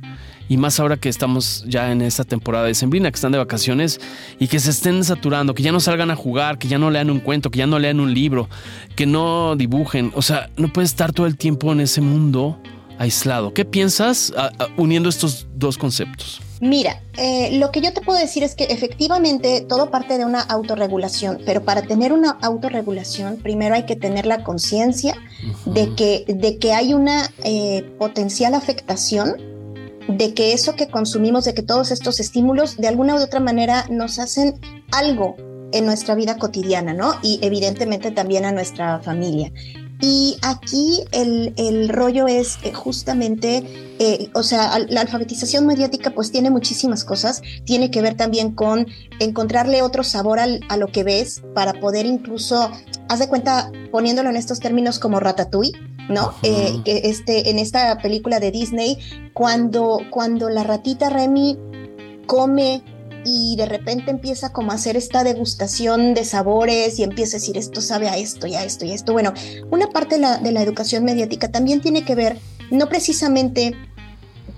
Y 0.49 0.57
más 0.57 0.79
ahora 0.79 0.97
que 0.97 1.07
estamos 1.07 1.63
ya 1.67 1.91
en 1.91 2.01
esta 2.01 2.25
temporada 2.25 2.65
de 2.65 2.73
sembrina, 2.73 3.09
que 3.11 3.15
están 3.15 3.31
de 3.31 3.37
vacaciones 3.37 4.01
y 4.39 4.47
que 4.47 4.59
se 4.59 4.71
estén 4.71 5.03
saturando, 5.03 5.53
que 5.53 5.63
ya 5.63 5.71
no 5.71 5.79
salgan 5.79 6.11
a 6.11 6.15
jugar, 6.15 6.57
que 6.57 6.67
ya 6.67 6.77
no 6.77 6.89
lean 6.89 7.09
un 7.09 7.19
cuento, 7.19 7.51
que 7.51 7.59
ya 7.59 7.67
no 7.67 7.79
lean 7.79 7.99
un 7.99 8.13
libro, 8.13 8.49
que 8.95 9.05
no 9.05 9.55
dibujen. 9.55 10.11
O 10.15 10.21
sea, 10.21 10.49
no 10.57 10.73
puedes 10.73 10.89
estar 10.89 11.13
todo 11.13 11.27
el 11.27 11.37
tiempo 11.37 11.71
en 11.71 11.79
ese 11.81 12.01
mundo 12.01 12.59
aislado. 12.97 13.53
¿Qué 13.53 13.63
piensas 13.63 14.33
uniendo 14.75 15.07
estos 15.07 15.47
dos 15.55 15.77
conceptos? 15.77 16.41
Mira, 16.61 17.01
eh, 17.15 17.57
lo 17.57 17.71
que 17.71 17.79
yo 17.79 17.93
te 17.93 18.01
puedo 18.01 18.19
decir 18.19 18.43
es 18.43 18.53
que 18.53 18.65
efectivamente 18.65 19.65
todo 19.67 19.89
parte 19.91 20.17
de 20.17 20.25
una 20.25 20.41
autorregulación, 20.41 21.39
pero 21.45 21.63
para 21.63 21.83
tener 21.83 22.11
una 22.11 22.31
autorregulación 22.41 23.37
primero 23.37 23.75
hay 23.75 23.83
que 23.83 23.95
tener 23.95 24.25
la 24.25 24.43
conciencia 24.43 25.15
de, 25.65 25.95
que, 25.95 26.25
de 26.27 26.57
que 26.57 26.73
hay 26.73 26.93
una 26.93 27.31
eh, 27.45 27.89
potencial 27.97 28.55
afectación, 28.55 29.37
de 30.09 30.33
que 30.33 30.53
eso 30.53 30.75
que 30.75 30.87
consumimos, 30.87 31.45
de 31.45 31.53
que 31.53 31.61
todos 31.61 31.91
estos 31.91 32.19
estímulos 32.19 32.77
de 32.77 32.87
alguna 32.87 33.15
u 33.15 33.19
otra 33.19 33.39
manera 33.39 33.85
nos 33.89 34.17
hacen 34.19 34.59
algo 34.91 35.35
en 35.71 35.85
nuestra 35.85 36.15
vida 36.15 36.37
cotidiana, 36.37 36.93
¿no? 36.93 37.13
Y 37.21 37.39
evidentemente 37.43 38.09
también 38.11 38.45
a 38.45 38.51
nuestra 38.51 38.99
familia. 38.99 39.51
Y 40.01 40.37
aquí 40.41 41.03
el, 41.11 41.89
rollo 41.89 42.27
es 42.27 42.57
eh, 42.63 42.71
justamente, 42.73 43.63
eh, 43.99 44.29
o 44.33 44.43
sea, 44.43 44.79
la 44.79 45.01
alfabetización 45.01 45.67
mediática 45.67 46.11
pues 46.11 46.31
tiene 46.31 46.49
muchísimas 46.49 47.03
cosas, 47.03 47.41
tiene 47.65 47.91
que 47.91 48.01
ver 48.01 48.15
también 48.15 48.55
con 48.55 48.87
encontrarle 49.19 49.81
otro 49.81 50.03
sabor 50.03 50.39
a 50.39 50.77
lo 50.77 50.87
que 50.87 51.03
ves 51.03 51.41
para 51.53 51.73
poder 51.73 52.05
incluso, 52.05 52.71
haz 53.09 53.19
de 53.19 53.27
cuenta, 53.27 53.71
poniéndolo 53.91 54.29
en 54.29 54.37
estos 54.37 54.61
términos 54.61 54.99
como 54.99 55.19
ratatouille, 55.19 55.73
¿no? 56.09 56.33
Eh, 56.43 56.81
que 56.83 57.01
este, 57.05 57.49
en 57.49 57.59
esta 57.59 57.97
película 57.99 58.39
de 58.39 58.51
Disney, 58.51 58.97
cuando, 59.33 60.01
cuando 60.09 60.49
la 60.49 60.63
ratita 60.63 61.09
Remy 61.09 61.57
come 62.25 62.83
y 63.25 63.55
de 63.55 63.65
repente 63.65 64.11
empieza 64.11 64.51
como 64.51 64.71
a 64.71 64.75
hacer 64.75 64.97
esta 64.97 65.23
degustación 65.23 66.13
de 66.13 66.25
sabores 66.25 66.99
y 66.99 67.03
empieza 67.03 67.37
a 67.37 67.39
decir 67.39 67.57
esto 67.57 67.81
sabe 67.81 68.09
a 68.09 68.17
esto 68.17 68.47
y 68.47 68.55
a 68.55 68.63
esto 68.63 68.85
y 68.85 68.91
a 68.91 68.95
esto. 68.95 69.13
Bueno, 69.13 69.33
una 69.69 69.87
parte 69.87 70.15
de 70.15 70.21
la, 70.21 70.37
de 70.37 70.51
la 70.51 70.61
educación 70.61 71.03
mediática 71.03 71.51
también 71.51 71.81
tiene 71.81 72.03
que 72.03 72.15
ver 72.15 72.37
no 72.71 72.87
precisamente 72.87 73.75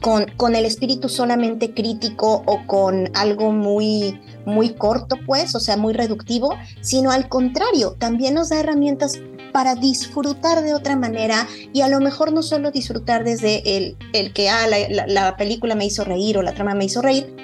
con, 0.02 0.26
con, 0.36 0.56
el 0.56 0.66
espíritu 0.66 1.10
solamente 1.10 1.74
crítico 1.74 2.44
o 2.46 2.66
con 2.66 3.10
algo 3.14 3.52
muy, 3.52 4.20
muy 4.46 4.74
corto, 4.74 5.16
pues, 5.26 5.54
o 5.54 5.60
sea, 5.60 5.78
muy 5.78 5.94
reductivo, 5.94 6.56
sino 6.82 7.12
al 7.12 7.30
contrario, 7.30 7.96
también 8.00 8.34
nos 8.34 8.50
da 8.50 8.60
herramientas 8.60 9.20
para 9.52 9.76
disfrutar 9.76 10.64
de 10.64 10.74
otra 10.74 10.96
manera 10.96 11.48
y 11.74 11.82
a 11.82 11.88
lo 11.88 12.00
mejor 12.00 12.32
no 12.32 12.44
solo 12.44 12.72
disfrutar 12.72 13.24
desde 13.24 13.78
el, 13.78 13.98
el 14.14 14.34
que, 14.34 14.50
ah, 14.50 14.68
la, 14.68 15.08
la 15.08 15.38
película 15.38 15.76
me 15.76 15.86
hizo 15.86 16.04
reír 16.04 16.38
o 16.38 16.42
la 16.42 16.54
trama 16.54 16.74
me 16.74 16.86
hizo 16.86 17.02
reír, 17.02 17.36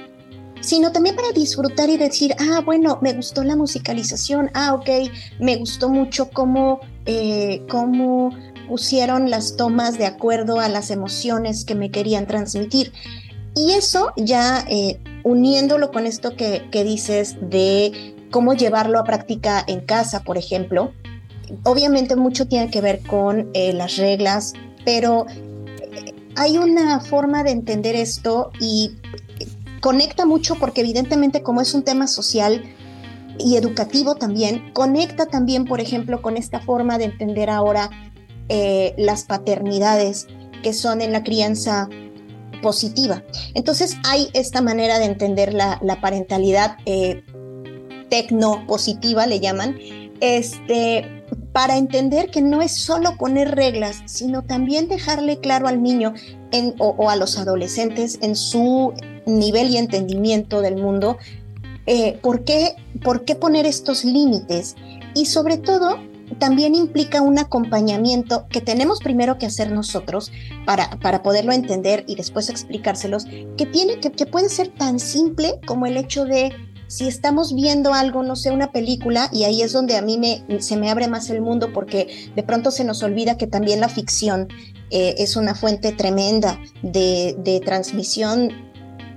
sino 0.62 0.92
también 0.92 1.16
para 1.16 1.32
disfrutar 1.32 1.90
y 1.90 1.98
decir, 1.98 2.36
ah, 2.40 2.62
bueno, 2.66 3.00
me 3.02 3.14
gustó 3.14 3.44
la 3.44 3.56
musicalización, 3.56 4.50
ah, 4.54 4.74
ok, 4.74 4.90
me 5.40 5.56
gustó 5.58 5.90
mucho 5.90 6.30
cómo, 6.30 6.82
eh, 7.06 7.64
cómo 7.70 8.32
pusieron 8.68 9.30
las 9.30 9.56
tomas 9.56 9.98
de 9.98 10.06
acuerdo 10.06 10.60
a 10.60 10.68
las 10.70 10.92
emociones 10.92 11.66
que 11.66 11.76
me 11.76 11.90
querían 11.90 12.28
transmitir. 12.28 12.92
Y 13.56 13.72
eso 13.72 14.12
ya 14.18 14.66
eh, 14.70 15.00
uniéndolo 15.24 15.92
con 15.92 16.06
esto 16.06 16.36
que, 16.36 16.70
dices 16.72 17.38
de 17.42 18.16
cómo 18.30 18.54
llevarlo 18.54 19.00
a 19.00 19.04
práctica 19.04 19.64
en 19.68 19.80
casa, 19.80 20.24
por 20.24 20.38
ejemplo, 20.38 20.94
obviamente 21.64 22.16
mucho 22.16 22.48
tiene 22.48 22.70
que 22.70 22.82
ver 22.82 23.02
con 23.04 23.50
eh, 23.54 23.74
las 23.74 23.98
reglas, 23.98 24.54
pero 24.86 25.26
hay 26.36 26.58
una 26.58 27.00
forma 27.00 27.44
de 27.44 27.52
entender 27.52 27.96
esto 27.96 28.52
y 28.60 28.92
conecta 29.82 30.26
mucho 30.26 30.56
porque 30.56 30.82
evidentemente 30.82 31.42
como 31.42 31.62
es 31.62 31.74
un 31.74 31.84
tema 31.84 32.08
social 32.08 32.64
y 33.40 33.56
educativo 33.56 34.16
también, 34.16 34.72
conecta 34.74 35.28
también, 35.28 35.66
por 35.66 35.82
ejemplo, 35.82 36.22
con 36.22 36.38
esta 36.38 36.60
forma 36.60 36.98
de 36.98 37.06
entender 37.06 37.50
ahora 37.50 37.90
eh, 38.50 38.94
las 38.98 39.24
paternidades 39.24 40.28
que 40.64 40.74
son 40.74 41.02
en 41.02 41.12
la 41.12 41.24
crianza 41.24 41.90
positiva. 42.62 43.24
Entonces 43.54 43.98
hay 44.06 44.30
esta 44.34 44.62
manera 44.62 45.00
de 45.00 45.06
entender 45.06 45.54
la, 45.54 45.80
parentalidad 46.02 46.78
eh, 46.86 47.24
tecno-positiva, 48.10 49.28
le 49.28 49.40
llaman, 49.40 49.78
este, 50.22 51.24
para 51.52 51.78
entender 51.78 52.30
que 52.30 52.42
no 52.42 52.62
es 52.62 52.76
solo 52.76 53.18
poner 53.18 53.56
reglas, 53.56 54.04
sino 54.06 54.44
también 54.44 54.88
dejarle 54.88 55.40
claro 55.40 55.68
al 55.68 55.82
niño 55.82 56.14
o, 56.78 57.10
a 57.10 57.16
los 57.16 57.38
adolescentes 57.38 58.20
en 58.22 58.36
su 58.36 58.94
nivel 59.26 59.70
y 59.70 59.78
entendimiento 59.78 60.62
del 60.62 60.78
mundo, 60.78 61.18
eh, 61.86 62.20
¿por, 62.22 62.44
qué, 62.44 62.76
¿por 63.04 63.26
qué 63.26 63.36
poner 63.36 63.66
estos 63.66 64.06
límites? 64.06 64.76
Y 65.16 65.26
sobre 65.26 65.58
todo, 65.58 65.98
también 66.40 66.76
implica 66.76 67.22
un 67.22 67.40
acompañamiento 67.40 68.46
que 68.50 68.62
tenemos 68.62 69.00
primero 69.00 69.38
que 69.38 69.46
hacer 69.46 69.72
nosotros 69.72 70.32
para, 70.66 70.90
para 71.00 71.24
poderlo 71.24 71.54
entender 71.54 72.04
y 72.08 72.16
después 72.16 72.50
explicárselos, 72.50 73.26
que, 73.58 73.66
tiene, 73.66 74.00
que, 74.00 74.12
que 74.12 74.26
puede 74.26 74.50
ser 74.50 74.68
tan 74.68 75.00
simple 75.00 75.60
como 75.66 75.86
el 75.86 75.98
hecho 75.98 76.26
de 76.26 76.54
si 76.88 77.08
estamos 77.08 77.54
viendo 77.54 77.94
algo, 77.94 78.24
no 78.24 78.36
sé, 78.36 78.52
una 78.52 78.72
película, 78.72 79.30
y 79.32 79.44
ahí 79.44 79.62
es 79.62 79.74
donde 79.74 79.98
a 79.98 80.02
mí 80.02 80.18
me, 80.18 80.62
se 80.62 80.78
me 80.78 80.90
abre 80.90 81.08
más 81.08 81.30
el 81.30 81.42
mundo 81.42 81.72
porque 81.74 82.32
de 82.36 82.44
pronto 82.44 82.72
se 82.72 82.84
nos 82.84 83.04
olvida 83.04 83.38
que 83.38 83.48
también 83.48 83.82
la 83.82 83.90
ficción 83.90 84.48
eh, 84.90 85.16
es 85.18 85.36
una 85.36 85.54
fuente 85.54 85.92
tremenda 85.92 86.60
de, 86.82 87.36
de 87.40 87.60
transmisión 87.60 88.52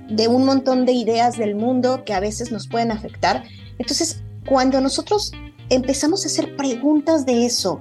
de 0.09 0.27
un 0.27 0.45
montón 0.45 0.85
de 0.85 0.91
ideas 0.91 1.37
del 1.37 1.55
mundo 1.55 2.03
que 2.05 2.13
a 2.13 2.19
veces 2.19 2.51
nos 2.51 2.67
pueden 2.67 2.91
afectar. 2.91 3.43
Entonces, 3.79 4.21
cuando 4.45 4.81
nosotros 4.81 5.31
empezamos 5.69 6.25
a 6.25 6.27
hacer 6.27 6.57
preguntas 6.57 7.25
de 7.25 7.45
eso 7.45 7.79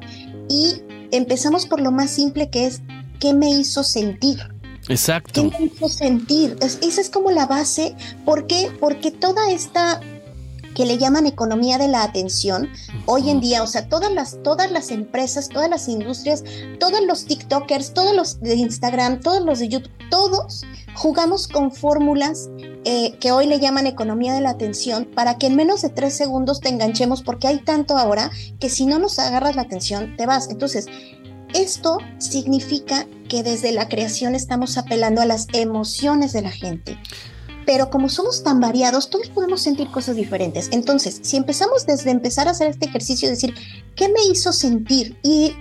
y 0.48 0.82
empezamos 1.10 1.66
por 1.66 1.80
lo 1.80 1.90
más 1.90 2.10
simple 2.10 2.48
que 2.48 2.66
es, 2.66 2.82
¿qué 3.18 3.34
me 3.34 3.50
hizo 3.50 3.82
sentir? 3.82 4.38
Exacto. 4.90 5.50
¿Qué 5.50 5.58
me 5.58 5.64
hizo 5.66 5.88
sentir? 5.88 6.56
esa 6.60 7.00
es 7.00 7.10
como 7.10 7.30
la 7.30 7.46
base. 7.46 7.94
¿Por 8.24 8.46
qué? 8.46 8.72
Porque 8.80 9.10
toda 9.10 9.50
esta 9.50 10.00
que 10.74 10.84
le 10.84 10.98
llaman 10.98 11.26
economía 11.26 11.78
de 11.78 11.88
la 11.88 12.02
atención, 12.02 12.68
hoy 13.06 13.30
en 13.30 13.40
día, 13.40 13.62
o 13.62 13.66
sea, 13.66 13.88
todas 13.88 14.12
las, 14.12 14.42
todas 14.42 14.70
las 14.70 14.90
empresas, 14.90 15.48
todas 15.48 15.68
las 15.68 15.88
industrias, 15.88 16.44
todos 16.78 17.00
los 17.06 17.24
TikTokers, 17.24 17.92
todos 17.92 18.14
los 18.14 18.40
de 18.40 18.54
Instagram, 18.54 19.20
todos 19.20 19.44
los 19.44 19.58
de 19.58 19.68
YouTube, 19.68 19.92
todos 20.10 20.64
jugamos 20.94 21.48
con 21.48 21.72
fórmulas 21.72 22.50
eh, 22.84 23.16
que 23.20 23.32
hoy 23.32 23.46
le 23.46 23.60
llaman 23.60 23.86
economía 23.86 24.34
de 24.34 24.40
la 24.40 24.50
atención 24.50 25.04
para 25.04 25.38
que 25.38 25.46
en 25.46 25.56
menos 25.56 25.82
de 25.82 25.90
tres 25.90 26.14
segundos 26.14 26.60
te 26.60 26.68
enganchemos 26.68 27.22
porque 27.22 27.46
hay 27.46 27.58
tanto 27.58 27.96
ahora 27.96 28.30
que 28.58 28.68
si 28.68 28.86
no 28.86 28.98
nos 28.98 29.18
agarras 29.18 29.56
la 29.56 29.62
atención 29.62 30.16
te 30.16 30.26
vas. 30.26 30.48
Entonces, 30.50 30.86
esto 31.54 31.98
significa 32.18 33.06
que 33.28 33.42
desde 33.42 33.72
la 33.72 33.88
creación 33.88 34.34
estamos 34.34 34.76
apelando 34.78 35.20
a 35.20 35.26
las 35.26 35.46
emociones 35.52 36.32
de 36.32 36.42
la 36.42 36.50
gente 36.50 36.98
pero 37.70 37.88
como 37.88 38.08
somos 38.08 38.42
tan 38.42 38.58
variados, 38.58 39.10
todos 39.10 39.28
podemos 39.28 39.62
sentir 39.62 39.92
cosas 39.92 40.16
diferentes. 40.16 40.68
Entonces, 40.72 41.20
si 41.22 41.36
empezamos 41.36 41.86
desde 41.86 42.10
empezar 42.10 42.48
a 42.48 42.50
hacer 42.50 42.66
este 42.66 42.86
ejercicio, 42.86 43.28
decir, 43.28 43.54
¿qué 43.94 44.08
me 44.08 44.20
hizo 44.28 44.52
sentir? 44.52 45.16
Y, 45.22 45.54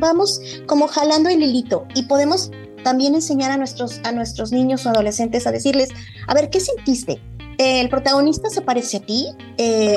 vamos 0.00 0.40
como 0.66 0.88
jalando 0.88 1.28
el 1.28 1.40
hilito 1.40 1.86
y 1.94 2.02
podemos 2.04 2.50
también 2.82 3.14
enseñar 3.14 3.52
a 3.52 3.56
nuestros, 3.56 4.00
a 4.02 4.10
nuestros 4.10 4.50
niños 4.50 4.84
o 4.86 4.88
adolescentes 4.88 5.46
a 5.46 5.52
decirles, 5.52 5.90
a 6.26 6.34
ver, 6.34 6.50
¿qué 6.50 6.58
sentiste? 6.58 7.22
¿El 7.58 7.88
protagonista 7.88 8.50
se 8.50 8.62
parece 8.62 8.96
a 8.96 9.00
ti? 9.00 9.28
Eh, 9.56 9.96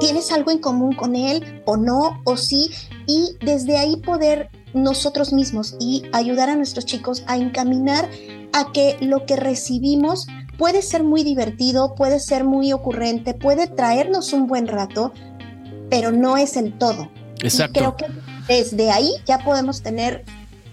¿Tienes 0.00 0.32
algo 0.32 0.50
en 0.50 0.58
común 0.58 0.96
con 0.96 1.14
él 1.14 1.62
o 1.64 1.76
no? 1.76 2.20
¿O 2.24 2.36
sí? 2.36 2.70
Y 3.06 3.36
desde 3.40 3.76
ahí 3.76 3.98
poder 3.98 4.50
nosotros 4.74 5.32
mismos 5.32 5.76
y 5.80 6.02
ayudar 6.12 6.50
a 6.50 6.56
nuestros 6.56 6.84
chicos 6.84 7.24
a 7.26 7.36
encaminar 7.36 8.10
a 8.52 8.72
que 8.72 8.96
lo 9.00 9.24
que 9.24 9.36
recibimos 9.36 10.26
puede 10.58 10.82
ser 10.82 11.02
muy 11.02 11.22
divertido, 11.22 11.94
puede 11.94 12.20
ser 12.20 12.44
muy 12.44 12.72
ocurrente, 12.72 13.34
puede 13.34 13.66
traernos 13.66 14.32
un 14.32 14.46
buen 14.46 14.66
rato, 14.66 15.12
pero 15.90 16.12
no 16.12 16.36
es 16.36 16.56
el 16.56 16.76
todo. 16.76 17.08
Exacto. 17.40 17.80
creo 17.80 17.96
que 17.96 18.06
desde 18.48 18.90
ahí 18.90 19.12
ya 19.26 19.38
podemos 19.38 19.82
tener 19.82 20.24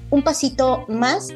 un 0.09 0.23
pasito 0.23 0.85
más 0.87 1.29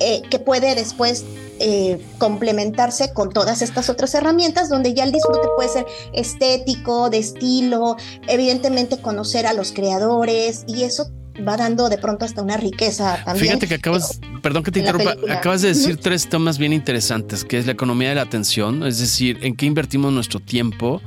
eh, 0.00 0.22
que 0.30 0.38
puede 0.38 0.74
después 0.74 1.24
eh, 1.60 2.00
complementarse 2.18 3.12
con 3.12 3.30
todas 3.30 3.62
estas 3.62 3.90
otras 3.90 4.14
herramientas 4.14 4.68
donde 4.68 4.94
ya 4.94 5.02
el 5.02 5.10
disfrute 5.10 5.48
puede 5.56 5.68
ser 5.68 5.86
estético, 6.12 7.10
de 7.10 7.18
estilo, 7.18 7.96
evidentemente 8.28 8.98
conocer 8.98 9.46
a 9.46 9.52
los 9.54 9.72
creadores 9.72 10.62
y 10.68 10.84
eso 10.84 11.10
va 11.46 11.56
dando 11.56 11.88
de 11.88 11.98
pronto 11.98 12.24
hasta 12.24 12.42
una 12.42 12.56
riqueza 12.56 13.22
también. 13.24 13.46
Fíjate 13.46 13.68
que 13.68 13.74
acabas, 13.74 14.20
perdón 14.42 14.62
que 14.62 14.70
te 14.70 14.80
interrumpa, 14.80 15.14
acabas 15.30 15.62
de 15.62 15.68
decir 15.68 15.96
tres 15.96 16.28
temas 16.28 16.58
bien 16.58 16.72
interesantes, 16.72 17.44
que 17.44 17.58
es 17.58 17.66
la 17.66 17.72
economía 17.72 18.10
de 18.10 18.14
la 18.16 18.22
atención, 18.22 18.84
es 18.84 18.98
decir, 18.98 19.38
en 19.42 19.56
qué 19.56 19.66
invertimos 19.66 20.12
nuestro 20.12 20.40
tiempo 20.40 21.00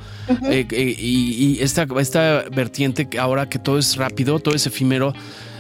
eh, 0.50 0.66
eh, 0.70 0.96
y, 0.98 1.60
esta, 1.62 1.86
esta 2.00 2.46
vertiente 2.52 3.08
ahora 3.20 3.50
que 3.50 3.60
todo 3.60 3.78
es 3.78 3.96
rápido, 3.98 4.40
todo 4.40 4.56
es 4.56 4.66
efímero 4.66 5.14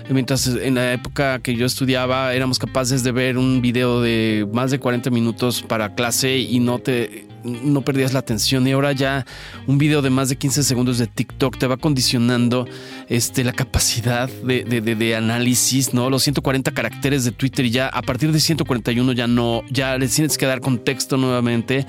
mientras 0.10 0.48
en 0.48 0.76
la 0.76 0.94
época 0.94 1.40
que 1.40 1.56
yo 1.56 1.66
estudiaba 1.66 2.34
éramos 2.34 2.60
capaces 2.60 3.04
de 3.04 3.12
ver 3.12 3.38
un 3.38 3.62
video 3.62 4.02
de 4.02 4.48
más 4.52 4.72
de 4.72 4.80
40 4.80 5.10
minutos 5.10 5.62
para 5.62 5.96
clase 5.96 6.38
y 6.38 6.60
no 6.60 6.80
te 6.80 7.31
no 7.44 7.82
perdías 7.82 8.14
la 8.14 8.20
atención 8.20 8.68
y 8.68 8.72
ahora 8.72 8.92
ya 8.92 9.26
un 9.68 9.78
video 9.78 10.02
de 10.02 10.10
más 10.10 10.30
de 10.30 10.36
15 10.36 10.64
segundos 10.64 10.98
de 10.98 11.08
TikTok 11.08 11.58
te 11.58 11.68
va 11.68 11.78
condicionando 11.78 12.68
este, 13.10 13.44
la 13.44 13.54
capacidad 13.54 14.30
de, 14.30 14.64
de, 14.64 15.16
análisis, 15.16 15.94
¿no? 15.94 16.10
Los 16.10 16.24
140 16.24 16.72
caracteres 16.72 17.24
de 17.26 17.32
Twitter 17.32 17.66
y 17.66 17.72
ya 17.72 17.88
a 17.88 18.02
partir 18.02 18.32
de 18.32 18.40
141 18.40 19.12
ya 19.14 19.28
no, 19.28 19.64
ya 19.70 19.98
le 19.98 20.08
tienes 20.08 20.38
que 20.38 20.46
dar 20.46 20.62
contexto 20.62 21.18
nuevamente. 21.18 21.86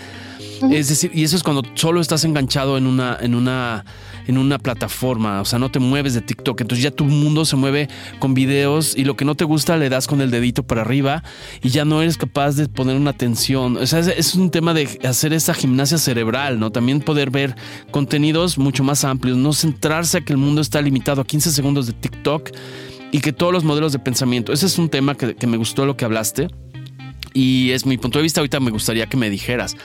Es 0.70 0.88
decir, 0.88 1.10
y 1.14 1.24
eso 1.24 1.36
es 1.36 1.42
cuando 1.42 1.62
solo 1.74 2.00
estás 2.00 2.24
enganchado 2.24 2.78
en 2.78 2.86
una, 2.86 3.18
en 3.20 3.34
una 3.34 3.84
en 4.26 4.38
una 4.38 4.58
plataforma, 4.58 5.40
o 5.40 5.44
sea, 5.44 5.58
no 5.58 5.70
te 5.70 5.78
mueves 5.78 6.14
de 6.14 6.20
TikTok, 6.20 6.61
entonces 6.61 6.82
ya 6.82 6.90
tu 6.90 7.04
mundo 7.04 7.44
se 7.44 7.56
mueve 7.56 7.88
con 8.18 8.35
videos 8.35 8.96
y 8.96 9.04
lo 9.04 9.16
que 9.16 9.24
no 9.24 9.35
te 9.35 9.44
gusta 9.44 9.76
le 9.76 9.88
das 9.88 10.06
con 10.06 10.20
el 10.20 10.30
dedito 10.30 10.62
para 10.62 10.82
arriba 10.82 11.22
y 11.62 11.70
ya 11.70 11.85
no 11.85 12.02
eres 12.02 12.16
capaz 12.16 12.56
de 12.56 12.68
poner 12.68 12.96
una 12.96 13.11
atención, 13.11 13.76
o 13.76 13.87
sea, 13.87 14.00
es, 14.00 14.35
un 14.35 14.50
tema 14.50 14.74
de 14.74 14.98
hacer 15.04 15.32
esa 15.32 15.54
gimnasia 15.54 15.98
cerebral, 15.98 16.58
¿no? 16.58 16.70
También 16.70 17.00
poder 17.00 17.30
ver 17.30 17.54
contenidos 17.90 18.58
mucho 18.58 18.85
más 18.85 19.04
amplios, 19.04 19.37
no 19.37 19.52
centrarse 19.52 20.18
a 20.18 20.20
que 20.22 20.32
el 20.32 20.38
mundo 20.38 20.61
está 20.61 20.80
limitado 20.80 21.20
a 21.20 21.24
15 21.24 21.50
segundos 21.50 21.87
de 21.87 21.92
TikTok 21.92 22.50
y 23.12 23.20
que 23.20 23.32
todos 23.32 23.52
los 23.52 23.64
modelos 23.64 23.92
de 23.92 23.98
pensamiento, 23.98 24.52
ese 24.52 24.66
es 24.66 24.78
un 24.78 24.88
tema 24.88 25.14
que, 25.14 25.35
que 25.35 25.46
me 25.46 25.56
gustó 25.56 25.85
lo 25.85 25.96
que 25.96 26.04
hablaste 26.04 26.48
y 27.35 27.70
es 27.70 27.87
mi 27.87 27.98
punto 27.98 28.18
de 28.18 28.22
vista, 28.22 28.40
ahorita 28.40 28.61
me 28.61 28.70
gustaría 28.70 29.06
que 29.06 29.16
me 29.16 29.30
dijeras 29.30 29.76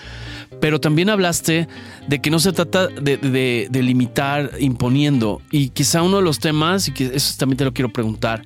pero 0.59 0.79
también 0.79 1.09
hablaste 1.09 1.67
de 2.07 2.19
que 2.19 2.29
no 2.29 2.39
se 2.39 2.51
trata 2.53 2.87
de, 2.87 3.69
limitar 3.71 4.51
imponiendo. 4.59 5.41
Y 5.51 5.69
quizá 5.69 6.01
uno 6.01 6.17
de 6.17 6.23
los 6.23 6.39
temas, 6.39 6.87
y 6.87 6.93
que 6.93 7.11
eso 7.13 7.35
también 7.37 7.57
te 7.57 7.65
lo 7.65 7.73
quiero 7.73 7.91
preguntar, 7.91 8.43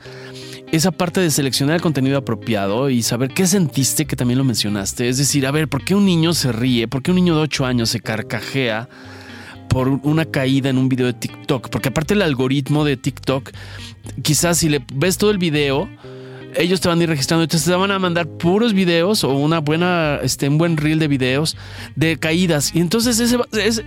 esa 0.71 0.91
parte 0.91 1.19
de 1.19 1.29
seleccionar 1.31 1.75
el 1.75 1.81
contenido 1.81 2.17
apropiado 2.17 2.89
y 2.89 3.03
saber 3.03 3.29
qué 3.33 3.45
sentiste, 3.45 4.05
que 4.05 4.15
también 4.15 4.37
lo 4.37 4.43
mencionaste. 4.43 5.09
Es 5.09 5.17
decir, 5.17 5.45
a 5.45 5.51
ver, 5.51 5.67
¿por 5.67 5.83
qué 5.83 5.95
un 5.95 6.05
niño 6.05 6.33
se 6.33 6.51
ríe? 6.51 6.87
¿Por 6.87 7.01
qué 7.01 7.11
un 7.11 7.15
niño 7.15 7.35
de 7.35 7.41
8 7.41 7.65
años 7.65 7.89
se 7.89 7.99
carcajea? 7.99 8.87
por 9.71 9.87
una 9.87 10.25
caída 10.25 10.69
en 10.69 10.77
un 10.77 10.89
video 10.89 11.05
de 11.05 11.13
TikTok, 11.13 11.69
porque 11.69 11.87
aparte 11.87 12.13
el 12.13 12.21
algoritmo 12.21 12.83
de 12.83 12.97
TikTok, 12.97 13.51
quizás 14.21 14.57
si 14.57 14.67
le 14.67 14.85
ves 14.93 15.17
todo 15.17 15.31
el 15.31 15.37
video, 15.37 15.87
ellos 16.55 16.81
te 16.81 16.87
van 16.87 16.99
a 16.99 17.03
ir 17.03 17.09
registrando, 17.09 17.43
entonces 17.43 17.67
te 17.67 17.75
van 17.75 17.91
a 17.91 17.99
mandar 17.99 18.27
puros 18.27 18.73
videos 18.73 19.23
o 19.23 19.33
una 19.33 19.59
buena, 19.59 20.19
este, 20.21 20.47
un 20.49 20.57
buen 20.57 20.77
reel 20.77 20.99
de 20.99 21.07
videos 21.07 21.57
de 21.95 22.17
caídas. 22.17 22.71
Y 22.73 22.79
entonces 22.79 23.19
ese, 23.19 23.37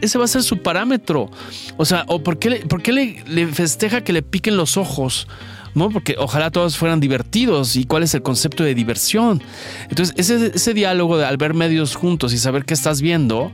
ese 0.00 0.18
va 0.18 0.24
a 0.24 0.28
ser 0.28 0.42
su 0.42 0.58
parámetro. 0.58 1.30
O 1.76 1.84
sea, 1.84 2.04
o 2.08 2.22
por 2.22 2.38
qué, 2.38 2.50
le, 2.50 2.66
por 2.66 2.82
qué 2.82 2.92
le, 2.92 3.46
festeja 3.48 4.02
que 4.02 4.12
le 4.12 4.22
piquen 4.22 4.56
los 4.56 4.76
ojos. 4.76 5.28
¿no? 5.74 5.90
Porque 5.90 6.14
ojalá 6.18 6.52
todos 6.52 6.76
fueran 6.76 7.00
divertidos 7.00 7.74
y 7.74 7.84
cuál 7.84 8.04
es 8.04 8.14
el 8.14 8.22
concepto 8.22 8.62
de 8.62 8.76
diversión. 8.76 9.42
Entonces, 9.88 10.14
ese, 10.16 10.52
ese 10.54 10.72
diálogo 10.72 11.18
de 11.18 11.24
al 11.24 11.36
ver 11.36 11.52
medios 11.52 11.96
juntos 11.96 12.32
y 12.32 12.38
saber 12.38 12.64
qué 12.64 12.74
estás 12.74 13.00
viendo, 13.00 13.50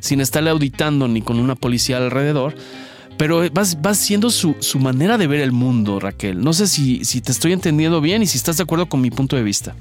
sin 0.00 0.20
estarle 0.20 0.50
auditando 0.50 1.06
ni 1.06 1.22
con 1.22 1.38
una 1.38 1.54
policía 1.54 1.98
alrededor, 1.98 2.56
pero 3.20 3.42
va, 3.52 3.94
siendo 3.94 4.30
su, 4.30 4.56
manera 4.78 5.18
de 5.18 5.26
ver 5.26 5.42
el 5.42 5.52
mundo, 5.52 6.00
Raquel. 6.00 6.40
No 6.42 6.54
sé 6.54 6.66
si, 6.66 7.04
si 7.04 7.20
te 7.20 7.32
estoy 7.32 7.52
entendiendo 7.52 8.00
bien 8.00 8.22
y 8.22 8.26
si 8.26 8.38
estás 8.38 8.56
de 8.56 8.62
acuerdo 8.62 8.88
con 8.88 9.02
mi 9.02 9.10
punto 9.10 9.36
de 9.36 9.42
vista. 9.42 9.76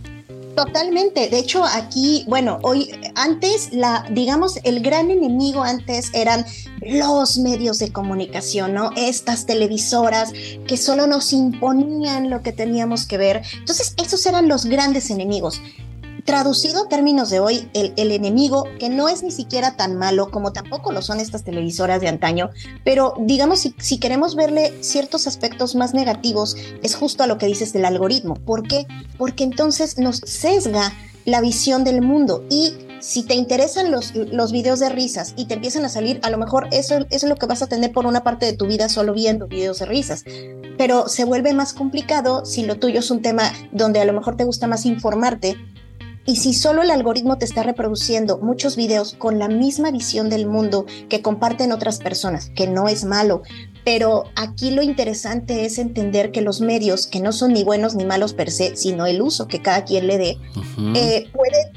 Totalmente. 0.57 1.29
De 1.29 1.39
hecho, 1.39 1.63
aquí, 1.63 2.25
bueno, 2.27 2.59
hoy, 2.63 2.91
antes, 3.15 3.69
la, 3.71 4.05
digamos, 4.11 4.59
el 4.65 4.81
gran 4.81 5.09
enemigo 5.09 5.63
antes 5.63 6.11
eran 6.13 6.45
los 6.81 7.37
medios 7.37 7.79
de 7.79 7.93
comunicación, 7.93 8.73
¿no? 8.73 8.91
Estas 8.97 9.45
televisoras 9.45 10.33
que 10.67 10.75
solo 10.75 11.07
nos 11.07 11.31
imponían 11.31 12.29
lo 12.29 12.41
que 12.41 12.51
teníamos 12.51 13.05
que 13.05 13.17
ver. 13.17 13.43
Entonces, 13.53 13.93
esos 14.03 14.25
eran 14.25 14.49
los 14.49 14.65
grandes 14.65 15.11
enemigos 15.11 15.61
traducido 16.25 16.83
a 16.83 16.89
términos 16.89 17.29
de 17.29 17.39
hoy, 17.39 17.69
el, 17.73 18.11
enemigo, 18.11 18.65
que 18.79 18.89
no 18.89 19.09
es 19.09 19.23
ni 19.23 19.31
siquiera 19.31 19.75
tan 19.75 19.95
malo 19.95 20.31
como 20.31 20.53
tampoco 20.53 20.91
lo 20.91 21.01
son 21.01 21.19
estas 21.19 21.43
televisoras 21.43 22.01
de 22.01 22.07
antaño, 22.07 22.49
pero 22.83 23.13
digamos, 23.19 23.59
si, 23.59 23.75
si, 23.79 23.99
queremos 23.99 24.35
verle 24.35 24.73
ciertos 24.81 25.27
aspectos 25.27 25.75
más 25.75 25.93
negativos, 25.93 26.55
es 26.83 26.95
justo 26.95 27.23
a 27.23 27.27
lo 27.27 27.37
que 27.37 27.47
dices 27.47 27.73
del 27.73 27.85
algoritmo. 27.85 28.35
¿Por 28.35 28.67
qué? 28.67 28.85
Porque 29.17 29.43
entonces 29.43 29.97
nos 29.97 30.17
sesga 30.17 30.93
la 31.25 31.41
visión 31.41 31.83
del 31.83 32.01
mundo 32.01 32.43
y 32.49 32.73
si 32.99 33.23
te 33.23 33.33
interesan 33.33 33.91
los, 33.91 34.13
los 34.15 34.51
videos 34.51 34.79
de 34.79 34.89
risas 34.89 35.33
y 35.37 35.45
te 35.45 35.53
empiezan 35.53 35.85
a 35.85 35.89
salir, 35.89 36.19
a 36.23 36.29
lo 36.29 36.37
mejor 36.37 36.67
eso, 36.71 36.97
eso 36.97 37.07
es 37.09 37.23
lo 37.23 37.35
que 37.35 37.45
vas 37.45 37.61
a 37.61 37.67
tener 37.67 37.91
por 37.91 38.05
una 38.05 38.23
parte 38.23 38.45
de 38.45 38.53
tu 38.53 38.67
vida 38.67 38.89
solo 38.89 39.13
viendo 39.13 39.47
videos 39.47 39.79
de 39.79 39.85
risas. 39.85 40.23
Pero 40.77 41.07
se 41.07 41.23
vuelve 41.23 41.53
más 41.53 41.73
complicado 41.73 42.45
si 42.45 42.65
lo 42.65 42.77
tuyo 42.77 42.99
es 42.99 43.11
un 43.11 43.21
tema 43.21 43.51
donde 43.71 43.99
a 44.01 44.05
lo 44.05 44.13
mejor 44.13 44.35
te 44.35 44.43
gusta 44.43 44.67
más 44.67 44.85
informarte 44.85 45.55
y 46.29 46.35
si 46.35 46.53
solo 46.53 46.83
el 46.83 46.91
algoritmo 46.91 47.39
te 47.39 47.45
está 47.45 47.63
reproduciendo 47.63 48.37
muchos 48.37 48.75
videos 48.75 49.15
con 49.17 49.39
la 49.39 49.47
misma 49.47 49.89
visión 49.89 50.29
del 50.29 50.45
mundo 50.45 50.85
que 51.09 51.23
comparten 51.23 51.71
otras 51.71 51.97
personas, 51.97 52.51
que 52.51 52.67
no 52.67 52.87
es 52.87 53.03
malo, 53.03 53.41
pero 53.83 54.25
aquí 54.35 54.69
lo 54.69 54.83
interesante 54.83 55.65
es 55.65 55.79
entender 55.79 56.31
que 56.31 56.41
los 56.41 56.61
medios, 56.61 57.07
que 57.07 57.19
no 57.19 57.31
son 57.31 57.53
ni 57.53 57.63
buenos 57.63 57.95
ni 57.95 58.05
malos 58.05 58.33
per 58.33 58.51
se, 58.51 58.75
sino 58.75 59.07
el 59.07 59.23
uso 59.23 59.47
que 59.47 59.63
cada 59.63 59.85
quien 59.85 60.05
le 60.05 60.19
dé, 60.19 60.37
eh, 60.93 61.31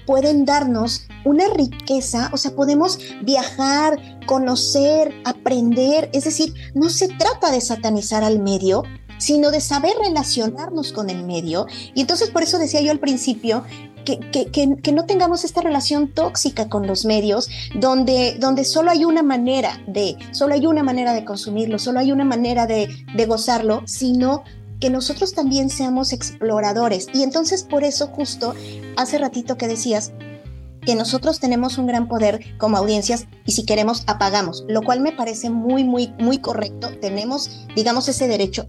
pueden 0.07 0.45
darnos 0.45 1.07
una 1.25 1.49
riqueza, 1.49 2.29
o 2.35 2.37
sea, 2.37 2.55
podemos 2.55 2.99
viajar, 3.23 4.21
conocer, 4.27 5.15
aprender, 5.25 6.11
es 6.13 6.25
decir, 6.25 6.53
no 6.75 6.91
se 6.91 7.09
trata 7.09 7.51
de 7.51 7.63
satanizar 7.63 8.23
al 8.23 8.39
medio, 8.39 8.83
sino 9.23 9.53
de 9.53 9.61
saber 9.61 9.93
relacionarnos 10.05 10.93
con 10.93 11.09
el 11.09 11.25
medio. 11.25 11.67
Y 11.95 12.01
entonces 12.01 12.31
por 12.31 12.43
eso 12.43 12.59
decía 12.59 12.81
yo 12.81 12.91
al 12.91 12.99
principio 12.99 13.63
que, 14.05 14.93
no 14.93 15.07
tengamos 15.07 15.45
esta 15.45 15.61
relación 15.61 16.13
tóxica 16.13 16.69
con 16.69 16.89
los 16.89 17.05
medios, 17.05 17.49
donde, 17.77 18.37
donde 18.41 18.65
solo 18.65 18.91
hay 18.91 19.05
una 19.05 19.23
manera 19.23 19.81
de, 19.87 20.17
solo 20.33 20.55
hay 20.55 20.67
una 20.67 20.83
manera 20.83 21.13
de 21.15 21.25
consumirlo, 21.25 21.79
solo 21.79 22.01
hay 22.01 22.11
una 22.11 22.25
manera 22.25 22.67
de, 22.67 22.89
de 23.15 23.27
gozarlo, 23.27 23.83
sino 23.87 24.43
que 24.81 24.91
nosotros 24.91 25.35
también 25.35 25.71
seamos 25.71 26.13
exploradores. 26.13 27.07
Y 27.15 27.23
entonces 27.23 27.63
por 27.63 27.85
eso 27.85 28.09
justo 28.09 28.55
hace 28.97 29.19
ratito 29.19 29.57
que 29.57 29.69
decías, 29.69 30.11
que 30.85 30.97
nosotros 30.97 31.39
tenemos 31.39 31.79
un 31.79 31.87
gran 31.87 32.09
poder 32.09 32.59
como 32.59 32.77
audiencias 32.77 33.29
y 33.47 33.53
si 33.53 33.65
queremos 33.65 34.03
apagamos, 34.09 34.65
lo 34.67 34.83
cual 34.83 34.99
me 34.99 35.13
parece 35.13 35.49
muy, 35.49 35.85
muy, 35.85 36.13
muy 36.19 36.39
correcto. 36.39 36.91
Tenemos, 37.01 37.69
digamos, 37.77 38.09
ese 38.09 38.27
derecho, 38.27 38.67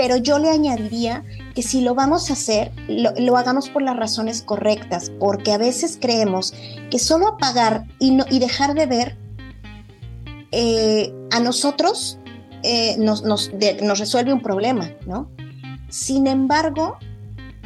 pero 0.00 0.16
yo 0.16 0.38
le 0.38 0.48
añadiría 0.48 1.24
que 1.54 1.62
si 1.62 1.82
lo 1.82 1.94
vamos 1.94 2.30
a 2.30 2.32
hacer, 2.32 2.72
lo, 2.88 3.36
hagamos 3.36 3.68
por 3.68 3.82
las 3.82 3.98
razones 3.98 4.40
correctas, 4.40 5.12
porque 5.20 5.52
a 5.52 5.58
veces 5.58 5.98
creemos 6.00 6.54
que 6.90 6.98
solo 6.98 7.28
apagar 7.28 7.84
y, 7.98 8.12
no, 8.12 8.24
y 8.30 8.38
dejar 8.38 8.72
de 8.72 8.86
ver 8.86 9.18
eh, 10.52 11.12
a 11.30 11.40
nosotros 11.40 12.18
eh, 12.62 12.96
nos, 12.96 13.24
nos, 13.24 13.50
resuelve 13.98 14.32
un 14.32 14.40
problema, 14.40 14.90
¿no? 15.06 15.28
Sin 15.90 16.26
embargo, 16.26 16.96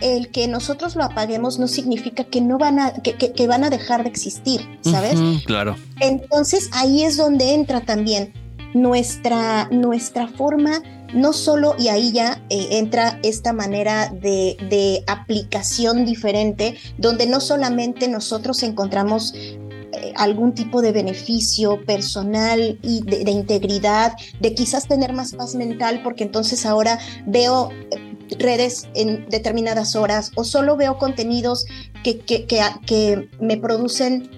el 0.01 0.33
que 0.33 0.49
nosotros 0.49 0.97
lo 0.97 1.05
apaguemos 1.05 1.61
no 1.61 1.69
significa 1.69 2.25
que 2.25 2.41
no 2.41 2.59
van 2.59 2.81
a, 2.81 2.95
que, 2.95 3.47
van 3.47 3.63
a 3.63 3.71
dejar 3.71 4.03
de 4.03 4.09
existir, 4.09 4.61
¿sabes? 4.81 5.21
claro. 5.47 5.77
Entonces 6.01 6.69
ahí 6.73 7.05
es 7.05 7.17
donde 7.17 7.55
entra 7.55 7.83
también 7.83 8.33
nuestra, 8.75 9.69
nuestra 9.71 10.27
forma 10.27 10.83
no 11.15 11.33
solo, 11.33 11.75
y 11.79 11.89
ahí 11.89 12.13
ya 12.13 12.43
eh, 12.51 12.69
entra 12.73 13.19
esta 13.23 13.53
manera 13.53 14.09
de, 14.09 15.05
aplicación 15.07 16.05
diferente, 16.05 16.77
donde 16.99 17.27
no 17.27 17.41
solamente 17.41 18.09
nosotros 18.09 18.63
encontramos 18.63 19.33
eh, 19.35 20.13
algún 20.17 20.55
tipo 20.55 20.83
de 20.83 20.93
beneficio 20.93 21.85
personal 21.85 22.79
y 22.83 23.03
de, 23.03 23.31
integridad, 23.31 24.15
de 24.41 24.55
quizás 24.55 24.89
tener 24.89 25.13
más 25.13 25.35
paz 25.35 25.55
mental, 25.55 26.01
porque 26.03 26.25
entonces 26.25 26.67
ahora 26.67 26.99
veo 27.27 27.71
eh, 27.91 28.37
redes 28.39 28.89
en 28.95 29.29
determinadas 29.29 29.95
horas 29.95 30.33
o 30.35 30.45
solo 30.45 30.77
veo 30.77 30.99
contenidos 30.99 31.67
que, 32.03 32.19
que, 32.19 33.29
me 33.41 33.57
producen 33.57 34.31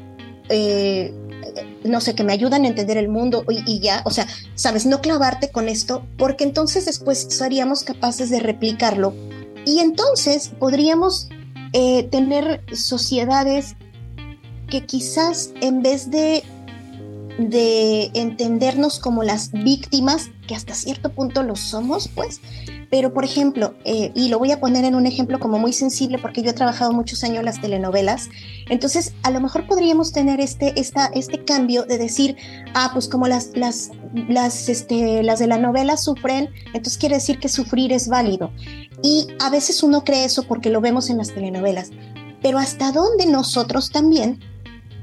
no 1.89 2.01
sé, 2.01 2.15
que 2.15 2.25
me 2.25 2.33
ayudan 2.33 2.65
a 2.65 2.69
entender 2.69 2.97
el 2.97 3.09
mundo 3.09 3.45
y, 3.49 3.81
ya, 3.81 4.03
o 4.05 4.11
sea, 4.11 4.27
sabes, 4.55 4.87
no 4.87 5.01
clavarte 5.01 5.51
con 5.51 5.69
esto, 5.69 6.07
porque 6.17 6.45
entonces 6.45 6.85
después 6.87 7.27
seríamos 7.31 7.83
capaces 7.85 8.31
de 8.31 8.41
replicarlo 8.41 9.15
y 9.65 9.81
entonces 9.81 10.51
podríamos 10.59 11.29
eh, 11.73 12.05
tener 12.05 12.63
sociedades 12.73 13.77
que 14.69 14.87
quizás 14.87 15.51
en 15.61 15.83
vez 15.83 16.11
de, 16.11 16.43
de 17.39 18.11
entendernos 18.15 18.99
como 18.99 19.23
las 19.23 19.53
víctimas, 19.53 20.31
que 20.47 20.55
hasta 20.55 20.75
cierto 20.75 21.13
punto 21.13 21.43
lo 21.43 21.57
somos, 21.57 22.09
pues. 22.09 22.41
Pero, 22.91 23.13
por 23.13 23.25
ejemplo, 23.25 23.75
eh, 23.85 24.13
y 24.15 24.29
lo 24.29 24.39
voy 24.39 24.53
a 24.53 24.61
poner 24.61 24.85
en 24.85 24.95
un 24.95 25.07
ejemplo 25.07 25.39
como 25.41 25.59
muy 25.59 25.73
sensible 25.73 26.19
porque 26.19 26.43
yo 26.43 26.51
he 26.51 26.55
trabajado 26.55 26.93
muchos 26.93 27.25
años 27.25 27.45
las 27.45 27.61
telenovelas, 27.61 28.29
entonces 28.69 29.13
a 29.23 29.31
lo 29.31 29.41
mejor 29.41 29.67
podríamos 29.67 30.13
tener 30.13 30.41
este, 30.41 30.79
esta, 30.79 31.07
este 31.07 31.45
cambio 31.45 31.85
de 31.85 31.99
decir, 31.99 32.37
ah, 32.75 32.91
pues 32.93 33.09
como 33.09 33.27
las, 33.27 33.51
las, 33.55 33.91
las, 34.29 34.69
este, 34.69 35.23
las 35.23 35.41
de 35.41 35.49
la 35.49 35.59
novela 35.59 35.97
sufren, 35.97 36.51
entonces 36.69 36.97
quiere 36.97 37.17
decir 37.17 37.39
que 37.39 37.49
sufrir 37.49 37.93
es 37.93 38.09
válido. 38.09 38.53
Y 39.03 39.27
a 39.41 39.51
veces 39.51 39.83
uno 39.83 40.05
cree 40.05 40.25
eso 40.25 40.45
porque 40.45 40.71
lo 40.71 40.81
vemos 40.81 41.11
en 41.11 41.19
las 41.19 41.35
telenovelas, 41.35 41.91
pero 42.41 42.59
hasta 42.59 42.93
dónde 42.93 43.27
nosotros 43.27 43.91
también 43.91 44.39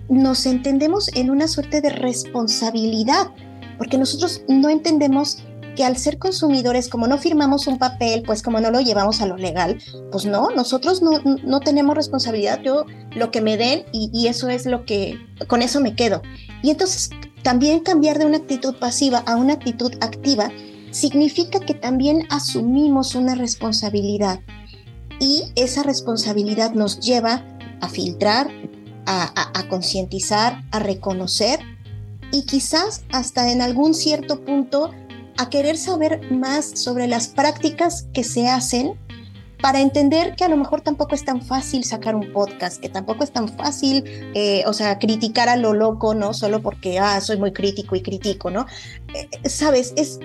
nos 0.09 0.45
entendemos 0.45 1.09
en 1.15 1.29
una 1.29 1.47
suerte 1.47 1.81
de 1.81 1.89
responsabilidad, 1.89 3.31
porque 3.77 3.97
nosotros 3.97 4.43
no 4.47 4.69
entendemos 4.69 5.43
que 5.75 5.83
al 5.83 5.97
ser 5.97 6.19
consumidores, 6.19 6.87
como 6.87 7.07
no 7.07 7.17
firmamos 7.17 7.65
un 7.67 7.79
papel, 7.79 8.23
pues 8.23 8.43
como 8.43 8.59
no 8.59 8.69
lo 8.69 8.79
llevamos 8.79 9.21
a 9.21 9.25
lo 9.25 9.37
legal, 9.37 9.79
pues 10.11 10.25
no, 10.25 10.49
nosotros 10.51 11.01
no, 11.01 11.19
no 11.43 11.59
tenemos 11.61 11.95
responsabilidad, 11.95 12.61
yo 12.61 12.85
lo 13.15 13.31
que 13.31 13.41
me 13.41 13.57
den 13.57 13.85
y, 13.91 14.09
y, 14.13 14.27
eso 14.27 14.49
es 14.49 14.65
lo 14.65 14.85
que, 14.85 15.17
con 15.47 15.61
eso 15.61 15.79
me 15.79 15.95
quedo. 15.95 16.21
Y 16.61 16.69
entonces 16.69 17.09
también 17.41 17.79
cambiar 17.79 18.19
de 18.19 18.25
una 18.25 18.37
actitud 18.37 18.75
pasiva 18.75 19.23
a 19.25 19.35
una 19.35 19.53
actitud 19.53 19.93
activa 20.01 20.49
significa 20.91 21.59
que 21.59 21.73
también 21.73 22.27
asumimos 22.29 23.15
una 23.15 23.33
responsabilidad 23.33 24.39
y 25.19 25.43
esa 25.55 25.83
responsabilidad 25.83 26.73
nos 26.73 26.99
lleva 26.99 27.43
a 27.81 27.89
filtrar, 27.89 28.49
a, 29.05 29.65
concientizar, 29.69 30.63
a 30.71 30.79
reconocer 30.79 31.59
y 32.31 32.45
quizás 32.45 33.03
hasta 33.11 33.51
en 33.51 33.61
algún 33.61 33.93
cierto 33.93 34.43
punto 34.43 34.91
a 35.37 35.49
querer 35.49 35.77
saber 35.77 36.31
más 36.31 36.79
sobre 36.79 37.07
las 37.07 37.27
prácticas 37.27 38.07
que 38.13 38.23
se 38.23 38.47
hacen 38.47 38.93
para 39.61 39.79
entender 39.79 40.35
que 40.35 40.43
a 40.43 40.49
lo 40.49 40.57
mejor 40.57 40.81
tampoco 40.81 41.15
es 41.15 41.23
tan 41.23 41.41
fácil 41.41 41.85
sacar 41.85 42.15
un 42.15 42.33
podcast, 42.33 42.81
que 42.81 42.89
tampoco 42.89 43.23
es 43.23 43.31
tan 43.31 43.47
fácil, 43.47 44.03
eh, 44.33 44.63
o 44.67 44.73
sea, 44.73 44.99
criticar 44.99 45.47
a 45.47 45.55
lo 45.55 45.73
loco, 45.73 46.13
¿no? 46.13 46.33
Solo 46.33 46.61
porque, 46.61 46.99
ah, 46.99 47.21
soy 47.21 47.37
muy 47.37 47.53
crítico 47.53 47.95
y 47.95 48.01
critico, 48.01 48.51
¿no? 48.51 48.65
Eh, 49.13 49.49
Sabes, 49.49 49.93
es, 49.95 50.19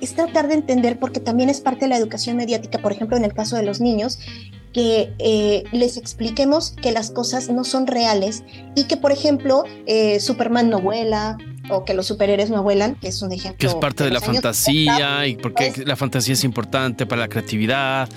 es 0.00 0.14
tratar 0.16 0.48
de 0.48 0.54
entender, 0.54 0.98
porque 0.98 1.20
también 1.20 1.48
es 1.48 1.60
parte 1.60 1.84
de 1.84 1.90
la 1.90 1.96
educación 1.96 2.36
mediática, 2.36 2.78
por 2.80 2.90
ejemplo, 2.90 3.16
en 3.16 3.24
el 3.24 3.32
caso 3.32 3.54
de 3.54 3.62
los 3.62 3.80
niños, 3.80 4.18
que 4.72 5.12
eh, 5.18 5.64
les 5.72 5.96
expliquemos 5.96 6.70
que 6.70 6.92
las 6.92 7.10
cosas 7.10 7.48
no 7.48 7.64
son 7.64 7.86
reales 7.86 8.42
y 8.74 8.84
que, 8.84 8.96
por 8.96 9.12
ejemplo, 9.12 9.64
eh, 9.86 10.20
Superman 10.20 10.70
no 10.70 10.80
vuela 10.80 11.36
o 11.70 11.84
que 11.84 11.94
los 11.94 12.06
superhéroes 12.06 12.50
no 12.50 12.62
vuelan, 12.62 12.96
que 12.96 13.08
es 13.08 13.22
un 13.22 13.32
ejemplo. 13.32 13.58
Que 13.58 13.66
es 13.66 13.74
parte 13.74 14.04
de, 14.04 14.10
la 14.10 14.20
fantasía 14.20 15.26
y 15.26 15.36
porque 15.36 15.72
la 15.84 15.96
fantasía 15.96 16.34
es 16.34 16.44
importante 16.44 17.06
para 17.06 17.22
la 17.22 17.28
creatividad. 17.28 18.08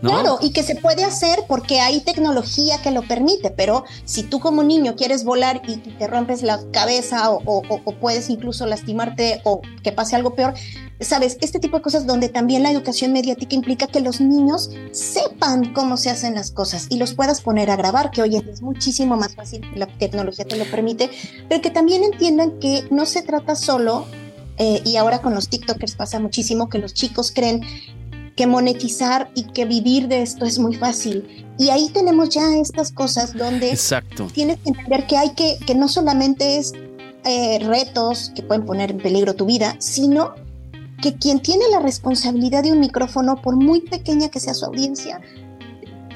Claro, 0.00 0.38
y 0.40 0.50
que 0.50 0.62
se 0.62 0.76
puede 0.76 1.04
hacer 1.04 1.40
porque 1.46 1.80
hay 1.80 2.00
tecnología 2.00 2.80
que 2.82 2.90
lo 2.90 3.02
permite, 3.02 3.50
pero 3.50 3.84
si 4.04 4.22
tú 4.22 4.40
como 4.40 4.62
niño 4.62 4.96
quieres 4.96 5.24
volar 5.24 5.60
y 5.66 5.76
te 5.76 6.06
rompes 6.06 6.42
la 6.42 6.60
cabeza 6.72 7.30
o, 7.30 7.62
puedes 8.00 8.30
incluso 8.30 8.66
lastimarte 8.66 9.40
o 9.44 9.60
que 9.82 9.92
pase 9.92 10.16
algo 10.16 10.34
peor, 10.34 10.54
sabes, 11.00 11.36
este 11.40 11.58
tipo 11.58 11.76
de 11.76 11.82
cosas 11.82 12.06
donde 12.06 12.28
también 12.28 12.62
la 12.62 12.70
educación 12.70 13.12
mediática 13.12 13.54
implica 13.54 13.86
que 13.86 14.00
los 14.00 14.20
niños 14.20 14.70
sepan 14.92 15.72
cómo 15.74 15.96
se 15.96 16.10
hacen 16.10 16.34
las 16.34 16.50
cosas 16.50 16.86
y 16.88 16.96
los 16.96 17.14
puedas 17.14 17.40
poner 17.42 17.70
a 17.70 17.76
grabar, 17.76 18.10
que 18.10 18.22
hoy 18.22 18.36
es 18.36 18.62
muchísimo 18.62 19.16
más 19.16 19.34
fácil, 19.34 19.66
la 19.74 19.86
tecnología 19.86 20.46
te 20.46 20.56
lo 20.56 20.64
permite, 20.64 21.10
pero 21.48 21.60
que 21.60 21.70
también 21.70 22.04
entiendan 22.04 22.58
que 22.58 22.84
no 22.90 23.04
se 23.04 23.22
trata 23.22 23.54
solo 23.54 24.06
eh, 24.56 24.82
y 24.84 24.96
ahora 24.96 25.20
con 25.20 25.34
los 25.34 25.48
TikTokers 25.48 25.94
pasa 25.94 26.20
muchísimo 26.20 26.68
que 26.68 26.78
los 26.78 26.92
chicos 26.92 27.32
creen 27.34 27.62
que 28.40 28.46
monetizar 28.46 29.30
y 29.34 29.42
que 29.52 29.66
vivir 29.66 30.08
de 30.08 30.22
esto 30.22 30.46
es 30.46 30.58
muy 30.58 30.74
fácil. 30.74 31.46
Y 31.58 31.68
ahí 31.68 31.90
tenemos 31.90 32.30
ya 32.30 32.56
estas 32.56 32.90
cosas 32.90 33.34
donde 33.34 33.68
Exacto. 33.68 34.28
tienes 34.32 34.56
que 34.60 34.70
entender 34.70 35.06
que 35.06 35.18
hay 35.18 35.34
que, 35.34 35.58
que 35.66 35.74
no 35.74 35.88
solamente 35.88 36.56
es 36.56 36.72
eh, 37.26 37.58
retos 37.58 38.32
que 38.34 38.42
pueden 38.42 38.64
poner 38.64 38.92
en 38.92 38.96
peligro 38.96 39.34
tu 39.34 39.44
vida, 39.44 39.76
sino 39.78 40.36
que 41.02 41.16
quien 41.16 41.40
tiene 41.40 41.64
la 41.70 41.80
responsabilidad 41.80 42.62
de 42.62 42.72
un 42.72 42.80
micrófono, 42.80 43.42
por 43.42 43.56
muy 43.56 43.82
pequeña 43.82 44.30
que 44.30 44.40
sea 44.40 44.54
su 44.54 44.64
audiencia, 44.64 45.20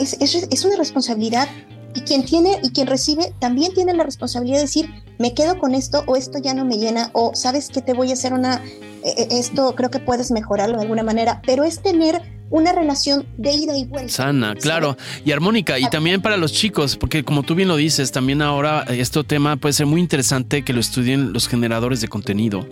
es, 0.01 0.15
es, 0.19 0.35
es 0.51 0.65
una 0.65 0.77
responsabilidad 0.77 1.47
y 1.95 2.01
quien 2.01 2.25
tiene 2.25 2.59
y 2.63 2.71
quien 2.71 2.87
recibe 2.87 3.35
también 3.39 3.75
tiene 3.75 3.93
la 3.93 4.05
responsabilidad 4.05 4.57
de 4.57 4.63
decir, 4.63 4.89
me 5.19 5.35
quedo 5.35 5.59
con 5.59 5.75
esto 5.75 6.05
o 6.07 6.17
esto 6.17 6.39
ya 6.39 6.55
no 6.55 6.65
me 6.65 6.79
llena 6.79 7.11
o 7.13 7.35
sabes 7.35 7.69
que 7.69 7.83
te 7.83 7.93
voy 7.93 8.09
a 8.09 8.15
hacer 8.15 8.33
una 8.33 8.63
esto 9.05 9.75
creo 9.75 9.91
que 9.91 9.99
puedes 9.99 10.31
mejorarlo 10.31 10.77
de 10.77 10.83
alguna 10.83 11.03
manera, 11.03 11.43
pero 11.47 11.65
es 11.65 11.81
tener 11.81 12.23
una 12.51 12.73
relación 12.73 13.27
de 13.37 13.53
ida 13.53 13.77
y 13.77 13.85
vuelta. 13.85 14.13
Sana, 14.13 14.55
claro, 14.55 14.97
y 15.25 15.33
armónica, 15.33 15.79
y 15.79 15.89
también 15.91 16.23
para 16.23 16.37
los 16.37 16.53
chicos, 16.53 16.97
porque 16.97 17.25
como 17.25 17.43
tú 17.43 17.55
bien 17.55 17.69
lo 17.69 17.77
dices, 17.77 18.13
también 18.13 18.43
ahora 18.43 18.85
este 18.89 19.23
tema 19.25 19.57
puede 19.57 19.73
ser 19.73 19.87
muy 19.87 20.01
interesante 20.01 20.63
que 20.63 20.73
lo 20.73 20.81
estudien 20.81 21.33
los 21.33 21.49
generadores 21.49 22.01
de 22.01 22.09
contenido. 22.09 22.67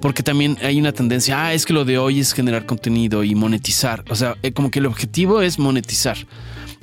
Porque 0.00 0.22
también 0.22 0.56
hay 0.62 0.78
una 0.78 0.92
tendencia, 0.92 1.46
ah, 1.46 1.54
es 1.54 1.66
que 1.66 1.72
lo 1.72 1.84
de 1.84 1.98
hoy 1.98 2.20
es 2.20 2.32
generar 2.32 2.66
contenido 2.66 3.24
y 3.24 3.34
monetizar. 3.34 4.04
O 4.10 4.14
sea, 4.14 4.36
eh, 4.44 4.52
como 4.52 4.70
que 4.70 4.78
el 4.78 4.86
objetivo 4.86 5.42
es 5.42 5.58
monetizar 5.58 6.16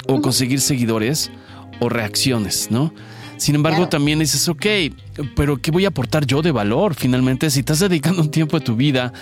o 0.07 0.19
conseguir 0.21 0.59
seguidores 0.59 1.31
o 1.79 1.87
reacciones, 1.87 2.67
¿no? 2.69 2.93
Sin 3.37 3.55
embargo, 3.55 3.89
también 3.89 4.19
dices, 4.19 4.47
ok, 4.47 4.65
pero 5.35 5.61
¿qué 5.61 5.71
voy 5.71 5.85
a 5.85 5.89
aportar 5.89 6.25
yo 6.25 6.41
de 6.41 6.51
valor? 6.51 6.95
Finalmente, 6.95 7.49
si 7.49 7.59
estás 7.59 7.79
dedicando 7.79 8.21
un 8.21 8.31
tiempo 8.31 8.57
de 8.57 8.65
tu 8.65 8.75
vida 8.75 9.13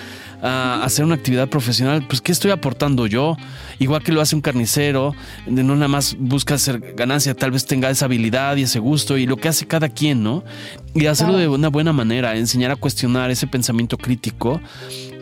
a 0.42 0.84
hacer 0.84 1.06
una 1.06 1.16
actividad 1.16 1.50
profesional, 1.50 2.06
pues 2.08 2.22
¿qué 2.22 2.32
estoy 2.32 2.52
aportando 2.52 3.08
yo? 3.08 3.38
Igual 3.80 4.04
que 4.04 4.12
lo 4.12 4.22
hace 4.22 4.36
un 4.36 4.42
carnicero, 4.42 5.16
de 5.48 5.64
no 5.64 5.76
nada 5.76 5.88
más 5.88 6.16
busca 6.20 6.56
hacer 6.56 6.94
ganancia, 6.96 7.34
tal 7.34 7.52
vez 7.52 7.66
tenga 7.66 7.90
esa 7.90 8.06
habilidad 8.06 8.56
y 8.58 8.64
ese 8.64 8.80
gusto 8.80 9.18
y 9.18 9.26
lo 9.26 9.38
que 9.38 9.48
hace 9.48 9.66
cada 9.66 9.90
quien, 9.90 10.24
¿no? 10.24 10.44
Y 10.94 11.06
hacerlo 11.08 11.38
de 11.38 11.48
una 11.48 11.70
buena 11.70 11.94
manera, 11.94 12.36
enseñar 12.36 12.72
a 12.72 12.76
cuestionar 12.76 13.32
ese 13.32 13.48
pensamiento 13.48 13.98
crítico 13.98 14.62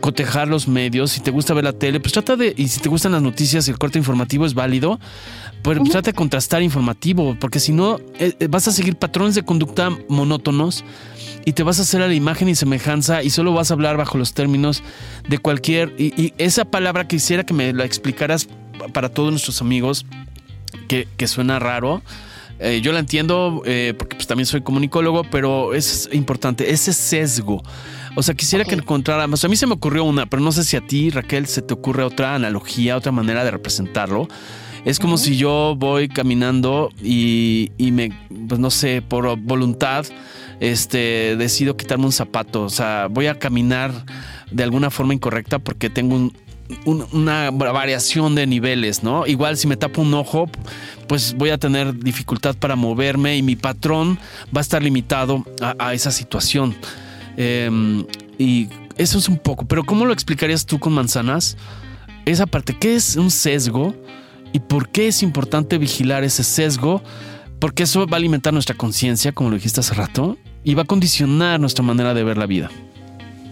cotejar 0.01 0.49
los 0.49 0.67
medios. 0.67 1.11
Si 1.11 1.21
te 1.21 1.31
gusta 1.31 1.53
ver 1.53 1.63
la 1.63 1.73
tele, 1.73 1.99
pues 1.99 2.11
trata 2.11 2.35
de, 2.35 2.53
y 2.57 2.67
si 2.67 2.81
te 2.81 2.89
gustan 2.89 3.13
las 3.13 3.21
noticias 3.21 3.67
y 3.67 3.71
el 3.71 3.77
corte 3.77 3.97
informativo 3.97 4.45
es 4.45 4.53
válido, 4.53 4.99
pues 5.61 5.79
trata 5.89 6.11
de 6.11 6.13
contrastar 6.13 6.61
informativo, 6.61 7.37
porque 7.39 7.59
si 7.59 7.71
no, 7.71 7.99
eh, 8.19 8.33
eh, 8.39 8.47
vas 8.49 8.67
a 8.67 8.71
seguir 8.71 8.95
patrones 8.97 9.35
de 9.35 9.43
conducta 9.43 9.89
monótonos 10.09 10.83
y 11.45 11.53
te 11.53 11.63
vas 11.63 11.79
a 11.79 11.83
hacer 11.83 12.01
a 12.01 12.07
la 12.07 12.13
imagen 12.13 12.49
y 12.49 12.55
semejanza 12.55 13.23
y 13.23 13.29
solo 13.29 13.53
vas 13.53 13.71
a 13.71 13.75
hablar 13.75 13.95
bajo 13.95 14.17
los 14.17 14.33
términos 14.33 14.83
de 15.29 15.37
cualquier... 15.37 15.93
Y, 15.97 16.33
esa 16.37 16.65
palabra 16.65 17.07
quisiera 17.07 17.45
que 17.45 17.53
me 17.53 17.71
la 17.71 17.85
explicaras 17.85 18.47
para 18.93 19.09
todos 19.09 19.31
nuestros 19.31 19.61
amigos, 19.61 20.05
que, 20.87 21.07
que 21.15 21.27
suena 21.27 21.59
raro. 21.59 22.01
Eh, 22.59 22.81
yo 22.81 22.91
la 22.91 22.99
entiendo 22.99 23.61
porque 23.97 24.15
pues, 24.15 24.27
también 24.27 24.45
soy 24.45 24.61
comunicólogo, 24.61 25.23
pero 25.23 25.73
es 25.73 26.09
importante, 26.11 26.71
ese 26.71 26.93
sesgo. 26.93 27.63
O 28.15 28.23
sea, 28.23 28.35
quisiera 28.35 28.65
que 28.65 28.75
encontráramos. 28.75 29.43
A 29.43 29.47
mí 29.47 29.55
se 29.55 29.67
me 29.67 29.73
ocurrió 29.73 30.03
una, 30.03 30.25
pero 30.25 30.41
no 30.41 30.51
sé 30.51 30.63
si 30.63 30.75
a 30.77 30.81
ti, 30.81 31.09
Raquel, 31.09 31.47
se 31.47 31.61
te 31.61 31.73
ocurre 31.73 32.03
otra 32.03 32.35
analogía, 32.35 32.97
otra 32.97 33.11
manera 33.11 33.43
de 33.43 33.51
representarlo. 33.51 34.27
Es 34.83 34.99
como 34.99 35.17
si 35.17 35.37
yo 35.37 35.75
voy 35.77 36.09
caminando 36.09 36.89
y, 37.03 37.71
me, 37.79 38.11
pues 38.47 38.59
no 38.59 38.71
sé, 38.71 39.01
por 39.01 39.37
voluntad, 39.37 40.05
este, 40.59 41.35
decido 41.37 41.77
quitarme 41.77 42.05
un 42.05 42.11
zapato. 42.11 42.63
O 42.63 42.69
sea, 42.69 43.07
voy 43.09 43.27
a 43.27 43.37
caminar 43.37 43.91
de 44.51 44.63
alguna 44.63 44.89
forma 44.89 45.13
incorrecta 45.13 45.59
porque 45.59 45.89
tengo 45.89 46.31
una 46.85 47.51
variación 47.51 48.35
de 48.35 48.47
niveles, 48.47 49.03
¿no? 49.03 49.27
Igual 49.27 49.57
si 49.57 49.67
me 49.67 49.77
tapo 49.77 50.01
un 50.01 50.13
ojo, 50.13 50.49
pues 51.07 51.33
voy 51.33 51.49
a 51.49 51.57
tener 51.57 51.97
dificultad 51.99 52.55
para 52.55 52.75
moverme 52.75 53.37
y 53.37 53.41
mi 53.41 53.55
patrón 53.55 54.17
va 54.55 54.59
a 54.59 54.61
estar 54.61 54.81
limitado 54.81 55.45
a, 55.77 55.93
esa 55.93 56.11
situación. 56.11 56.75
Em, 57.37 58.05
y 58.37 58.69
eso 58.97 59.17
es 59.17 59.29
un 59.29 59.37
poco, 59.37 59.65
pero 59.65 59.83
¿cómo 59.83 60.05
lo 60.05 60.13
explicarías 60.13 60.65
tú 60.65 60.79
con 60.79 60.93
manzanas? 60.93 61.57
Esa 62.25 62.45
parte, 62.45 62.77
¿qué 62.77 62.95
es 62.95 63.15
un 63.15 63.31
sesgo? 63.31 63.95
¿Y 64.53 64.59
por 64.59 64.89
qué 64.89 65.07
es 65.07 65.23
importante 65.23 65.77
vigilar 65.77 66.23
ese 66.23 66.43
sesgo? 66.43 67.01
Porque 67.59 67.83
eso 67.83 68.05
va 68.07 68.13
a 68.13 68.17
alimentar 68.17 68.53
nuestra 68.53 68.75
conciencia, 68.75 69.31
como 69.31 69.49
lo 69.49 69.55
dijiste 69.55 69.79
hace 69.79 69.93
rato, 69.93 70.37
y 70.63 70.73
va 70.73 70.83
a 70.83 70.85
condicionar 70.85 71.59
nuestra 71.59 71.83
manera 71.83 72.13
de 72.13 72.23
ver 72.23 72.37
la 72.37 72.45
vida. 72.45 72.69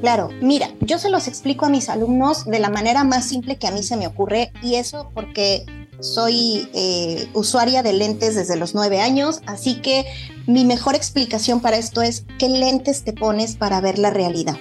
Claro, 0.02 0.30
mira, 0.42 0.70
yo 0.82 0.98
se 0.98 1.10
los 1.10 1.28
explico 1.28 1.66
a 1.66 1.70
mis 1.70 1.90
alumnos 1.90 2.46
de 2.46 2.60
la 2.60 2.70
manera 2.70 3.04
más 3.04 3.28
simple 3.28 3.58
que 3.58 3.68
a 3.68 3.72
mí 3.72 3.84
se 3.84 3.98
me 3.98 4.08
ocurre 4.08 4.52
y 4.64 4.76
eso 4.76 5.12
porque 5.14 5.66
soy 6.00 6.70
eh, 6.74 7.28
usuaria 7.34 7.84
de 7.84 7.92
lentes 7.94 8.36
desde 8.36 8.56
los 8.56 8.74
nueve 8.74 9.02
años, 9.02 9.42
así 9.46 9.82
que 9.82 10.06
mi 10.50 10.66
mejor 10.66 10.95
explicación 10.95 11.60
para 11.60 11.78
esto 11.78 12.02
es 12.02 12.26
qué 12.39 12.50
lentes 12.50 13.04
te 13.04 13.14
pones 13.14 13.56
para 13.56 13.82
ver 13.82 14.00
la 14.00 14.10
realidad. 14.10 14.58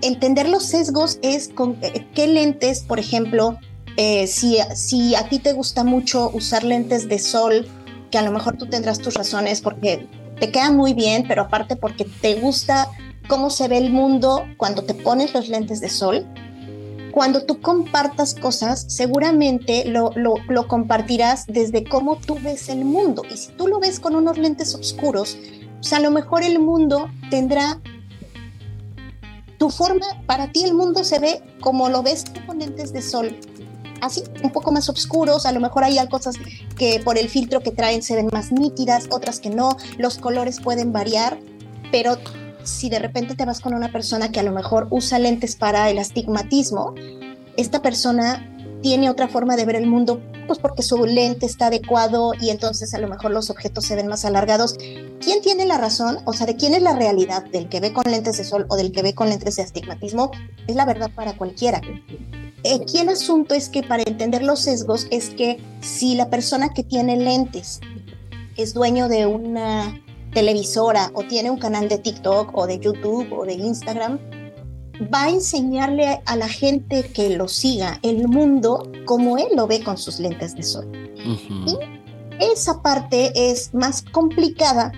Entender 0.00 0.48
los 0.48 0.64
sesgos 0.64 1.18
es 1.20 1.48
con 1.48 1.76
eh, 1.82 2.06
qué 2.14 2.26
lentes, 2.26 2.80
por 2.80 2.98
ejemplo, 2.98 3.58
eh, 3.98 4.26
si, 4.26 4.56
si 4.74 5.14
a 5.14 5.28
ti 5.28 5.38
te 5.38 5.52
gusta 5.52 5.84
mucho 5.84 6.30
usar 6.32 6.64
lentes 6.64 7.06
de 7.06 7.18
sol, 7.18 7.68
que 8.10 8.16
a 8.16 8.22
lo 8.22 8.32
mejor 8.32 8.56
tú 8.56 8.64
tendrás 8.70 8.98
tus 8.98 9.12
razones 9.12 9.60
porque 9.60 10.06
te 10.40 10.50
quedan 10.50 10.74
muy 10.74 10.94
bien, 10.94 11.26
pero 11.28 11.42
aparte 11.42 11.76
porque 11.76 12.06
te 12.22 12.36
gusta 12.36 12.88
cómo 13.28 13.50
se 13.50 13.68
ve 13.68 13.76
el 13.76 13.90
mundo 13.92 14.46
cuando 14.56 14.84
te 14.84 14.94
pones 14.94 15.34
los 15.34 15.50
lentes 15.50 15.82
de 15.82 15.90
sol. 15.90 16.26
Cuando 17.12 17.44
tú 17.44 17.60
compartas 17.60 18.34
cosas, 18.34 18.84
seguramente 18.88 19.84
lo, 19.86 20.12
compartirás 20.68 21.46
desde 21.46 21.84
cómo 21.84 22.16
tú 22.16 22.38
ves 22.42 22.68
el 22.68 22.84
mundo. 22.84 23.22
Y 23.30 23.36
si 23.36 23.52
tú 23.52 23.66
lo 23.68 23.80
ves 23.80 24.00
con 24.00 24.14
unos 24.14 24.38
lentes 24.38 24.74
oscuros, 24.74 25.36
pues 25.80 25.92
a 25.92 26.00
lo 26.00 26.10
mejor 26.10 26.42
el 26.42 26.58
mundo 26.58 27.08
tendrá 27.30 27.80
tu 29.58 29.70
forma, 29.70 30.06
para 30.26 30.52
ti 30.52 30.64
el 30.64 30.74
mundo 30.74 31.04
se 31.04 31.18
ve 31.18 31.42
como 31.60 31.88
lo 31.90 32.02
ves 32.02 32.24
con 32.46 32.58
lentes 32.58 32.92
de 32.92 33.02
sol, 33.02 33.36
así, 34.00 34.22
un 34.42 34.50
poco 34.50 34.72
más 34.72 34.88
oscuros, 34.88 35.46
a 35.46 35.52
lo 35.52 35.60
mejor 35.60 35.84
hay 35.84 35.98
cosas 36.08 36.36
que 36.78 37.00
por 37.00 37.18
el 37.18 37.28
filtro 37.28 37.60
que 37.60 37.70
traen 37.70 38.02
se 38.02 38.16
ven 38.16 38.28
más 38.32 38.52
nítidas, 38.52 39.06
otras 39.10 39.40
que 39.40 39.50
no, 39.50 39.76
los 39.98 40.18
colores 40.18 40.60
pueden 40.60 40.92
variar, 40.92 41.38
pero 41.92 42.16
si 42.70 42.88
de 42.88 42.98
repente 42.98 43.34
te 43.34 43.44
vas 43.44 43.60
con 43.60 43.74
una 43.74 43.92
persona 43.92 44.30
que 44.30 44.40
a 44.40 44.42
lo 44.42 44.52
mejor 44.52 44.86
usa 44.90 45.18
lentes 45.18 45.56
para 45.56 45.90
el 45.90 45.98
astigmatismo, 45.98 46.94
esta 47.56 47.82
persona 47.82 48.46
tiene 48.80 49.10
otra 49.10 49.28
forma 49.28 49.56
de 49.56 49.66
ver 49.66 49.76
el 49.76 49.86
mundo, 49.86 50.22
pues 50.46 50.58
porque 50.58 50.82
su 50.82 51.04
lente 51.04 51.46
está 51.46 51.66
adecuado 51.66 52.32
y 52.40 52.50
entonces 52.50 52.94
a 52.94 52.98
lo 52.98 53.08
mejor 53.08 53.30
los 53.30 53.50
objetos 53.50 53.84
se 53.84 53.96
ven 53.96 54.06
más 54.06 54.24
alargados. 54.24 54.76
¿Quién 55.20 55.42
tiene 55.42 55.66
la 55.66 55.76
razón? 55.76 56.18
O 56.24 56.32
sea, 56.32 56.46
¿de 56.46 56.56
quién 56.56 56.74
es 56.74 56.82
la 56.82 56.96
realidad? 56.96 57.44
¿Del 57.44 57.68
que 57.68 57.80
ve 57.80 57.92
con 57.92 58.10
lentes 58.10 58.38
de 58.38 58.44
sol 58.44 58.66
o 58.68 58.76
del 58.76 58.92
que 58.92 59.02
ve 59.02 59.14
con 59.14 59.28
lentes 59.28 59.56
de 59.56 59.62
astigmatismo? 59.62 60.30
Es 60.66 60.76
la 60.76 60.86
verdad 60.86 61.10
para 61.14 61.36
cualquiera. 61.36 61.82
Aquí 62.74 62.98
el 62.98 63.08
asunto 63.08 63.54
es 63.54 63.68
que 63.68 63.82
para 63.82 64.02
entender 64.02 64.42
los 64.42 64.60
sesgos 64.60 65.06
es 65.10 65.30
que 65.30 65.58
si 65.80 66.14
la 66.14 66.30
persona 66.30 66.70
que 66.70 66.82
tiene 66.82 67.16
lentes 67.16 67.80
es 68.56 68.74
dueño 68.74 69.08
de 69.08 69.26
una 69.26 70.00
televisora 70.32 71.10
o 71.14 71.22
tiene 71.24 71.50
un 71.50 71.58
canal 71.58 71.88
de 71.88 71.98
TikTok 71.98 72.56
o 72.56 72.66
de 72.66 72.78
YouTube 72.78 73.32
o 73.32 73.44
de 73.44 73.54
Instagram, 73.54 74.18
va 75.12 75.24
a 75.24 75.30
enseñarle 75.30 76.22
a 76.26 76.36
la 76.36 76.48
gente 76.48 77.04
que 77.04 77.30
lo 77.30 77.48
siga 77.48 77.98
el 78.02 78.28
mundo 78.28 78.90
como 79.06 79.38
él 79.38 79.48
lo 79.56 79.66
ve 79.66 79.82
con 79.82 79.96
sus 79.96 80.20
lentes 80.20 80.54
de 80.54 80.62
sol. 80.62 80.90
Y 81.16 81.76
esa 82.40 82.82
parte 82.82 83.32
es 83.34 83.74
más 83.74 84.02
complicada 84.02 84.92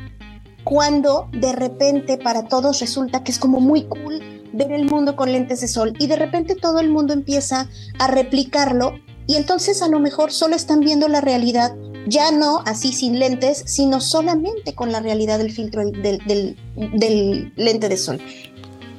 cuando 0.64 1.28
de 1.32 1.52
repente 1.52 2.18
para 2.18 2.46
todos 2.46 2.80
resulta 2.80 3.24
que 3.24 3.32
es 3.32 3.38
como 3.38 3.60
muy 3.60 3.84
cool 3.84 4.20
ver 4.52 4.72
el 4.72 4.84
mundo 4.84 5.16
con 5.16 5.32
lentes 5.32 5.60
de 5.60 5.68
sol 5.68 5.94
y 5.98 6.06
de 6.06 6.16
repente 6.16 6.54
todo 6.54 6.78
el 6.78 6.90
mundo 6.90 7.12
empieza 7.12 7.68
a 7.98 8.06
replicarlo 8.06 8.94
y 9.26 9.36
entonces 9.36 9.82
a 9.82 9.88
lo 9.88 9.98
mejor 9.98 10.32
solo 10.32 10.56
están 10.56 10.80
viendo 10.80 11.08
la 11.08 11.20
realidad, 11.20 11.74
ya 12.06 12.30
no 12.30 12.62
así 12.66 12.92
sin 12.92 13.18
lentes, 13.18 13.62
sino 13.66 14.00
solamente 14.00 14.74
con 14.74 14.92
la 14.92 15.00
realidad 15.00 15.38
del 15.38 15.52
filtro 15.52 15.82
del, 15.84 16.56
lente 17.56 17.88
de 17.88 17.96
sol. 17.96 18.20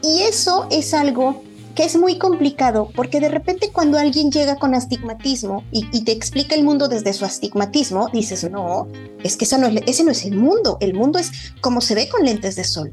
Y 0.02 0.22
eso 0.22 0.68
es 0.70 0.94
algo 0.94 1.44
que 1.76 1.86
es 1.86 1.96
muy 1.98 2.20
complicado 2.20 2.90
porque 2.96 3.20
de 3.20 3.30
repente 3.30 3.72
cuando 3.72 3.98
alguien 3.98 4.32
llega 4.32 4.58
con 4.58 4.76
astigmatismo 4.76 5.64
y, 5.72 5.88
y, 5.92 6.04
te 6.04 6.12
explica 6.12 6.56
el 6.56 6.64
mundo 6.64 6.88
desde 6.88 7.14
su 7.14 7.26
astigmatismo, 7.26 8.10
dices, 8.14 8.50
no, 8.52 8.88
es 9.24 9.38
que 9.38 9.48
no 9.58 9.68
es, 9.68 9.82
ese 9.88 10.04
no 10.04 10.12
es 10.12 10.24
el 10.26 10.36
mundo, 10.36 10.78
el 10.82 10.94
mundo 10.94 11.18
es 11.18 11.32
como 11.62 11.82
se 11.82 11.96
ve 11.96 12.10
con 12.10 12.26
lentes 12.26 12.56
de 12.56 12.64
sol. 12.64 12.92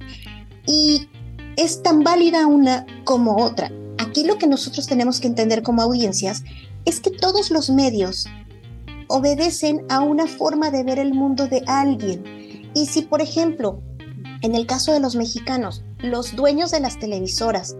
Y 0.66 1.08
es 1.56 1.82
tan 1.82 2.02
válida 2.02 2.46
una 2.46 2.86
como 3.04 3.36
otra. 3.44 3.70
Aquí 3.98 4.24
lo 4.24 4.38
que 4.38 4.46
nosotros 4.46 4.86
tenemos 4.86 5.20
que 5.20 5.26
entender 5.26 5.62
como 5.62 5.82
audiencias 5.82 6.42
es 6.86 7.00
que 7.00 7.10
todos 7.10 7.50
los 7.50 7.68
medios 7.68 8.26
obedecen 9.10 9.84
a 9.88 10.00
una 10.00 10.26
forma 10.26 10.70
de 10.70 10.84
ver 10.84 10.98
el 10.98 11.12
mundo 11.12 11.46
de 11.46 11.62
alguien. 11.66 12.70
Y 12.74 12.86
si, 12.86 13.02
por 13.02 13.20
ejemplo, 13.20 13.82
en 14.42 14.54
el 14.54 14.66
caso 14.66 14.92
de 14.92 15.00
los 15.00 15.16
mexicanos, 15.16 15.84
los 15.98 16.34
dueños 16.34 16.70
de 16.70 16.80
las 16.80 16.98
televisoras 16.98 17.76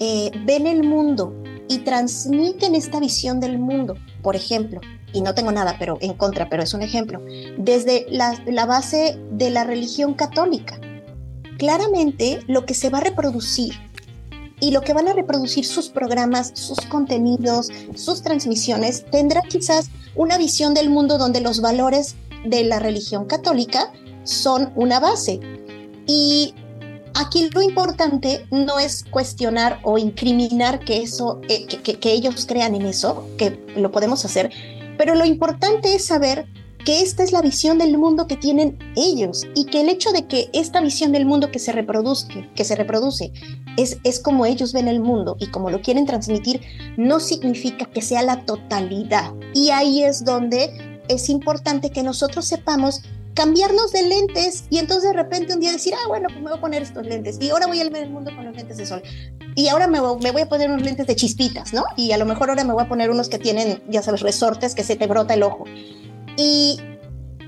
eh, 0.00 0.30
ven 0.44 0.66
el 0.66 0.82
mundo 0.82 1.34
y 1.68 1.78
transmiten 1.78 2.74
esta 2.74 2.98
visión 2.98 3.38
del 3.38 3.58
mundo, 3.58 3.94
por 4.22 4.34
ejemplo, 4.34 4.80
y 5.12 5.20
no 5.20 5.34
tengo 5.34 5.52
nada 5.52 5.76
pero 5.78 5.98
en 6.00 6.14
contra, 6.14 6.48
pero 6.48 6.62
es 6.62 6.74
un 6.74 6.82
ejemplo, 6.82 7.20
desde 7.58 8.06
la 8.08 8.66
base 8.66 9.18
de 9.30 9.50
la 9.50 9.64
religión 9.64 10.14
católica 10.14 10.80
claramente 11.56 12.40
lo 12.46 12.66
que 12.66 12.74
se 12.74 12.90
va 12.90 12.98
a 12.98 13.02
reproducir 13.02 13.74
y 14.60 14.70
lo 14.70 14.80
que 14.80 14.94
van 14.94 15.08
a 15.08 15.12
reproducir 15.12 15.64
sus 15.64 15.88
programas, 15.88 16.52
sus 16.54 16.80
contenidos, 16.82 17.68
sus 17.94 18.22
transmisiones, 18.22 19.04
tendrá 19.10 19.42
quizás 19.42 19.90
una 20.14 20.38
visión 20.38 20.74
del 20.74 20.90
mundo 20.90 21.18
donde 21.18 21.40
los 21.40 21.60
valores 21.60 22.16
de 22.44 22.64
la 22.64 22.78
religión 22.78 23.26
católica 23.26 23.92
son 24.24 24.72
una 24.74 25.00
base. 25.00 25.40
Y 26.06 26.54
aquí 27.14 27.50
lo 27.52 27.62
importante 27.62 28.46
no 28.50 28.78
es 28.78 29.04
cuestionar 29.10 29.80
o 29.82 29.98
incriminar 29.98 30.80
que 30.80 31.02
eso, 31.02 31.40
eh, 31.48 31.66
que 31.66 32.12
ellos 32.12 32.46
crean 32.46 32.74
en 32.74 32.86
eso, 32.86 33.28
que 33.36 33.58
lo 33.76 33.90
podemos 33.90 34.24
hacer, 34.24 34.50
pero 34.96 35.14
lo 35.14 35.24
importante 35.24 35.94
es 35.94 36.06
saber 36.06 36.46
que 36.86 37.02
esta 37.02 37.24
es 37.24 37.32
la 37.32 37.42
visión 37.42 37.78
del 37.78 37.98
mundo 37.98 38.28
que 38.28 38.36
tienen 38.36 38.78
ellos 38.94 39.44
y 39.56 39.64
que 39.64 39.80
el 39.80 39.88
hecho 39.88 40.12
de 40.12 40.28
que 40.28 40.48
esta 40.52 40.80
visión 40.80 41.10
del 41.10 41.26
mundo 41.26 41.50
que 41.50 41.58
se 41.58 41.72
reproduce, 41.72 42.48
que 42.54 42.64
se 42.64 42.76
reproduce 42.76 43.32
es, 43.76 43.98
es 44.04 44.20
como 44.20 44.46
ellos 44.46 44.72
ven 44.72 44.86
el 44.86 45.00
mundo 45.00 45.36
y 45.40 45.48
como 45.48 45.68
lo 45.68 45.82
quieren 45.82 46.06
transmitir, 46.06 46.60
no 46.96 47.18
significa 47.18 47.86
que 47.86 48.02
sea 48.02 48.22
la 48.22 48.46
totalidad. 48.46 49.34
Y 49.52 49.70
ahí 49.70 50.04
es 50.04 50.24
donde 50.24 51.02
es 51.08 51.28
importante 51.28 51.90
que 51.90 52.04
nosotros 52.04 52.44
sepamos 52.44 53.02
cambiarnos 53.34 53.90
de 53.90 54.04
lentes 54.04 54.64
y 54.70 54.78
entonces 54.78 55.10
de 55.10 55.16
repente 55.16 55.54
un 55.54 55.60
día 55.60 55.72
decir, 55.72 55.92
ah, 55.92 56.06
bueno, 56.06 56.28
pues 56.28 56.40
me 56.40 56.50
voy 56.50 56.58
a 56.58 56.60
poner 56.60 56.82
estos 56.82 57.04
lentes 57.04 57.36
y 57.40 57.50
ahora 57.50 57.66
voy 57.66 57.80
a 57.80 57.90
ver 57.90 58.04
el 58.04 58.10
mundo 58.10 58.30
con 58.34 58.44
los 58.44 58.56
lentes 58.56 58.76
de 58.76 58.86
sol 58.86 59.02
y 59.56 59.66
ahora 59.68 59.88
me, 59.88 60.00
me, 60.22 60.30
voy 60.30 60.42
a 60.42 60.48
poner 60.48 60.70
unos 60.70 60.82
lentes 60.82 61.06
de 61.08 61.16
chispitas, 61.16 61.72
¿no? 61.72 61.84
Y 61.96 62.12
a 62.12 62.16
lo 62.18 62.26
mejor 62.26 62.48
ahora 62.48 62.62
me 62.62 62.72
voy 62.72 62.84
a 62.84 62.88
poner 62.88 63.10
unos 63.10 63.28
que 63.28 63.38
tienen, 63.38 63.82
ya 63.88 64.02
sabes, 64.02 64.20
resortes 64.20 64.74
que 64.74 64.84
se 64.84 64.94
te 64.94 65.06
brota 65.06 65.34
el 65.34 65.42
ojo. 65.42 65.64
Y 66.36 66.78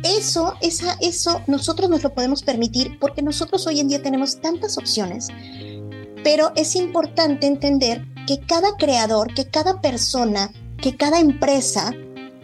eso, 0.02 0.54
eso 0.60 1.42
nosotros 1.46 1.90
nos 1.90 2.02
lo 2.02 2.14
podemos 2.14 2.42
permitir 2.42 2.98
porque 2.98 3.22
nosotros 3.22 3.66
hoy 3.66 3.80
en 3.80 3.88
día 3.88 4.02
tenemos 4.02 4.40
tantas 4.40 4.78
opciones, 4.78 5.28
pero 6.22 6.52
es 6.56 6.76
importante 6.76 7.46
entender 7.46 8.04
que 8.26 8.40
cada 8.40 8.76
creador, 8.76 9.34
que 9.34 9.46
cada 9.46 9.80
persona, 9.80 10.52
que 10.80 10.96
cada 10.96 11.18
empresa 11.18 11.92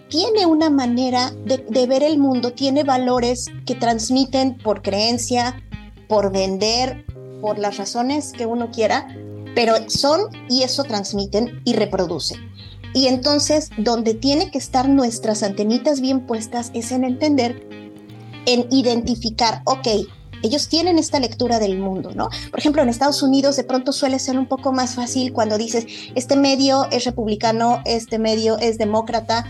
tiene 0.09 0.47
una 0.47 0.71
manera 0.71 1.33
de, 1.45 1.59
de 1.59 1.87
ver 1.87 2.03
el 2.03 2.19
mundo, 2.19 2.53
tiene 2.53 2.85
valores 2.85 3.47
que 3.67 3.75
transmiten 3.75 4.59
por 4.59 4.83
creencia, 4.83 5.63
por 6.09 6.33
vender, 6.33 7.05
por 7.41 7.59
las 7.59 7.77
razones 7.77 8.33
que 8.33 8.47
uno 8.47 8.71
quiera, 8.71 9.07
pero 9.55 9.75
son 9.89 10.23
y 10.49 10.63
eso 10.63 10.85
transmiten 10.85 11.61
y 11.65 11.75
reproducen. 11.75 12.54
Y 12.95 13.09
entonces, 13.09 13.71
donde 13.77 14.15
tiene 14.15 14.51
que 14.51 14.59
estar 14.59 14.89
nuestras 14.89 15.43
antenitas 15.43 16.01
bien 16.01 16.27
puestas 16.27 16.71
es 16.75 16.93
en 16.93 17.05
entender, 17.05 17.67
en 18.47 18.67
identificar, 18.71 19.63
ok, 19.65 19.89
ellos 20.45 20.69
tienen 20.69 20.99
esta 20.99 21.19
lectura 21.19 21.59
del 21.59 21.79
mundo, 21.79 22.13
¿no? 22.15 22.29
Por 22.51 22.59
ejemplo, 22.61 22.83
en 22.83 22.89
Estados 22.89 23.23
Unidos 23.23 23.57
de 23.57 23.65
pronto 23.65 23.93
suele 23.93 24.19
ser 24.19 24.39
un 24.39 24.47
poco 24.47 24.73
más 24.73 24.95
fácil 24.95 25.33
cuando 25.33 25.59
dices, 25.59 25.87
este 26.15 26.37
medio 26.37 26.87
es 26.91 27.05
republicano, 27.05 27.81
este 27.85 28.19
medio 28.19 28.59
es 28.59 28.79
demócrata, 28.79 29.47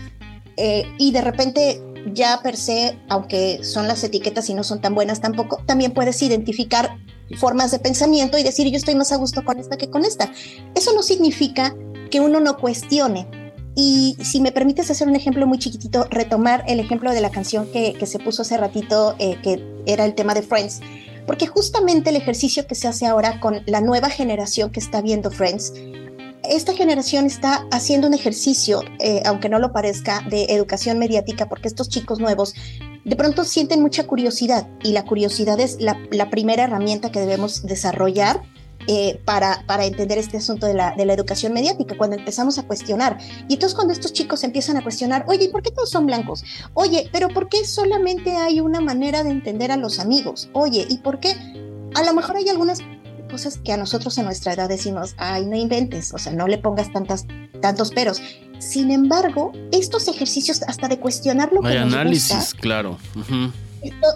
eh, 0.57 0.85
y 0.97 1.11
de 1.11 1.21
repente 1.21 1.83
ya 2.13 2.39
per 2.41 2.55
se, 2.55 2.97
aunque 3.09 3.63
son 3.63 3.87
las 3.87 4.03
etiquetas 4.03 4.49
y 4.49 4.53
no 4.53 4.63
son 4.63 4.79
tan 4.79 4.95
buenas 4.95 5.21
tampoco, 5.21 5.61
también 5.65 5.91
puedes 5.91 6.21
identificar 6.21 6.97
formas 7.37 7.71
de 7.71 7.79
pensamiento 7.79 8.37
y 8.37 8.43
decir 8.43 8.67
yo 8.69 8.77
estoy 8.77 8.95
más 8.95 9.11
a 9.11 9.17
gusto 9.17 9.43
con 9.43 9.59
esta 9.59 9.77
que 9.77 9.89
con 9.89 10.05
esta. 10.05 10.31
Eso 10.75 10.93
no 10.93 11.03
significa 11.03 11.75
que 12.09 12.19
uno 12.19 12.39
no 12.39 12.57
cuestione. 12.57 13.27
Y 13.75 14.17
si 14.23 14.39
me 14.39 14.51
permites 14.51 14.89
hacer 14.89 15.07
un 15.07 15.15
ejemplo 15.15 15.45
muy 15.47 15.59
chiquitito, 15.59 16.07
retomar 16.09 16.63
el 16.67 16.79
ejemplo 16.79 17.11
de 17.11 17.19
la 17.19 17.29
canción 17.29 17.67
que, 17.71 17.93
que 17.93 18.05
se 18.05 18.19
puso 18.19 18.43
hace 18.43 18.57
ratito, 18.57 19.15
eh, 19.19 19.37
que 19.43 19.61
era 19.85 20.05
el 20.05 20.15
tema 20.15 20.33
de 20.33 20.41
Friends, 20.41 20.79
porque 21.27 21.47
justamente 21.47 22.09
el 22.09 22.15
ejercicio 22.15 22.67
que 22.67 22.75
se 22.75 22.87
hace 22.87 23.05
ahora 23.05 23.39
con 23.41 23.61
la 23.65 23.81
nueva 23.81 24.09
generación 24.09 24.71
que 24.71 24.79
está 24.79 25.01
viendo 25.01 25.29
Friends, 25.29 25.73
esta 26.49 26.73
generación 26.73 27.25
está 27.25 27.65
haciendo 27.71 28.07
un 28.07 28.13
ejercicio, 28.13 28.83
eh, 28.99 29.23
aunque 29.25 29.49
no 29.49 29.59
lo 29.59 29.71
parezca, 29.71 30.21
de 30.29 30.45
educación 30.45 30.99
mediática, 30.99 31.49
porque 31.49 31.67
estos 31.67 31.89
chicos 31.89 32.19
nuevos 32.19 32.53
de 33.03 33.15
pronto 33.15 33.43
sienten 33.43 33.81
mucha 33.81 34.05
curiosidad 34.07 34.67
y 34.83 34.91
la 34.91 35.05
curiosidad 35.05 35.59
es 35.59 35.79
la, 35.79 35.99
la 36.11 36.29
primera 36.29 36.63
herramienta 36.63 37.11
que 37.11 37.19
debemos 37.19 37.63
desarrollar 37.63 38.41
eh, 38.87 39.19
para, 39.25 39.63
para, 39.65 39.85
entender 39.85 40.17
este 40.17 40.37
asunto 40.37 40.67
de 40.67 40.73
la, 40.73 40.95
de 40.95 41.05
la, 41.05 41.13
educación 41.13 41.53
mediática, 41.53 41.97
cuando 41.97 42.15
empezamos 42.15 42.57
a 42.59 42.63
cuestionar. 42.63 43.17
Y 43.47 43.55
entonces 43.55 43.75
cuando 43.75 43.93
estos 43.93 44.13
chicos 44.13 44.43
empiezan 44.43 44.77
a 44.77 44.83
cuestionar, 44.83 45.25
oye, 45.27 45.45
¿y 45.45 45.47
por 45.49 45.61
qué 45.61 45.71
todos 45.71 45.89
son 45.89 46.05
blancos? 46.05 46.43
Oye, 46.73 47.09
pero 47.11 47.29
¿por 47.29 47.49
qué 47.49 47.65
solamente 47.65 48.35
hay 48.35 48.59
una 48.59 48.81
manera 48.81 49.23
de 49.23 49.31
entender 49.31 49.71
a 49.71 49.77
los 49.77 49.99
amigos? 49.99 50.49
Oye, 50.53 50.85
¿y 50.89 50.97
por 50.99 51.19
qué? 51.19 51.35
A 51.95 52.03
lo 52.03 52.13
mejor 52.13 52.37
hay 52.37 52.49
algunas 52.49 52.81
cosas 53.29 53.57
que 53.57 53.73
a 53.73 53.77
nosotros 53.77 54.17
a 54.19 54.23
nuestra 54.23 54.53
edad 54.53 54.69
decimos, 54.69 55.15
ay, 55.17 55.45
no 55.45 55.55
inventes, 55.55 56.13
o 56.13 56.17
sea, 56.17 56.33
no 56.33 56.47
le 56.47 56.57
pongas 56.57 56.91
tantas, 56.91 57.25
tantos 57.61 57.91
peros. 57.91 58.21
Sin 58.59 58.91
embargo, 58.91 59.51
estos 59.71 60.07
ejercicios 60.07 60.61
hasta 60.63 60.87
de 60.87 60.99
cuestionar 60.99 61.51
lo 61.51 61.65
hay 61.65 61.73
que 61.73 61.79
nos 61.85 61.93
análisis, 61.93 62.35
gusta, 62.35 62.59
claro 62.59 62.97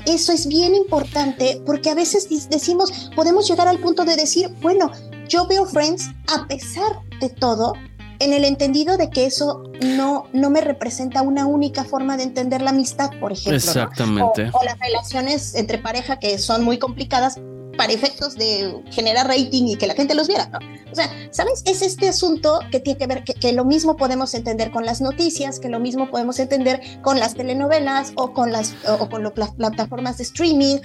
Eso 0.05 0.31
es 0.31 0.47
bien 0.47 0.75
importante 0.75 1.61
porque 1.65 1.89
a 1.89 1.95
veces 1.95 2.27
decimos, 2.49 3.11
podemos 3.15 3.47
llegar 3.47 3.67
al 3.67 3.79
punto 3.79 4.05
de 4.05 4.15
decir, 4.15 4.49
bueno, 4.61 4.91
yo 5.27 5.47
veo 5.47 5.65
Friends 5.65 6.09
a 6.27 6.47
pesar 6.47 7.01
de 7.19 7.29
todo, 7.29 7.73
en 8.19 8.33
el 8.33 8.43
entendido 8.43 8.97
de 8.97 9.09
que 9.09 9.25
eso 9.25 9.63
no, 9.81 10.25
no 10.33 10.49
me 10.49 10.61
representa 10.61 11.21
una 11.21 11.45
única 11.45 11.83
forma 11.83 12.17
de 12.17 12.23
entender 12.23 12.61
la 12.61 12.71
amistad, 12.71 13.11
por 13.19 13.31
ejemplo. 13.31 13.55
Exactamente. 13.55 14.49
O, 14.53 14.63
las 14.63 14.77
relaciones 14.79 15.55
entre 15.55 15.77
pareja 15.77 16.19
que 16.19 16.37
son 16.37 16.63
muy 16.63 16.77
complicadas 16.77 17.39
para 17.79 17.93
efectos 17.93 18.35
de 18.35 18.75
generar 18.91 19.25
rating 19.25 19.67
y 19.67 19.77
que 19.77 19.87
la 19.87 19.93
gente 19.93 20.13
los 20.13 20.27
viera. 20.27 20.51
O 20.91 20.95
sea, 20.95 21.09
¿sabes? 21.31 21.63
Es 21.65 21.81
este 21.81 22.09
asunto 22.09 22.59
que 22.71 22.81
tiene 22.81 22.99
que 22.99 23.07
ver, 23.07 23.23
que, 23.23 23.53
lo 23.53 23.63
mismo 23.63 23.95
podemos 23.95 24.33
entender 24.33 24.69
con 24.69 24.85
las 24.85 24.99
noticias, 24.99 25.61
que 25.61 25.69
lo 25.69 25.79
mismo 25.79 26.11
podemos 26.11 26.39
entender 26.39 26.81
con 27.01 27.21
las 27.21 27.35
telenovelas 27.35 28.11
o 28.15 28.33
con 28.33 28.51
las, 28.51 28.75
o, 28.85 29.07
con 29.07 29.23
las 29.23 29.51
plataformas 29.51 30.17
de 30.17 30.25
streaming 30.25 30.79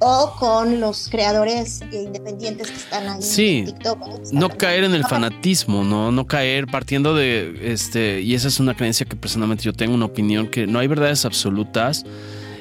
o 0.00 0.34
con 0.40 0.80
los 0.80 1.08
creadores 1.08 1.82
independientes 1.92 2.68
que 2.68 2.78
están 2.78 3.08
ahí 3.08 3.22
sí, 3.22 3.58
en 3.58 3.66
TikTok. 3.66 4.32
No 4.32 4.48
caer 4.48 4.82
en 4.82 4.94
el 4.94 5.04
fanatismo, 5.04 5.84
¿no? 5.84 6.10
No 6.10 6.26
caer 6.26 6.66
partiendo 6.66 7.14
de, 7.14 7.60
este, 7.62 8.22
y 8.22 8.34
esa 8.34 8.48
es 8.48 8.58
una 8.58 8.76
creencia 8.76 9.06
que 9.06 9.14
personalmente 9.14 9.62
yo 9.62 9.72
tengo 9.72 9.94
una 9.94 10.06
opinión 10.06 10.48
que 10.48 10.66
no 10.66 10.80
hay 10.80 10.88
verdades 10.88 11.24
absolutas 11.24 12.04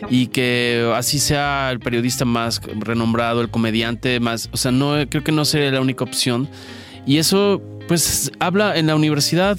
y 0.10 0.28
que 0.28 0.92
así 0.96 1.20
sea 1.20 1.70
el 1.72 1.80
periodista 1.80 2.26
más 2.26 2.62
renombrado, 2.80 3.42
el 3.42 3.50
comediante 3.50 4.20
más, 4.20 4.50
o 4.52 4.58
sea, 4.58 4.72
no 4.72 4.96
creo 5.10 5.24
que 5.24 5.32
no 5.32 5.46
sea 5.46 5.72
la 5.72 5.82
única 5.82 6.04
opción. 6.04 6.50
Y 7.06 7.18
eso 7.18 7.62
pues 7.88 8.32
habla 8.38 8.78
en 8.78 8.86
la 8.86 8.96
universidad, 8.96 9.58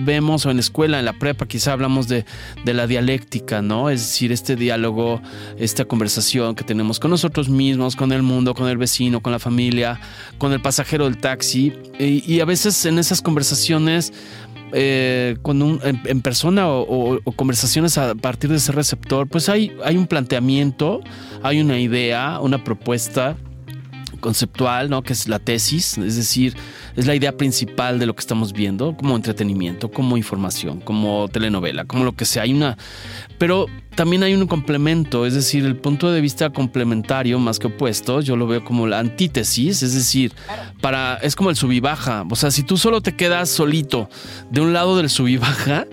vemos, 0.00 0.44
o 0.44 0.50
en 0.50 0.56
la 0.56 0.62
escuela, 0.62 0.98
en 0.98 1.04
la 1.04 1.12
prepa, 1.12 1.46
quizá 1.46 1.72
hablamos 1.74 2.08
de, 2.08 2.24
de, 2.64 2.74
la 2.74 2.88
dialéctica, 2.88 3.62
¿no? 3.62 3.88
Es 3.88 4.00
decir, 4.00 4.32
este 4.32 4.56
diálogo, 4.56 5.22
esta 5.58 5.84
conversación 5.84 6.56
que 6.56 6.64
tenemos 6.64 6.98
con 6.98 7.12
nosotros 7.12 7.48
mismos, 7.48 7.94
con 7.94 8.10
el 8.10 8.24
mundo, 8.24 8.52
con 8.52 8.68
el 8.68 8.78
vecino, 8.78 9.22
con 9.22 9.30
la 9.30 9.38
familia, 9.38 10.00
con 10.38 10.52
el 10.52 10.60
pasajero 10.60 11.04
del 11.04 11.18
taxi. 11.18 11.72
Y, 12.00 12.24
y 12.26 12.40
a 12.40 12.44
veces 12.44 12.84
en 12.84 12.98
esas 12.98 13.22
conversaciones 13.22 14.12
eh, 14.72 15.38
con 15.40 15.62
un, 15.62 15.80
en, 15.82 16.20
persona 16.20 16.68
o, 16.68 17.20
conversaciones 17.36 17.96
a 17.96 18.14
partir 18.14 18.50
de 18.50 18.56
ese 18.56 18.72
receptor, 18.72 19.26
pues 19.26 19.48
hay, 19.48 19.72
hay 19.82 19.96
un 19.96 20.06
planteamiento, 20.06 21.00
hay 21.42 21.60
una 21.60 21.78
idea, 21.78 22.38
una 22.40 22.62
propuesta 22.64 23.36
conceptual, 24.18 24.90
¿no? 24.90 25.02
Que 25.02 25.12
es 25.12 25.28
la 25.28 25.38
tesis, 25.38 25.98
es 25.98 26.16
decir, 26.16 26.54
es 26.96 27.06
la 27.06 27.14
idea 27.14 27.36
principal 27.36 27.98
de 27.98 28.06
lo 28.06 28.14
que 28.14 28.20
estamos 28.20 28.52
viendo, 28.52 28.96
como 28.96 29.16
entretenimiento, 29.16 29.90
como 29.90 30.16
información, 30.16 30.80
como 30.80 31.28
telenovela, 31.28 31.84
como 31.84 32.04
lo 32.04 32.12
que 32.12 32.24
sea. 32.24 32.42
Hay 32.42 32.52
una, 32.52 32.76
pero 33.38 33.66
también 33.94 34.22
hay 34.22 34.34
un 34.34 34.46
complemento, 34.46 35.26
es 35.26 35.34
decir, 35.34 35.64
el 35.64 35.76
punto 35.76 36.12
de 36.12 36.20
vista 36.20 36.50
complementario 36.50 37.38
más 37.38 37.58
que 37.58 37.66
opuesto, 37.66 38.20
yo 38.20 38.36
lo 38.36 38.46
veo 38.46 38.64
como 38.64 38.86
la 38.86 39.00
antítesis, 39.00 39.82
es 39.82 39.94
decir, 39.94 40.32
para 40.80 41.16
es 41.16 41.34
como 41.34 41.50
el 41.50 41.56
sub 41.56 41.72
y 41.72 41.80
baja, 41.80 42.24
o 42.30 42.36
sea, 42.36 42.50
si 42.50 42.62
tú 42.62 42.76
solo 42.76 43.00
te 43.00 43.16
quedas 43.16 43.48
solito 43.48 44.08
de 44.50 44.60
un 44.60 44.72
lado 44.72 44.96
del 44.96 45.10
sub 45.10 45.26
y 45.26 45.36
baja, 45.36 45.86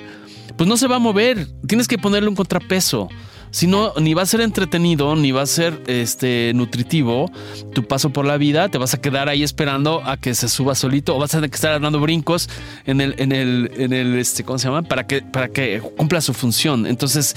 pues 0.56 0.68
no 0.70 0.78
se 0.78 0.88
va 0.88 0.98
a 0.98 1.00
mover, 1.00 1.48
tienes 1.68 1.88
que 1.88 1.98
ponerle 1.98 2.30
un 2.30 2.36
contrapeso. 2.36 3.10
Si 3.52 3.68
no, 3.68 3.94
ni 4.00 4.14
va 4.14 4.24
a 4.24 4.26
ser 4.26 4.42
entretenido, 4.42 5.16
ni 5.16 5.32
va 5.32 5.44
a 5.44 5.46
ser 5.46 5.82
este, 5.88 6.52
nutritivo 6.54 7.32
tu 7.74 7.88
paso 7.88 8.10
por 8.10 8.26
la 8.26 8.38
vida. 8.38 8.70
Te 8.70 8.78
vas 8.78 8.94
a 8.94 9.02
quedar 9.02 9.30
ahí 9.30 9.44
esperando 9.44 10.02
a 10.06 10.18
que 10.18 10.36
se 10.36 10.50
suba 10.50 10.76
solito 10.76 11.16
o 11.16 11.20
vas 11.20 11.34
a 11.34 11.38
tener 11.38 11.50
que 11.50 11.56
estar 11.56 11.80
dando 11.80 12.00
brincos 12.00 12.50
en 12.86 13.02
el, 13.02 13.16
en 13.18 13.32
el, 13.32 13.72
en 13.78 13.94
el, 13.94 14.18
este, 14.18 14.44
¿cómo 14.44 14.60
se 14.60 14.68
llama? 14.68 14.82
Para 14.82 15.08
que, 15.08 15.22
para 15.22 15.48
que 15.50 15.82
cumpla 15.96 16.22
su 16.22 16.34
función. 16.34 16.86
Entonces, 16.86 17.36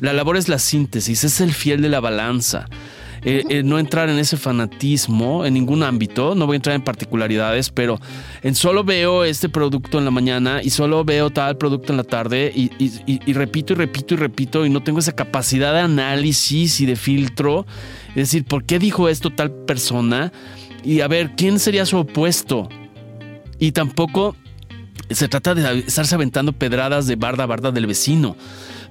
la 0.00 0.12
labor 0.12 0.36
es 0.36 0.48
la 0.48 0.58
síntesis, 0.58 1.24
es 1.24 1.40
el 1.40 1.52
fiel 1.52 1.82
de 1.82 1.88
la 1.88 2.00
balanza. 2.00 2.66
Eh, 3.22 3.44
eh, 3.48 3.62
no 3.62 3.78
entrar 3.78 4.08
en 4.08 4.18
ese 4.18 4.36
fanatismo 4.36 5.44
en 5.44 5.54
ningún 5.54 5.82
ámbito, 5.82 6.34
no 6.34 6.46
voy 6.46 6.54
a 6.54 6.56
entrar 6.56 6.76
en 6.76 6.82
particularidades, 6.82 7.70
pero 7.70 8.00
en 8.42 8.54
solo 8.54 8.84
veo 8.84 9.24
este 9.24 9.48
producto 9.48 9.98
en 9.98 10.04
la 10.04 10.10
mañana 10.10 10.62
y 10.62 10.70
solo 10.70 11.04
veo 11.04 11.30
tal 11.30 11.56
producto 11.56 11.92
en 11.92 11.96
la 11.96 12.04
tarde 12.04 12.52
y, 12.54 13.32
repito 13.32 13.72
y 13.72 13.76
repito 13.76 14.14
y 14.14 14.16
repito 14.16 14.66
y 14.66 14.70
no 14.70 14.82
tengo 14.82 15.00
esa 15.00 15.12
capacidad 15.12 15.72
de 15.72 15.80
análisis 15.80 16.80
y 16.80 16.86
de 16.86 16.96
filtro. 16.96 17.66
Es 18.10 18.30
decir, 18.30 18.44
¿por 18.44 18.64
qué 18.64 18.78
dijo 18.78 19.08
esto 19.08 19.30
tal 19.30 19.50
persona? 19.50 20.32
Y 20.84 21.00
a 21.00 21.08
ver, 21.08 21.32
¿quién 21.36 21.58
sería 21.58 21.86
su 21.86 21.98
opuesto? 21.98 22.68
Y 23.58 23.72
tampoco 23.72 24.36
se 25.10 25.26
trata 25.26 25.54
de 25.54 25.80
estarse 25.80 26.14
aventando 26.14 26.52
pedradas 26.52 27.06
de 27.06 27.16
barda 27.16 27.44
a 27.44 27.46
barda 27.46 27.72
del 27.72 27.86
vecino 27.86 28.36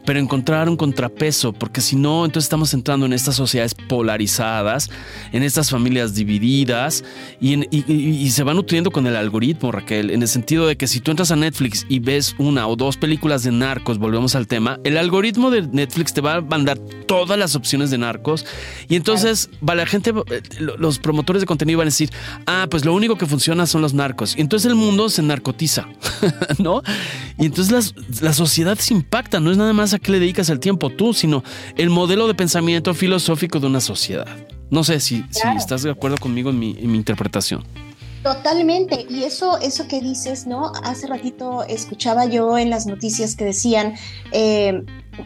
pero 0.08 0.22
encontrar 0.22 0.70
un 0.70 0.78
contrapeso, 0.78 1.52
porque 1.52 1.82
si 1.82 1.98
no, 1.98 2.24
entonces 2.24 2.46
estamos 2.46 2.74
entrando 2.74 3.06
en 3.06 3.12
estas 3.12 3.36
sociedades 3.36 3.76
polarizadas, 3.76 4.90
en 5.34 5.44
estas 5.44 5.70
familias 5.70 6.16
divididas 6.16 7.04
y, 7.42 8.30
se 8.30 8.44
va 8.46 8.54
nutriendo 8.54 8.90
con 8.90 9.06
el 9.06 9.18
algoritmo, 9.18 9.70
Raquel, 9.70 10.12
en 10.12 10.22
el 10.22 10.30
sentido 10.30 10.66
de 10.66 10.78
que 10.78 10.88
si 10.88 11.02
tú 11.02 11.12
entras 11.12 11.32
a 11.32 11.36
Netflix 11.36 11.86
y 11.90 12.00
ves 12.00 12.36
una 12.38 12.70
o 12.70 12.78
dos 12.78 12.96
películas 12.96 13.44
de 13.44 13.52
narcos, 13.52 13.98
volvemos 13.98 14.34
al 14.36 14.48
tema, 14.48 14.80
el 14.86 14.96
algoritmo 14.96 15.52
de 15.52 15.64
Netflix 15.64 16.14
te 16.14 16.22
va 16.22 16.36
a 16.36 16.42
mandar 16.42 16.78
todas 16.78 17.38
las 17.38 17.58
opciones 17.58 17.90
de 17.92 17.98
narcos 17.98 18.46
y 18.88 18.96
entonces 18.96 19.50
va 19.68 19.76
la 19.76 19.86
gente, 19.86 20.14
eh, 20.32 20.42
los 20.78 21.00
promotores 21.00 21.42
de 21.42 21.48
contenido 21.48 21.80
van 21.80 21.88
a 21.88 21.92
decir, 21.92 22.12
ah, 22.46 22.68
pues 22.72 22.86
lo 22.86 22.94
único 22.94 23.18
que 23.18 23.26
funciona 23.26 23.66
son 23.66 23.82
los 23.82 23.94
narcos. 23.94 24.38
Y 24.38 24.42
entonces 24.42 24.72
el 24.72 24.76
mundo 24.76 25.10
se 25.10 25.22
narcotiza, 25.22 25.90
¿no? 26.60 26.82
Y 27.38 27.48
entonces 27.48 27.94
la 28.22 28.32
sociedad 28.32 28.78
se 28.78 28.94
impacta, 28.94 29.42
no 29.42 29.52
es 29.52 29.58
nada 29.58 29.74
más 29.74 29.97
a 29.98 30.00
qué 30.00 30.12
le 30.12 30.20
dedicas 30.20 30.50
el 30.50 30.60
tiempo 30.60 30.90
tú, 30.90 31.14
sino 31.14 31.44
el 31.76 31.90
modelo 31.90 32.28
de 32.28 32.34
pensamiento 32.34 32.94
filosófico 32.94 33.60
de 33.60 33.68
una 33.68 33.82
sociedad. 33.82 34.28
No 34.70 34.84
sé 34.84 35.00
si, 35.00 35.24
estás 35.58 35.84
de 35.84 35.92
acuerdo 35.92 36.18
conmigo 36.18 36.50
en 36.50 36.60
mi, 36.60 36.72
interpretación. 36.72 37.64
Totalmente, 38.24 39.06
y 39.10 39.24
eso, 39.24 39.58
eso 39.60 39.88
que 39.88 40.02
dices, 40.02 40.48
¿no? 40.48 40.74
Hace 40.84 41.08
ratito 41.08 41.64
escuchaba 41.64 42.26
yo 42.26 42.58
en 42.58 42.70
las 42.70 42.86
noticias 42.86 43.36
que 43.36 43.46
decían 43.46 43.94
eh, 44.34 44.84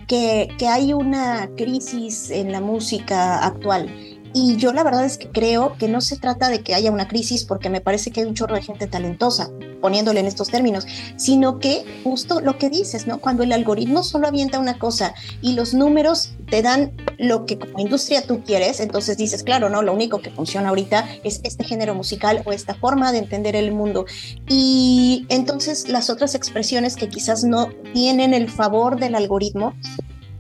que, 0.08 0.50
que 0.60 0.68
hay 0.68 0.94
una 0.94 1.50
crisis 1.56 2.30
en 2.30 2.52
la 2.52 2.62
música 2.62 3.44
actual 3.44 3.90
y 4.34 4.56
yo 4.58 4.74
la 4.74 4.84
verdad 4.84 5.06
es 5.06 5.18
que 5.18 5.30
creo 5.30 5.78
que 5.78 5.88
no 5.88 6.02
se 6.02 6.18
trata 6.18 6.50
de 6.50 6.62
que 6.62 6.74
haya 6.74 6.92
una 6.92 7.08
crisis 7.08 7.44
porque 7.44 7.70
me 7.70 7.82
parece 7.82 8.12
que 8.12 8.22
hay 8.22 8.28
un 8.28 8.34
chorro 8.34 8.56
de 8.56 8.62
gente 8.62 8.88
talentosa, 8.88 9.50
poniéndole 9.82 10.20
en 10.20 10.28
estos 10.28 10.50
términos, 10.50 10.86
sino 11.18 11.60
que 11.60 11.84
justo 12.04 12.40
lo 12.40 12.58
que 12.58 12.70
dices, 12.70 13.08
¿no? 13.08 13.20
Cuando 13.20 13.44
el 13.44 13.52
algoritmo 13.52 14.04
solo 14.04 14.28
avienta 14.28 14.60
una 14.60 14.80
cosa 14.80 15.14
y 15.42 15.54
los 15.54 15.74
números 15.74 16.34
te 16.50 16.62
dan 16.62 16.94
lo 17.18 17.46
que 17.46 17.58
como 17.58 17.80
industria 17.80 18.26
tú 18.26 18.44
quieres, 18.44 18.80
entonces 18.80 19.18
dices, 19.18 19.44
claro, 19.44 19.70
no, 19.70 19.82
lo 19.82 19.94
único 19.94 20.22
que 20.22 20.30
funciona 20.30 20.70
ahorita 20.70 21.08
es 21.24 21.42
este 21.44 21.64
género 21.64 21.96
musical 21.96 22.42
o 22.46 22.52
esta 22.52 22.76
forma 22.76 23.12
de 23.12 23.20
entender 23.20 23.56
el 23.56 23.72
mundo. 23.72 24.06
Y 24.48 25.26
entonces 25.30 25.90
las 25.90 26.10
otras 26.10 26.36
expresiones 26.36 26.96
que 26.96 27.10
quizás 27.10 27.44
no 27.44 27.70
tienen 27.94 28.34
el 28.34 28.50
favor 28.50 29.00
del 29.00 29.16
algoritmo, 29.16 29.74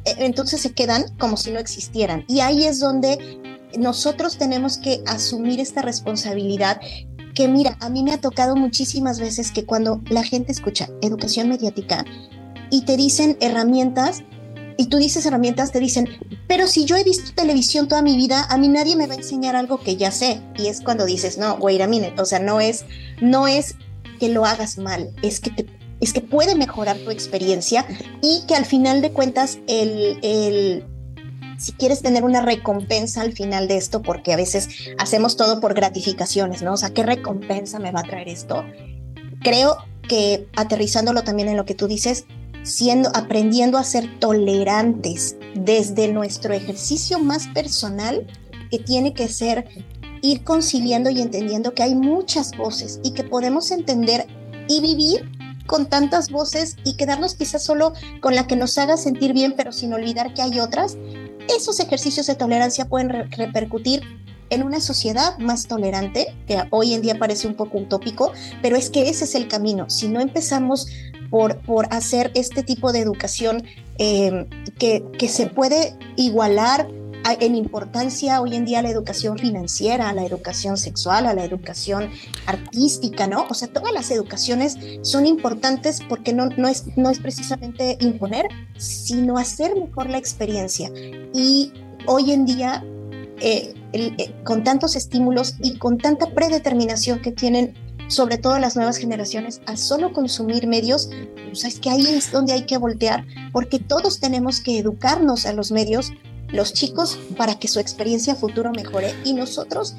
eh, 0.05 0.15
entonces 0.19 0.61
se 0.61 0.73
quedan 0.73 1.05
como 1.17 1.37
si 1.37 1.51
no 1.51 1.59
existieran. 1.59 2.25
Y 2.27 2.39
ahí 2.41 2.65
es 2.65 2.79
donde 2.79 3.39
nosotros 3.77 4.37
tenemos 4.37 4.77
que 4.77 5.01
asumir 5.05 5.59
esta 5.59 5.81
responsabilidad 5.81 6.79
que 7.33 7.47
mira, 7.47 7.77
a 7.79 7.89
mí 7.89 8.03
me 8.03 8.13
ha 8.13 8.19
tocado 8.19 8.55
muchísimas 8.55 9.19
veces 9.19 9.51
que 9.51 9.65
cuando 9.65 10.01
la 10.09 10.23
gente 10.23 10.51
escucha 10.51 10.89
educación 11.01 11.49
mediática 11.49 12.05
y 12.69 12.81
te 12.81 12.97
dicen 12.97 13.37
herramientas, 13.39 14.23
y 14.77 14.87
tú 14.87 14.97
dices 14.97 15.25
herramientas, 15.25 15.71
te 15.71 15.79
dicen, 15.79 16.09
pero 16.47 16.67
si 16.67 16.85
yo 16.85 16.95
he 16.95 17.03
visto 17.03 17.33
televisión 17.35 17.87
toda 17.87 18.01
mi 18.01 18.17
vida, 18.17 18.47
a 18.49 18.57
mí 18.57 18.67
nadie 18.67 18.95
me 18.95 19.05
va 19.05 19.13
a 19.13 19.17
enseñar 19.17 19.55
algo 19.55 19.79
que 19.79 19.95
ya 19.95 20.11
sé. 20.11 20.41
Y 20.57 20.67
es 20.67 20.81
cuando 20.81 21.05
dices, 21.05 21.37
no, 21.37 21.55
wait 21.55 21.81
a 21.81 21.87
minute, 21.87 22.19
o 22.19 22.25
sea, 22.25 22.39
no 22.39 22.59
es, 22.59 22.85
no 23.21 23.47
es 23.47 23.75
que 24.19 24.29
lo 24.29 24.45
hagas 24.45 24.77
mal, 24.77 25.13
es 25.21 25.39
que 25.39 25.67
es 25.99 26.13
que 26.13 26.21
puede 26.21 26.55
mejorar 26.55 26.97
tu 26.97 27.11
experiencia 27.11 27.85
y 28.23 28.41
que 28.47 28.55
al 28.55 28.65
final 28.65 29.03
de 29.03 29.11
cuentas 29.11 29.59
el, 29.67 30.17
el 30.23 30.83
si 31.61 31.73
quieres 31.73 32.01
tener 32.01 32.23
una 32.23 32.41
recompensa 32.41 33.21
al 33.21 33.33
final 33.33 33.67
de 33.67 33.77
esto, 33.77 34.01
porque 34.01 34.33
a 34.33 34.35
veces 34.35 34.67
hacemos 34.97 35.37
todo 35.37 35.59
por 35.59 35.75
gratificaciones, 35.75 36.63
¿no? 36.63 36.73
O 36.73 36.77
sea, 36.77 36.89
¿qué 36.89 37.03
recompensa 37.03 37.77
me 37.77 37.91
va 37.91 37.99
a 37.99 38.03
traer 38.03 38.29
esto? 38.29 38.65
Creo 39.43 39.77
que 40.09 40.47
aterrizándolo 40.55 41.23
también 41.23 41.49
en 41.49 41.57
lo 41.57 41.65
que 41.65 41.75
tú 41.75 41.87
dices, 41.87 42.25
siendo, 42.63 43.11
aprendiendo 43.13 43.77
a 43.77 43.83
ser 43.83 44.19
tolerantes 44.19 45.35
desde 45.53 46.11
nuestro 46.11 46.55
ejercicio 46.55 47.19
más 47.19 47.47
personal, 47.49 48.25
que 48.71 48.79
tiene 48.79 49.13
que 49.13 49.27
ser 49.27 49.67
ir 50.23 50.43
conciliando 50.43 51.11
y 51.11 51.21
entendiendo 51.21 51.75
que 51.75 51.83
hay 51.83 51.93
muchas 51.93 52.57
voces 52.57 52.99
y 53.03 53.11
que 53.11 53.23
podemos 53.23 53.69
entender 53.69 54.25
y 54.67 54.81
vivir 54.81 55.29
con 55.67 55.85
tantas 55.85 56.31
voces 56.31 56.75
y 56.83 56.95
quedarnos 56.95 57.35
quizás 57.35 57.63
solo 57.63 57.93
con 58.19 58.35
la 58.35 58.47
que 58.47 58.55
nos 58.55 58.77
haga 58.77 58.97
sentir 58.97 59.33
bien, 59.33 59.53
pero 59.55 59.71
sin 59.71 59.93
olvidar 59.93 60.33
que 60.33 60.41
hay 60.41 60.59
otras 60.59 60.97
esos 61.47 61.79
ejercicios 61.79 62.27
de 62.27 62.35
tolerancia 62.35 62.85
pueden 62.85 63.31
repercutir 63.31 64.01
en 64.49 64.63
una 64.63 64.81
sociedad 64.81 65.37
más 65.39 65.67
tolerante, 65.67 66.35
que 66.45 66.61
hoy 66.71 66.93
en 66.93 67.01
día 67.01 67.17
parece 67.17 67.47
un 67.47 67.55
poco 67.55 67.79
utópico, 67.79 68.33
pero 68.61 68.75
es 68.75 68.89
que 68.89 69.09
ese 69.09 69.23
es 69.23 69.33
el 69.33 69.47
camino. 69.47 69.89
Si 69.89 70.09
no 70.09 70.19
empezamos 70.19 70.87
por, 71.29 71.57
por 71.61 71.87
hacer 71.91 72.31
este 72.35 72.61
tipo 72.61 72.91
de 72.91 72.99
educación 72.99 73.63
em, 73.97 74.47
que, 74.77 75.03
que 75.17 75.29
se 75.29 75.47
puede 75.47 75.95
igualar 76.17 76.89
en 77.39 77.55
importancia 77.55 78.41
hoy 78.41 78.55
en 78.55 78.65
día 78.65 78.81
la 78.81 78.89
educación 78.89 79.37
financiera, 79.37 80.09
a 80.09 80.13
la 80.13 80.25
educación 80.25 80.77
sexual, 80.77 81.25
a 81.25 81.33
la 81.33 81.43
educación 81.43 82.09
artística, 82.45 83.27
¿no? 83.27 83.45
O 83.49 83.53
sea, 83.53 83.67
todas 83.67 83.93
las 83.93 84.09
educaciones 84.11 84.77
son 85.01 85.25
importantes 85.25 86.01
porque 86.07 86.33
no, 86.33 86.47
no, 86.57 86.67
es, 86.67 86.85
no 86.97 87.09
es 87.09 87.19
precisamente 87.19 87.97
imponer, 88.01 88.47
sino 88.77 89.37
hacer 89.37 89.75
mejor 89.75 90.09
la 90.09 90.17
experiencia. 90.17 90.91
Y 91.33 91.71
hoy 92.07 92.31
en 92.31 92.45
día, 92.45 92.83
eh, 93.39 93.73
eh, 93.93 94.33
con 94.43 94.63
tantos 94.63 94.95
estímulos 94.95 95.55
y 95.61 95.77
con 95.77 95.97
tanta 95.97 96.27
predeterminación 96.33 97.21
que 97.21 97.31
tienen 97.31 97.75
sobre 98.07 98.37
todo 98.37 98.59
las 98.59 98.75
nuevas 98.75 98.97
generaciones, 98.97 99.61
a 99.67 99.77
solo 99.77 100.11
consumir 100.11 100.67
medios, 100.67 101.09
pues 101.45 101.63
es 101.63 101.79
que 101.79 101.89
ahí 101.89 102.05
es 102.07 102.29
donde 102.29 102.51
hay 102.51 102.65
que 102.65 102.77
voltear, 102.77 103.25
porque 103.53 103.79
todos 103.79 104.19
tenemos 104.19 104.59
que 104.59 104.77
educarnos 104.77 105.45
a 105.45 105.53
los 105.53 105.71
medios 105.71 106.11
los 106.51 106.73
chicos 106.73 107.19
para 107.37 107.59
que 107.59 107.67
su 107.67 107.79
experiencia 107.79 108.35
futuro 108.35 108.71
mejore 108.71 109.13
y 109.23 109.33
nosotros 109.33 109.95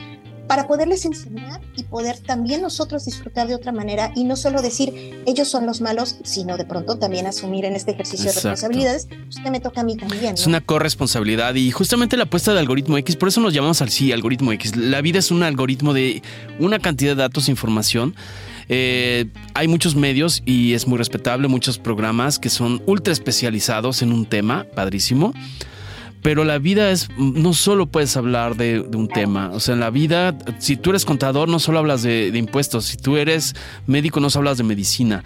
para 0.52 0.66
poderles 0.66 1.06
enseñar 1.06 1.62
y 1.76 1.84
poder 1.84 2.18
también 2.18 2.60
nosotros 2.60 3.06
disfrutar 3.06 3.48
de 3.48 3.54
otra 3.54 3.72
manera 3.72 4.12
y 4.14 4.24
no 4.24 4.36
solo 4.36 4.60
decir 4.60 5.22
ellos 5.24 5.48
son 5.48 5.64
los 5.64 5.80
malos, 5.80 6.16
sino 6.24 6.58
de 6.58 6.66
pronto 6.66 6.98
también 6.98 7.26
asumir 7.26 7.64
en 7.64 7.74
este 7.74 7.92
ejercicio 7.92 8.26
de 8.26 8.32
responsabilidades, 8.32 9.06
pues 9.06 9.38
que 9.42 9.50
me 9.50 9.60
toca 9.60 9.80
a 9.80 9.84
mí 9.84 9.96
también. 9.96 10.34
Es 10.34 10.46
una 10.46 10.60
corresponsabilidad 10.60 11.54
y 11.54 11.70
justamente 11.70 12.16
la 12.18 12.24
apuesta 12.24 12.52
de 12.52 12.58
algoritmo 12.58 12.98
X, 12.98 13.16
por 13.16 13.28
eso 13.28 13.40
nos 13.40 13.54
llamamos 13.54 13.80
así 13.80 14.12
algoritmo 14.12 14.52
X. 14.52 14.76
La 14.76 15.00
vida 15.00 15.20
es 15.20 15.30
un 15.30 15.42
algoritmo 15.42 15.94
de 15.94 16.22
una 16.58 16.78
cantidad 16.78 17.12
de 17.12 17.22
datos, 17.22 17.48
e 17.48 17.50
información. 17.50 18.14
Eh, 18.68 19.26
hay 19.54 19.68
muchos 19.68 19.96
medios 19.96 20.42
y 20.44 20.74
es 20.74 20.86
muy 20.86 20.98
respetable, 20.98 21.48
muchos 21.48 21.78
programas 21.78 22.38
que 22.38 22.50
son 22.50 22.82
ultra 22.86 23.12
especializados 23.12 24.02
en 24.02 24.12
un 24.12 24.26
tema, 24.26 24.66
padrísimo. 24.74 25.32
Pero 26.22 26.44
la 26.44 26.58
vida 26.58 26.92
es, 26.92 27.08
no 27.18 27.52
solo 27.52 27.86
puedes 27.86 28.16
hablar 28.16 28.56
de, 28.56 28.80
un 28.80 29.08
tema, 29.08 29.50
o 29.52 29.58
sea, 29.58 29.74
en 29.74 29.80
la 29.80 29.90
vida, 29.90 30.38
si 30.58 30.76
tú 30.76 30.90
eres 30.90 31.04
contador, 31.04 31.48
no 31.48 31.58
solo 31.58 31.80
hablas 31.80 32.02
de, 32.02 32.28
impuestos, 32.28 32.84
si 32.84 32.96
tú 32.96 33.16
eres 33.16 33.56
médico, 33.88 34.20
no 34.20 34.30
solo 34.30 34.48
hablas 34.48 34.58
de 34.58 34.64
medicina, 34.64 35.24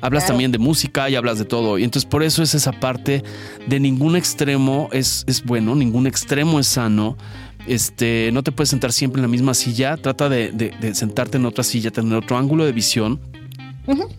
hablas 0.00 0.26
también 0.26 0.50
de 0.50 0.58
música 0.58 1.10
y 1.10 1.16
hablas 1.16 1.38
de 1.38 1.44
todo. 1.44 1.78
Y 1.78 1.84
entonces 1.84 2.08
por 2.08 2.22
eso 2.22 2.42
es 2.42 2.54
esa 2.54 2.72
parte 2.72 3.22
de 3.66 3.78
ningún 3.78 4.16
extremo 4.16 4.88
es, 4.90 5.24
es 5.26 5.44
bueno, 5.44 5.74
ningún 5.74 6.06
extremo 6.06 6.58
es 6.58 6.66
sano. 6.66 7.18
Este, 7.66 8.30
no 8.32 8.42
te 8.42 8.50
puedes 8.50 8.70
sentar 8.70 8.92
siempre 8.92 9.18
en 9.18 9.22
la 9.22 9.28
misma 9.28 9.52
silla, 9.52 9.98
trata 9.98 10.30
de, 10.30 10.50
de 10.52 10.94
sentarte 10.94 11.36
en 11.36 11.44
otra 11.44 11.62
silla, 11.62 11.90
tener 11.90 12.14
otro 12.14 12.38
ángulo 12.38 12.64
de 12.64 12.72
visión 12.72 13.20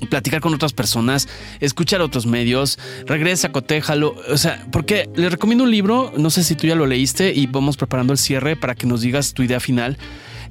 platicar 0.09 0.41
con 0.41 0.53
otras 0.53 0.73
personas, 0.73 1.27
escuchar 1.59 2.01
otros 2.01 2.25
medios, 2.25 2.79
regresa, 3.05 3.51
cotéjalo. 3.51 4.15
O 4.29 4.37
sea, 4.37 4.65
porque 4.71 5.09
le 5.15 5.29
recomiendo 5.29 5.63
un 5.63 5.71
libro, 5.71 6.11
no 6.17 6.29
sé 6.29 6.43
si 6.43 6.55
tú 6.55 6.67
ya 6.67 6.75
lo 6.75 6.85
leíste 6.85 7.33
y 7.33 7.47
vamos 7.47 7.77
preparando 7.77 8.13
el 8.13 8.19
cierre 8.19 8.55
para 8.55 8.75
que 8.75 8.87
nos 8.87 9.01
digas 9.01 9.33
tu 9.33 9.43
idea 9.43 9.59
final 9.59 9.97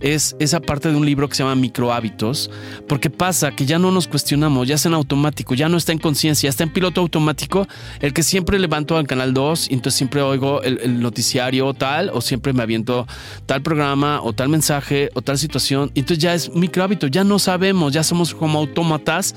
es 0.01 0.37
esa 0.39 0.61
parte 0.61 0.91
de 0.91 0.97
un 0.97 1.05
libro 1.05 1.29
que 1.29 1.35
se 1.35 1.43
llama 1.43 1.55
Microhábitos, 1.55 2.51
porque 2.87 3.11
pasa 3.11 3.51
que 3.53 3.67
ya 3.67 3.79
no 3.79 3.91
nos 3.91 4.09
cuestionamos, 4.09 4.69
ya 4.69 4.77
es 4.77 4.87
en 4.87 4.95
automático, 4.95 5.55
ya 5.55 5.69
no 5.69 5.77
está 5.77 5.93
en 5.93 5.99
conciencia, 5.99 6.49
está 6.49 6.65
en 6.65 6.73
piloto 6.73 7.01
automático, 7.01 7.67
el 8.01 8.13
que 8.13 8.23
siempre 8.23 8.59
levanto 8.59 8.97
al 8.97 9.07
canal 9.07 9.35
2 9.35 9.71
y 9.71 9.75
entonces 9.75 9.99
siempre 9.99 10.23
oigo 10.23 10.63
el, 10.63 11.01
noticiario 11.01 11.75
tal, 11.75 12.11
o 12.13 12.21
siempre 12.21 12.53
me 12.53 12.63
aviento 12.63 13.07
tal 13.47 13.63
programa, 13.63 14.21
o 14.23 14.33
tal 14.33 14.49
mensaje, 14.49 15.11
o 15.15 15.23
tal 15.23 15.39
situación, 15.39 15.91
y 15.95 16.01
entonces 16.01 16.23
ya 16.23 16.35
es 16.35 16.55
microhábito, 16.55 17.07
ya 17.07 17.25
no 17.25 17.39
sabemos, 17.39 17.93
ya 17.93 18.03
somos 18.03 18.35
como 18.35 18.59
autómatas, 18.59 19.35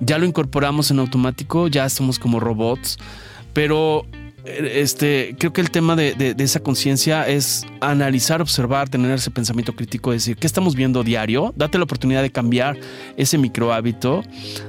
ya 0.00 0.18
lo 0.18 0.26
incorporamos 0.26 0.90
en 0.90 0.98
automático, 0.98 1.68
ya 1.68 1.88
somos 1.88 2.18
como 2.18 2.40
robots, 2.40 2.98
pero 3.52 4.06
este, 4.44 5.36
creo 5.38 5.52
que 5.52 5.60
el 5.60 5.70
tema 5.70 5.94
de, 5.94 6.34
esa 6.38 6.60
conciencia 6.60 7.28
es 7.28 7.64
analizar, 7.80 8.42
observar, 8.42 8.88
tener 8.88 9.10
ese 9.12 9.30
pensamiento 9.30 9.74
crítico, 9.74 10.10
decir, 10.12 10.36
¿qué 10.36 10.46
estamos 10.46 10.74
viendo 10.74 11.04
diario? 11.04 11.52
Date 11.56 11.78
la 11.78 11.84
oportunidad 11.84 12.22
de 12.22 12.30
cambiar 12.30 12.76
ese 13.16 13.38
micro 13.38 13.72
hábito, 13.72 14.22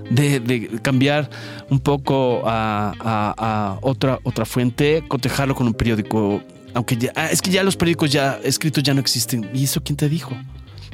de, 0.09 0.69
cambiar 0.81 1.29
un 1.69 1.79
poco 1.79 2.43
a, 2.45 3.79
otra, 3.81 4.19
otra 4.23 4.45
fuente, 4.45 5.03
cotejarlo 5.07 5.55
con 5.55 5.67
un 5.67 5.73
periódico. 5.73 6.41
Aunque 6.75 6.97
ya, 6.97 7.11
ah, 7.15 7.29
es 7.31 7.41
que 7.41 7.51
ya 7.51 7.63
los 7.63 7.75
periódicos 7.75 8.11
ya 8.11 8.39
escritos 8.43 8.83
ya 8.83 8.93
no 8.93 8.99
existen. 8.99 9.49
¿Y 9.53 9.63
eso 9.63 9.81
quién 9.83 9.95
te 9.95 10.09
dijo? 10.09 10.35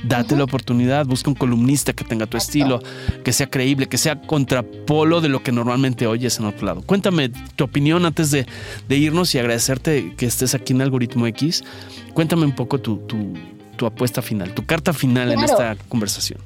Date 0.04 0.36
la 0.36 0.46
oportunidad, 0.46 1.06
busca 1.06 1.30
un 1.30 1.36
columnista 1.36 1.94
que 1.94 2.04
tenga 2.04 2.26
tu 2.26 2.38
estilo, 2.38 2.80
que 3.24 3.34
sea 3.34 3.50
creíble, 3.50 3.88
que 3.88 3.98
sea 3.98 4.22
contrapolo 4.22 5.22
de 5.22 5.30
lo 5.30 5.44
que 5.44 5.52
normalmente 5.52 6.08
oyes 6.08 6.40
en 6.40 6.46
otro 6.46 6.66
lado. 6.66 6.82
Cuéntame 6.86 7.30
tu 7.56 7.64
opinión 7.64 8.06
antes 8.06 8.32
de, 8.32 8.46
irnos 8.90 9.34
y 9.36 9.40
agradecerte 9.40 10.16
que 10.16 10.26
estés 10.26 10.56
aquí 10.56 10.74
en 10.74 10.82
Algoritmo 10.82 11.28
X. 11.28 11.64
Cuéntame 12.14 12.46
un 12.46 12.56
poco 12.56 12.80
tu, 12.80 13.00
apuesta 13.86 14.22
final, 14.22 14.54
tu 14.54 14.66
carta 14.66 14.94
final 14.94 15.32
en 15.32 15.40
esta 15.40 15.76
conversación. 15.88 16.40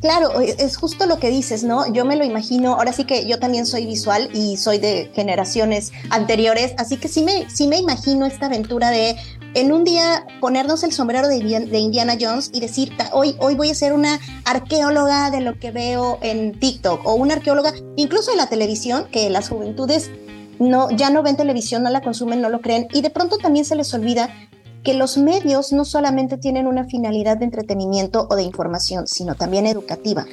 Claro, 0.00 0.38
es 0.40 0.76
justo 0.76 1.06
lo 1.06 1.18
que 1.18 1.30
dices, 1.30 1.64
¿no? 1.64 1.90
Yo 1.90 2.04
me 2.04 2.16
lo 2.16 2.24
imagino, 2.24 2.74
ahora 2.74 2.92
sí 2.92 3.04
que 3.04 3.26
yo 3.26 3.38
también 3.38 3.64
soy 3.64 3.86
visual 3.86 4.28
y 4.34 4.58
soy 4.58 4.76
de 4.76 5.10
generaciones 5.14 5.92
anteriores, 6.10 6.74
así 6.76 6.98
que 6.98 7.08
sí 7.08 7.22
me, 7.22 7.48
sí 7.48 7.68
me 7.68 7.78
imagino 7.78 8.26
esta 8.26 8.46
aventura 8.46 8.90
de 8.90 9.16
en 9.54 9.72
un 9.72 9.84
día 9.84 10.26
ponernos 10.40 10.82
el 10.82 10.92
sombrero 10.92 11.28
de, 11.28 11.36
Indiana 11.78 12.16
Jones 12.20 12.50
y 12.52 12.60
decir, 12.60 12.92
hoy, 13.12 13.36
hoy 13.38 13.54
voy 13.54 13.70
a 13.70 13.74
ser 13.74 13.92
una 13.92 14.20
arqueóloga 14.44 15.30
de 15.30 15.40
lo 15.40 15.58
que 15.58 15.70
veo 15.70 16.18
en 16.20 16.58
TikTok 16.58 17.06
o 17.06 17.14
una 17.14 17.34
arqueóloga, 17.34 17.72
incluso 17.96 18.32
en 18.32 18.38
la 18.38 18.48
televisión, 18.48 19.06
que 19.10 19.30
las 19.30 19.48
juventudes 19.48 20.10
no, 20.58 20.90
ya 20.90 21.10
no 21.10 21.22
ven 21.22 21.36
televisión, 21.36 21.82
no 21.82 21.90
la 21.90 22.02
consumen, 22.02 22.40
no 22.40 22.48
lo 22.48 22.60
creen, 22.60 22.88
y 22.92 23.00
de 23.00 23.10
pronto 23.10 23.38
también 23.38 23.64
se 23.64 23.76
les 23.76 23.92
olvida 23.94 24.28
que 24.82 24.94
los 24.94 25.16
medios 25.16 25.72
no 25.72 25.84
solamente 25.84 26.36
tienen 26.36 26.66
una 26.66 26.84
finalidad 26.84 27.38
de 27.38 27.46
entretenimiento 27.46 28.26
o 28.28 28.36
de 28.36 28.42
información, 28.42 29.06
sino 29.06 29.34
también 29.34 29.66
educativa. 29.66 30.26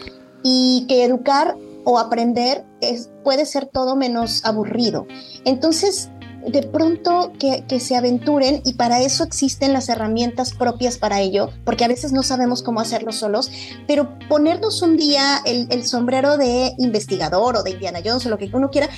Y 0.44 0.86
que 0.90 1.06
educar 1.06 1.56
o 1.86 1.98
aprender 1.98 2.66
es, 2.82 3.10
puede 3.24 3.46
ser 3.46 3.66
todo 3.68 3.96
menos 3.96 4.44
aburrido. 4.44 5.08
Entonces, 5.46 6.10
de 6.48 6.64
pronto 6.64 7.32
que, 7.38 7.80
se 7.80 7.96
aventuren 7.96 8.62
y 8.66 8.74
para 8.74 9.02
eso 9.02 9.24
existen 9.24 9.74
las 9.74 9.90
herramientas 9.90 10.54
propias 10.54 10.98
para 10.98 11.22
ello, 11.22 11.50
porque 11.66 11.86
a 11.86 11.88
veces 11.88 12.12
no 12.12 12.24
sabemos 12.24 12.62
cómo 12.64 12.80
hacerlo 12.80 13.12
solos, 13.12 13.52
pero 13.88 14.18
ponernos 14.30 14.82
un 14.82 14.98
día 14.98 15.42
el, 15.46 15.84
sombrero 15.86 16.38
de 16.38 16.74
investigador 16.78 17.58
o 17.58 17.64
de 17.64 17.72
Indiana 17.72 18.00
Jones 18.04 18.26
o 18.26 18.30
lo 18.30 18.38
que 18.38 18.50
uno 18.54 18.70
quiera 18.70 18.90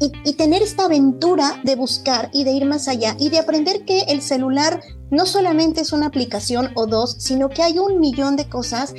y, 0.00 0.12
y, 0.24 0.32
tener 0.34 0.62
esta 0.62 0.86
aventura 0.86 1.60
de 1.62 1.76
buscar 1.76 2.30
y 2.32 2.44
de 2.44 2.52
ir 2.52 2.64
más 2.64 2.88
allá 2.88 3.14
y 3.18 3.28
de 3.28 3.38
aprender 3.38 3.84
que 3.84 4.00
el 4.02 4.22
celular 4.22 4.80
no 5.10 5.26
solamente 5.26 5.82
es 5.82 5.92
una 5.92 6.06
aplicación 6.06 6.70
o 6.74 6.86
dos, 6.86 7.16
sino 7.18 7.48
que 7.48 7.62
hay 7.62 7.78
un 7.78 8.00
millón 8.00 8.36
de 8.36 8.48
cosas, 8.48 8.94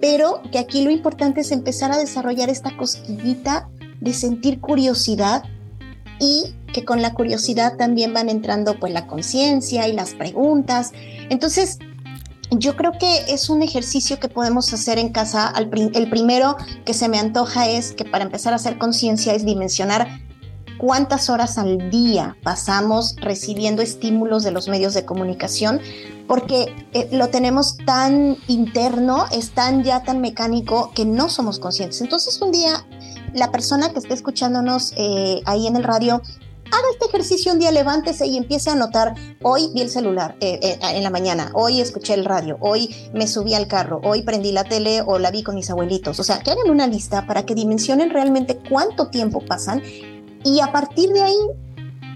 pero 0.00 0.42
que 0.50 0.58
aquí 0.58 0.82
lo 0.82 0.90
importante 0.90 1.42
es 1.42 1.52
empezar 1.52 1.92
a 1.92 1.98
desarrollar 1.98 2.48
esta 2.48 2.76
cosquillita 2.76 3.68
de 4.00 4.14
sentir 4.14 4.60
curiosidad 4.60 5.44
y 6.20 6.54
que 6.72 6.84
con 6.84 7.02
la 7.02 7.14
curiosidad 7.14 7.76
también 7.76 8.14
van 8.14 8.28
entrando 8.28 8.78
pues 8.78 8.92
la 8.92 9.06
conciencia 9.06 9.88
y 9.88 9.92
las 9.92 10.14
preguntas. 10.14 10.92
Entonces, 11.30 11.78
yo 12.50 12.76
creo 12.76 12.92
que 12.92 13.32
es 13.32 13.48
un 13.48 13.62
ejercicio 13.62 14.18
que 14.18 14.28
podemos 14.28 14.72
hacer 14.72 14.98
en 14.98 15.10
casa. 15.10 15.52
El 15.56 16.10
primero 16.10 16.56
que 16.84 16.94
se 16.94 17.08
me 17.08 17.18
antoja 17.18 17.68
es 17.68 17.92
que 17.92 18.04
para 18.04 18.24
empezar 18.24 18.52
a 18.52 18.56
hacer 18.56 18.78
conciencia 18.78 19.34
es 19.34 19.44
dimensionar 19.44 20.08
cuántas 20.78 21.28
horas 21.28 21.58
al 21.58 21.90
día 21.90 22.36
pasamos 22.42 23.14
recibiendo 23.20 23.82
estímulos 23.82 24.42
de 24.42 24.50
los 24.50 24.66
medios 24.68 24.94
de 24.94 25.04
comunicación, 25.04 25.80
porque 26.26 26.74
eh, 26.92 27.08
lo 27.12 27.28
tenemos 27.28 27.76
tan 27.84 28.38
interno, 28.48 29.26
es 29.30 29.50
tan 29.50 29.84
ya 29.84 30.02
tan 30.02 30.20
mecánico 30.20 30.90
que 30.94 31.04
no 31.04 31.28
somos 31.28 31.58
conscientes. 31.58 32.00
Entonces 32.00 32.40
un 32.40 32.50
día 32.50 32.86
la 33.34 33.50
persona 33.50 33.90
que 33.90 33.98
esté 33.98 34.14
escuchándonos 34.14 34.92
eh, 34.96 35.40
ahí 35.46 35.66
en 35.66 35.76
el 35.76 35.84
radio 35.84 36.22
haga 36.72 36.84
este 36.92 37.06
ejercicio 37.06 37.52
un 37.52 37.58
día, 37.58 37.72
levántese 37.72 38.26
y 38.26 38.36
empiece 38.36 38.70
a 38.70 38.74
anotar, 38.74 39.14
hoy 39.42 39.70
vi 39.74 39.80
el 39.80 39.90
celular 39.90 40.36
eh, 40.40 40.60
eh, 40.62 40.78
en 40.82 41.02
la 41.02 41.10
mañana, 41.10 41.50
hoy 41.54 41.80
escuché 41.80 42.14
el 42.14 42.24
radio, 42.24 42.58
hoy 42.60 42.94
me 43.12 43.26
subí 43.26 43.54
al 43.54 43.66
carro, 43.66 44.00
hoy 44.04 44.22
prendí 44.22 44.52
la 44.52 44.64
tele 44.64 45.02
o 45.04 45.18
la 45.18 45.30
vi 45.30 45.42
con 45.42 45.56
mis 45.56 45.70
abuelitos. 45.70 46.20
O 46.20 46.24
sea, 46.24 46.38
que 46.40 46.50
hagan 46.50 46.70
una 46.70 46.86
lista 46.86 47.26
para 47.26 47.44
que 47.44 47.54
dimensionen 47.54 48.10
realmente 48.10 48.56
cuánto 48.68 49.08
tiempo 49.08 49.40
pasan 49.44 49.82
y 50.44 50.60
a 50.60 50.72
partir 50.72 51.10
de 51.10 51.22
ahí 51.22 51.38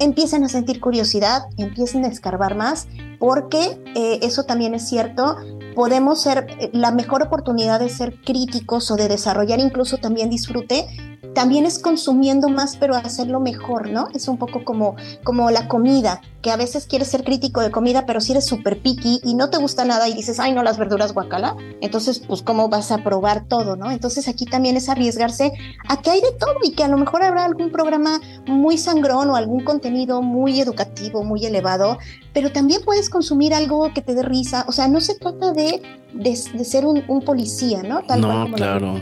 empiecen 0.00 0.44
a 0.44 0.48
sentir 0.48 0.80
curiosidad, 0.80 1.42
empiecen 1.56 2.04
a 2.04 2.08
escarbar 2.08 2.56
más, 2.56 2.88
porque 3.18 3.80
eh, 3.94 4.20
eso 4.22 4.44
también 4.44 4.74
es 4.74 4.88
cierto, 4.88 5.36
podemos 5.74 6.22
ser 6.22 6.70
la 6.72 6.90
mejor 6.90 7.22
oportunidad 7.22 7.80
de 7.80 7.88
ser 7.88 8.20
críticos 8.20 8.90
o 8.90 8.96
de 8.96 9.08
desarrollar 9.08 9.60
incluso 9.60 9.98
también 9.98 10.30
disfrute 10.30 11.13
también 11.34 11.66
es 11.66 11.78
consumiendo 11.78 12.48
más, 12.48 12.76
pero 12.76 12.94
hacerlo 12.94 13.40
mejor, 13.40 13.88
¿no? 13.90 14.08
Es 14.14 14.28
un 14.28 14.36
poco 14.36 14.64
como, 14.64 14.96
como 15.22 15.50
la 15.50 15.68
comida, 15.68 16.20
que 16.42 16.50
a 16.50 16.56
veces 16.56 16.86
quieres 16.86 17.08
ser 17.08 17.24
crítico 17.24 17.60
de 17.62 17.70
comida, 17.70 18.04
pero 18.06 18.20
si 18.20 18.32
eres 18.32 18.44
súper 18.44 18.80
picky 18.80 19.20
y 19.24 19.34
no 19.34 19.48
te 19.48 19.56
gusta 19.56 19.84
nada 19.84 20.08
y 20.08 20.14
dices, 20.14 20.38
ay, 20.38 20.52
no, 20.52 20.62
las 20.62 20.76
verduras 20.76 21.14
guacala, 21.14 21.56
entonces, 21.80 22.18
pues, 22.18 22.42
¿cómo 22.42 22.68
vas 22.68 22.92
a 22.92 22.98
probar 22.98 23.46
todo, 23.48 23.76
no? 23.76 23.90
Entonces, 23.90 24.28
aquí 24.28 24.44
también 24.44 24.76
es 24.76 24.88
arriesgarse 24.88 25.52
a 25.88 26.02
que 26.02 26.10
hay 26.10 26.20
de 26.20 26.32
todo 26.32 26.56
y 26.62 26.72
que 26.72 26.84
a 26.84 26.88
lo 26.88 26.98
mejor 26.98 27.22
habrá 27.22 27.46
algún 27.46 27.70
programa 27.70 28.20
muy 28.46 28.76
sangrón 28.76 29.30
o 29.30 29.36
algún 29.36 29.64
contenido 29.64 30.20
muy 30.20 30.60
educativo, 30.60 31.24
muy 31.24 31.46
elevado, 31.46 31.98
pero 32.34 32.52
también 32.52 32.82
puedes 32.84 33.08
consumir 33.08 33.54
algo 33.54 33.92
que 33.94 34.02
te 34.02 34.14
dé 34.14 34.22
risa. 34.22 34.66
O 34.68 34.72
sea, 34.72 34.86
no 34.86 35.00
se 35.00 35.14
trata 35.14 35.52
de, 35.52 35.80
de, 36.12 36.36
ser 36.36 36.84
un, 36.84 37.02
policía, 37.24 37.82
¿no? 37.82 38.02
Tal 38.02 38.20
no, 38.20 38.52
claro. 38.52 39.00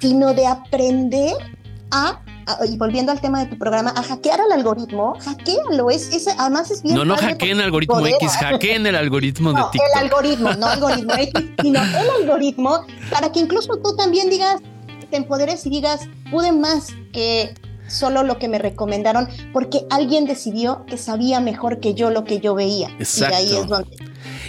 sino 0.00 0.32
de 0.32 0.46
aprender 0.46 1.34
a, 1.90 2.20
y 2.68 2.76
volviendo 2.76 3.12
al 3.12 3.20
tema 3.20 3.44
de 3.44 3.50
tu 3.50 3.58
programa, 3.58 3.92
a 3.96 4.02
hackear 4.02 4.40
al 4.40 4.52
algoritmo, 4.52 5.16
hackealo, 5.20 5.90
es, 5.90 6.08
es, 6.14 6.28
además 6.38 6.70
es 6.70 6.82
bien. 6.82 6.94
No, 6.94 7.04
no 7.04 7.16
hackeen 7.16 7.58
el 7.58 7.64
algoritmo 7.64 8.06
X, 8.06 8.32
hackeen 8.40 8.86
el 8.86 8.96
algoritmo 8.96 9.52
de 9.52 9.62
TikTok. 9.72 9.88
El 9.94 9.98
algoritmo, 10.04 10.52
no 10.54 10.66
algoritmo 10.66 11.14
X, 11.14 11.44
sino 11.62 11.82
el 11.82 12.10
algoritmo, 12.22 12.86
para 13.10 13.30
que 13.32 13.40
incluso 13.40 13.76
tú 13.78 13.96
también 13.96 14.30
digas, 14.30 14.60
te 15.10 15.16
empoderes 15.16 15.64
y 15.66 15.70
digas, 15.70 16.08
pude 16.30 16.52
más 16.52 16.88
que 17.12 17.54
solo 17.86 18.22
lo 18.22 18.38
que 18.38 18.48
me 18.48 18.58
recomendaron, 18.58 19.28
porque 19.52 19.86
alguien 19.90 20.26
decidió 20.26 20.84
que 20.86 20.98
sabía 20.98 21.40
mejor 21.40 21.80
que 21.80 21.94
yo 21.94 22.10
lo 22.10 22.24
que 22.24 22.40
yo 22.40 22.54
veía. 22.54 22.88
Exacto. 22.98 23.34
Y 23.34 23.38
ahí 23.38 23.56
es 23.56 23.66
donde 23.66 23.96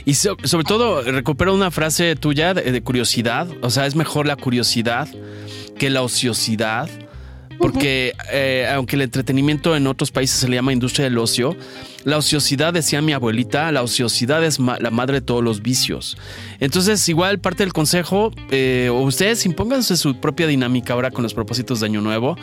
y 0.06 0.16
sobre 0.16 0.64
todo, 0.64 1.02
recupero 1.04 1.54
una 1.54 1.72
frase 1.72 2.16
tuya 2.16 2.54
de, 2.54 2.82
curiosidad. 2.82 3.48
O 3.62 3.70
sea, 3.70 3.86
es 3.86 3.96
mejor 3.96 4.26
la 4.26 4.36
curiosidad 4.36 5.08
que 5.78 5.90
la 5.90 6.02
ociosidad. 6.02 6.90
Porque 7.60 8.14
eh, 8.32 8.68
aunque 8.74 8.96
el 8.96 9.04
entretenimiento 9.04 9.76
en 9.76 9.86
otros 9.86 10.12
países 10.12 10.40
se 10.40 10.48
le 10.48 10.56
llama 10.56 10.74
industria 10.74 11.04
del 11.04 11.18
ocio, 11.18 11.56
la 12.06 12.18
ociosidad, 12.18 12.74
decía 12.74 13.02
mi 13.02 13.12
abuelita, 13.12 13.72
la 13.72 13.84
ociosidad 13.84 14.44
es 14.44 14.60
la 14.60 14.90
madre 14.92 15.16
de 15.16 15.22
todos 15.22 15.44
los 15.44 15.62
vicios. 15.62 16.18
Entonces, 16.60 17.08
igual 17.10 17.40
parte 17.40 17.64
del 17.64 17.74
consejo, 17.74 18.32
eh, 18.52 18.90
ustedes 18.92 19.46
impónganse 19.46 19.98
su 19.98 20.20
propia 20.20 20.48
dinámica 20.48 20.94
ahora 20.94 21.12
con 21.12 21.24
los 21.24 21.34
propósitos 21.34 21.82
de 21.82 21.88
Año 21.88 22.02
Nuevo. 22.02 22.38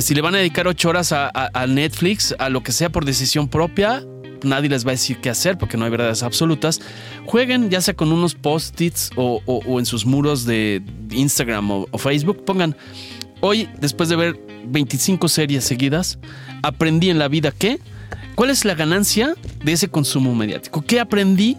Si 0.00 0.14
le 0.14 0.20
van 0.20 0.34
a 0.34 0.38
dedicar 0.38 0.66
ocho 0.66 0.88
horas 0.88 1.12
a, 1.12 1.66
Netflix, 1.68 2.34
a 2.38 2.48
lo 2.48 2.62
que 2.62 2.72
sea 2.72 2.90
por 2.90 3.04
decisión 3.04 3.48
propia, 3.48 4.04
nadie 4.42 4.68
les 4.68 4.84
va 4.84 4.90
a 4.90 4.92
decir 4.92 5.18
qué 5.20 5.30
hacer 5.30 5.56
porque 5.56 5.76
no 5.76 5.84
hay 5.84 5.90
verdades 5.90 6.22
absolutas. 6.22 6.80
Jueguen 7.26 7.70
ya 7.70 7.80
sea 7.80 7.94
con 7.94 8.12
unos 8.12 8.34
post-its 8.34 9.10
o, 9.16 9.40
en 9.78 9.86
sus 9.86 10.04
muros 10.04 10.44
de 10.44 10.82
Instagram 11.10 11.70
o, 11.70 11.88
o, 11.90 11.98
Facebook. 11.98 12.44
Pongan, 12.44 12.76
hoy 13.44 13.68
después 13.78 14.08
de 14.08 14.16
ver 14.16 14.40
25 14.66 15.28
series 15.28 15.64
seguidas, 15.64 16.18
aprendí 16.62 17.10
en 17.10 17.18
la 17.18 17.28
vida 17.28 17.50
que 17.50 17.78
¿Cuál 18.34 18.50
es 18.50 18.64
la 18.64 18.74
ganancia 18.74 19.34
de 19.64 19.72
ese 19.72 19.88
consumo 19.88 20.34
mediático? 20.34 20.82
¿Qué 20.82 20.98
aprendí 20.98 21.56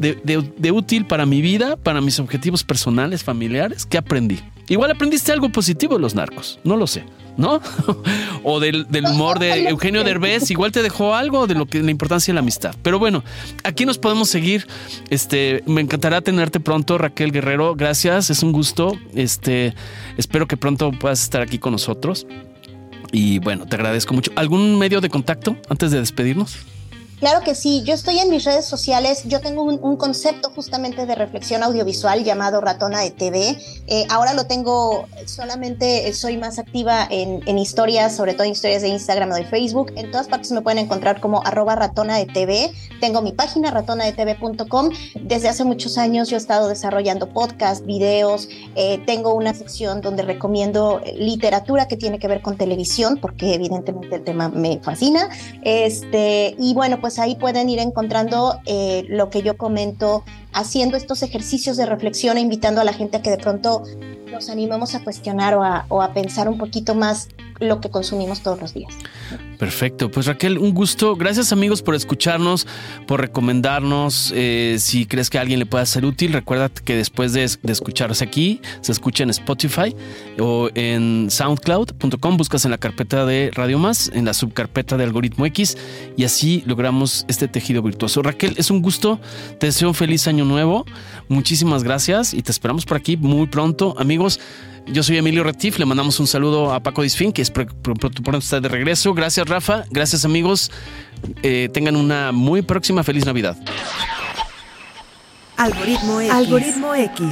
de, 0.00 0.70
útil 0.72 1.06
para 1.06 1.26
mi 1.26 1.40
vida, 1.40 1.76
para 1.76 2.00
mis 2.00 2.18
objetivos 2.18 2.64
personales, 2.64 3.22
familiares? 3.22 3.86
¿Qué 3.86 3.98
aprendí? 3.98 4.40
Igual 4.68 4.90
aprendiste 4.90 5.30
algo 5.30 5.48
positivo 5.50 5.94
de 5.94 6.00
los 6.00 6.14
narcos, 6.14 6.58
no 6.64 6.76
lo 6.76 6.86
sé, 6.86 7.04
¿no? 7.38 7.62
o 8.44 8.60
del, 8.60 8.86
humor 9.10 9.38
de 9.38 9.68
Eugenio 9.68 10.04
Derbez, 10.04 10.50
igual 10.50 10.72
te 10.72 10.82
dejó 10.82 11.14
algo 11.14 11.46
de 11.46 11.54
lo 11.54 11.64
que 11.64 11.82
la 11.82 11.90
importancia 11.90 12.32
de 12.32 12.34
la 12.34 12.40
amistad. 12.40 12.74
Pero 12.82 12.98
bueno, 12.98 13.24
aquí 13.64 13.86
nos 13.86 13.96
podemos 13.96 14.28
seguir. 14.28 14.66
Este, 15.08 15.62
me 15.66 15.80
encantará 15.80 16.20
tenerte 16.20 16.60
pronto, 16.60 16.98
Raquel 16.98 17.32
Guerrero. 17.32 17.74
Gracias, 17.74 18.28
es 18.28 18.42
un 18.42 18.52
gusto. 18.52 18.92
Este, 19.14 19.72
espero 20.18 20.46
que 20.46 20.58
pronto 20.58 20.90
puedas 20.90 21.22
estar 21.22 21.40
aquí 21.40 21.58
con 21.58 21.72
nosotros. 21.72 22.26
Y 23.12 23.38
bueno, 23.38 23.64
te 23.64 23.76
agradezco 23.76 24.12
mucho. 24.12 24.32
¿Algún 24.36 24.78
medio 24.78 25.00
de 25.00 25.08
contacto 25.08 25.56
antes 25.70 25.90
de 25.92 26.00
despedirnos? 26.00 26.58
Claro 27.20 27.40
que 27.40 27.56
sí, 27.56 27.82
yo 27.82 27.94
estoy 27.94 28.20
en 28.20 28.30
mis 28.30 28.44
redes 28.44 28.64
sociales, 28.64 29.24
yo 29.24 29.40
tengo 29.40 29.64
un, 29.64 29.96
concepto 29.96 30.50
justamente 30.50 31.04
de 31.04 31.16
reflexión 31.16 31.64
audiovisual 31.64 32.22
llamado 32.22 32.60
Ratona 32.60 33.00
de 33.00 33.10
TV. 33.10 33.58
Eh, 33.88 34.06
ahora 34.08 34.34
lo 34.34 34.46
tengo 34.46 35.08
solamente, 35.26 36.08
eh, 36.08 36.12
soy 36.12 36.36
más 36.36 36.60
activa 36.60 37.08
en, 37.10 37.58
historias, 37.58 38.14
sobre 38.14 38.34
todo 38.34 38.44
en 38.44 38.52
historias 38.52 38.82
de 38.82 38.88
Instagram 38.88 39.32
o 39.32 39.34
de 39.34 39.44
Facebook. 39.44 39.92
En 39.96 40.12
todas 40.12 40.28
partes 40.28 40.52
me 40.52 40.62
pueden 40.62 40.78
encontrar 40.78 41.20
como 41.20 41.42
arroba 41.44 41.74
ratona 41.74 42.18
de 42.18 42.26
TV. 42.26 42.70
Tengo 43.00 43.20
mi 43.20 43.32
página 43.32 43.72
ratonadetv.com. 43.72 44.90
Desde 45.20 45.48
hace 45.48 45.64
muchos 45.64 45.98
años 45.98 46.28
yo 46.28 46.36
he 46.36 46.38
estado 46.38 46.68
desarrollando 46.68 47.28
podcasts, 47.30 47.84
videos. 47.84 48.48
Eh, 48.76 49.02
tengo 49.06 49.34
una 49.34 49.54
sección 49.54 50.00
donde 50.00 50.22
recomiendo 50.22 51.00
literatura 51.16 51.88
que 51.88 51.96
tiene 51.96 52.20
que 52.20 52.28
ver 52.28 52.42
con 52.42 52.56
televisión, 52.56 53.18
porque 53.20 53.54
evidentemente 53.54 54.14
el 54.14 54.22
tema 54.22 54.48
me 54.48 54.78
fascina. 54.78 55.28
Este, 55.62 56.54
y 56.60 56.74
bueno, 56.74 57.00
pues 57.00 57.07
pues 57.08 57.18
ahí 57.20 57.36
pueden 57.36 57.70
ir 57.70 57.78
encontrando 57.78 58.60
eh, 58.66 59.06
lo 59.08 59.30
que 59.30 59.40
yo 59.40 59.56
comento, 59.56 60.24
haciendo 60.52 60.98
estos 60.98 61.22
ejercicios 61.22 61.78
de 61.78 61.86
reflexión 61.86 62.36
e 62.36 62.42
invitando 62.42 62.82
a 62.82 62.84
la 62.84 62.92
gente 62.92 63.16
a 63.16 63.22
que 63.22 63.30
de 63.30 63.38
pronto 63.38 63.82
nos 64.30 64.50
animemos 64.50 64.94
a 64.94 65.02
cuestionar 65.02 65.54
o 65.54 66.02
a, 66.02 66.12
pensar 66.12 66.48
un 66.48 66.58
poquito 66.58 66.94
más 66.94 67.28
lo 67.60 67.80
que 67.80 67.90
consumimos 67.90 68.42
todos 68.42 68.60
los 68.60 68.72
días. 68.72 68.94
Perfecto, 69.58 70.10
pues 70.10 70.26
Raquel, 70.26 70.58
un 70.58 70.72
gusto. 70.72 71.16
Gracias 71.16 71.52
amigos 71.52 71.82
por 71.82 71.96
escucharnos, 71.96 72.66
por 73.08 73.20
recomendarnos. 73.20 74.32
Eh, 74.36 74.76
si 74.78 75.06
crees 75.06 75.30
que 75.30 75.38
a 75.38 75.40
alguien 75.40 75.58
le 75.58 75.66
pueda 75.66 75.84
ser 75.84 76.04
útil, 76.04 76.32
recuerda 76.32 76.68
que 76.68 76.94
después 76.94 77.32
de, 77.32 77.42
escucharse 77.42 78.22
aquí, 78.22 78.60
se 78.80 78.92
escucha 78.92 79.24
en 79.24 79.30
Spotify 79.30 79.96
o 80.38 80.70
en 80.74 81.28
soundcloud.com, 81.30 82.36
buscas 82.36 82.64
en 82.64 82.70
la 82.70 82.78
carpeta 82.78 83.26
de 83.26 83.50
Radio 83.52 83.80
Más, 83.80 84.10
en 84.14 84.24
la 84.24 84.34
subcarpeta 84.34 84.96
de 84.96 85.04
Algoritmo 85.04 85.44
X 85.46 85.76
y 86.16 86.22
así 86.22 86.62
logramos 86.64 87.24
este 87.26 87.48
tejido 87.48 87.82
virtuoso. 87.82 88.22
Raquel, 88.22 88.54
es 88.58 88.70
un 88.70 88.80
gusto, 88.80 89.18
te 89.58 89.66
deseo 89.66 89.88
un 89.88 89.94
feliz 89.94 90.28
año 90.28 90.44
nuevo, 90.44 90.86
muchísimas 91.28 91.82
gracias 91.82 92.32
y 92.32 92.42
te 92.42 92.52
esperamos 92.52 92.86
por 92.86 92.96
aquí 92.96 93.16
muy 93.16 93.48
pronto. 93.48 93.96
Amigos, 93.98 94.17
yo 94.86 95.02
soy 95.02 95.18
Emilio 95.18 95.44
Retif, 95.44 95.78
le 95.78 95.84
mandamos 95.84 96.18
un 96.18 96.26
saludo 96.26 96.72
a 96.72 96.80
Paco 96.80 97.02
Disfín, 97.02 97.32
que 97.32 97.42
es 97.42 97.50
pronto 97.50 98.10
está 98.38 98.60
de 98.60 98.68
regreso. 98.68 99.12
Gracias, 99.14 99.46
Rafa. 99.46 99.84
Gracias, 99.90 100.24
amigos. 100.24 100.70
Eh, 101.42 101.68
tengan 101.72 101.96
una 101.96 102.32
muy 102.32 102.62
próxima 102.62 103.02
feliz 103.04 103.26
Navidad. 103.26 103.56
Algoritmo 105.56 106.20
X. 106.20 106.32
Algoritmo 106.32 106.94
X. 106.94 107.24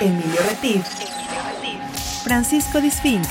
Emilio 0.00 0.40
Retif. 0.48 0.82
Francisco 2.22 2.80
Disfín. 2.80 3.22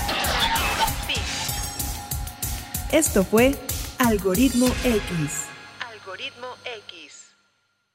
Esto 2.91 3.23
fue 3.23 3.55
Algoritmo 3.99 4.67
X. 4.67 4.75
Algoritmo 4.79 5.15
X. 5.23 5.54